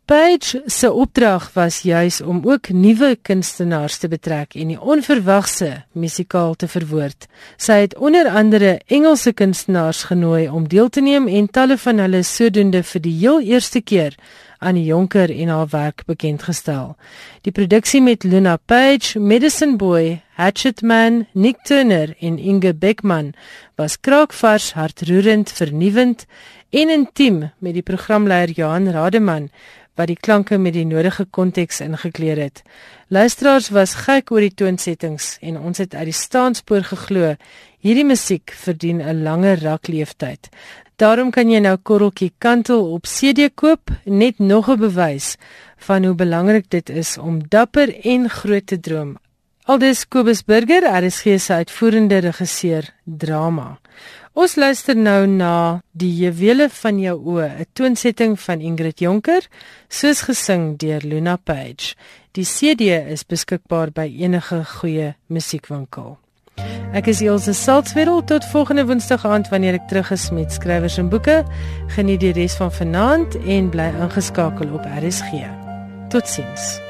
Page 0.07 0.62
se 0.66 0.92
opdrag 0.92 1.49
was 1.53 1.81
juis 1.83 2.21
om 2.21 2.40
ook 2.45 2.69
nuwe 2.69 3.16
kunstenaars 3.23 3.97
te 3.99 4.07
betrek 4.09 4.55
en 4.55 4.69
die 4.71 4.79
onverwagse 4.79 5.71
musikaal 5.99 6.55
te 6.55 6.69
verwoord. 6.71 7.27
Sy 7.59 7.81
het 7.83 7.97
onder 7.99 8.29
andere 8.31 8.77
Engelse 8.87 9.33
kunstenaars 9.35 10.05
genooi 10.07 10.45
om 10.49 10.69
deel 10.71 10.92
te 10.95 11.03
neem 11.03 11.27
en 11.27 11.51
talle 11.51 11.75
van 11.83 11.99
hulle 11.99 12.21
sodoende 12.23 12.85
vir 12.87 13.03
die 13.03 13.14
heel 13.19 13.42
eerste 13.51 13.83
keer 13.83 14.14
aan 14.62 14.79
die 14.79 14.85
Jonker 14.87 15.33
en 15.35 15.51
haar 15.51 15.73
werk 15.73 16.05
bekend 16.07 16.45
gestel. 16.47 16.95
Die 17.42 17.53
produksie 17.53 18.01
met 18.01 18.23
Luna 18.23 18.61
Page, 18.62 19.19
Medicine 19.19 19.75
Boy, 19.77 20.21
Hatchet 20.38 20.83
Man, 20.83 21.25
Nick 21.33 21.64
Turner 21.66 22.14
en 22.21 22.38
Inge 22.38 22.75
Beckman 22.75 23.33
was 23.75 23.99
kraakvars, 24.01 24.71
hartroerend, 24.79 25.51
vernuwend 25.51 26.29
en 26.71 26.95
intiem 26.95 27.42
met 27.59 27.75
die 27.75 27.83
programleier 27.83 28.55
Johan 28.55 28.87
Rademan 28.95 29.51
wat 29.96 30.06
die 30.06 30.20
klanke 30.20 30.59
met 30.59 30.74
die 30.76 30.87
nodige 30.87 31.24
konteks 31.24 31.80
ingekleer 31.80 32.37
het. 32.37 32.62
Luisteraars 33.09 33.70
was 33.74 33.94
gek 34.06 34.30
oor 34.30 34.44
die 34.44 34.54
toonsettings 34.54 35.37
en 35.40 35.59
ons 35.59 35.78
het 35.78 35.94
uit 35.94 36.11
die 36.11 36.16
staanspoor 36.16 36.85
geglo 36.85 37.35
hierdie 37.80 38.04
musiek 38.04 38.52
verdien 38.64 39.00
'n 39.00 39.22
langer 39.22 39.59
rakleeftyd. 39.62 40.48
Daarom 40.96 41.30
kan 41.30 41.50
jy 41.50 41.59
nou 41.61 41.76
Korreltjie 41.76 42.32
Kantel 42.38 42.92
op 42.92 43.04
CD 43.04 43.50
koop, 43.54 43.90
net 44.04 44.38
nog 44.38 44.68
'n 44.68 44.78
bewys 44.80 45.37
van 45.76 46.04
hoe 46.04 46.14
belangrik 46.14 46.70
dit 46.70 46.88
is 46.88 47.18
om 47.18 47.48
dapper 47.48 47.92
en 48.04 48.30
groot 48.30 48.66
te 48.66 48.80
droom. 48.80 49.16
Aldus 49.64 50.09
Kobus 50.09 50.44
Burger, 50.44 50.82
RSG 51.04 51.40
se 51.40 51.52
uitvoerende 51.52 52.18
regisseur 52.18 52.94
drama. 53.04 53.78
Ons 54.37 54.53
luister 54.61 54.92
nou 54.92 55.22
na 55.25 55.81
Die 55.96 56.11
Juwele 56.12 56.66
van 56.68 56.99
jou 57.01 57.14
oë, 57.16 57.49
'n 57.57 57.66
toonsetting 57.72 58.37
van 58.37 58.61
Ingrid 58.61 59.01
Jonker, 59.01 59.49
soos 59.88 60.20
gesing 60.29 60.77
deur 60.77 61.01
Luna 61.01 61.37
Page. 61.37 61.96
Die 62.33 62.44
CD 62.44 63.01
is 63.12 63.25
beskikbaar 63.25 63.90
by 63.92 64.05
enige 64.05 64.62
goeie 64.64 65.14
musiekwinkel. 65.27 66.18
Ek 66.92 67.07
is 67.07 67.22
Elsje 67.22 67.53
Salzwetel 67.55 68.25
tot 68.25 68.44
volgende 68.44 68.85
Woensdag 68.85 69.25
aand 69.25 69.49
wanneer 69.49 69.75
ek 69.75 69.88
terug 69.88 70.11
is 70.11 70.31
met 70.31 70.53
skrywers 70.53 70.99
en 70.99 71.09
boeke. 71.09 71.44
Geniet 71.88 72.20
die 72.20 72.33
res 72.33 72.57
van 72.57 72.72
vanaand 72.72 73.37
en 73.46 73.70
bly 73.70 73.90
ingeskakel 74.01 74.68
op 74.75 74.85
RSG. 74.85 75.49
Totsiens. 76.09 76.86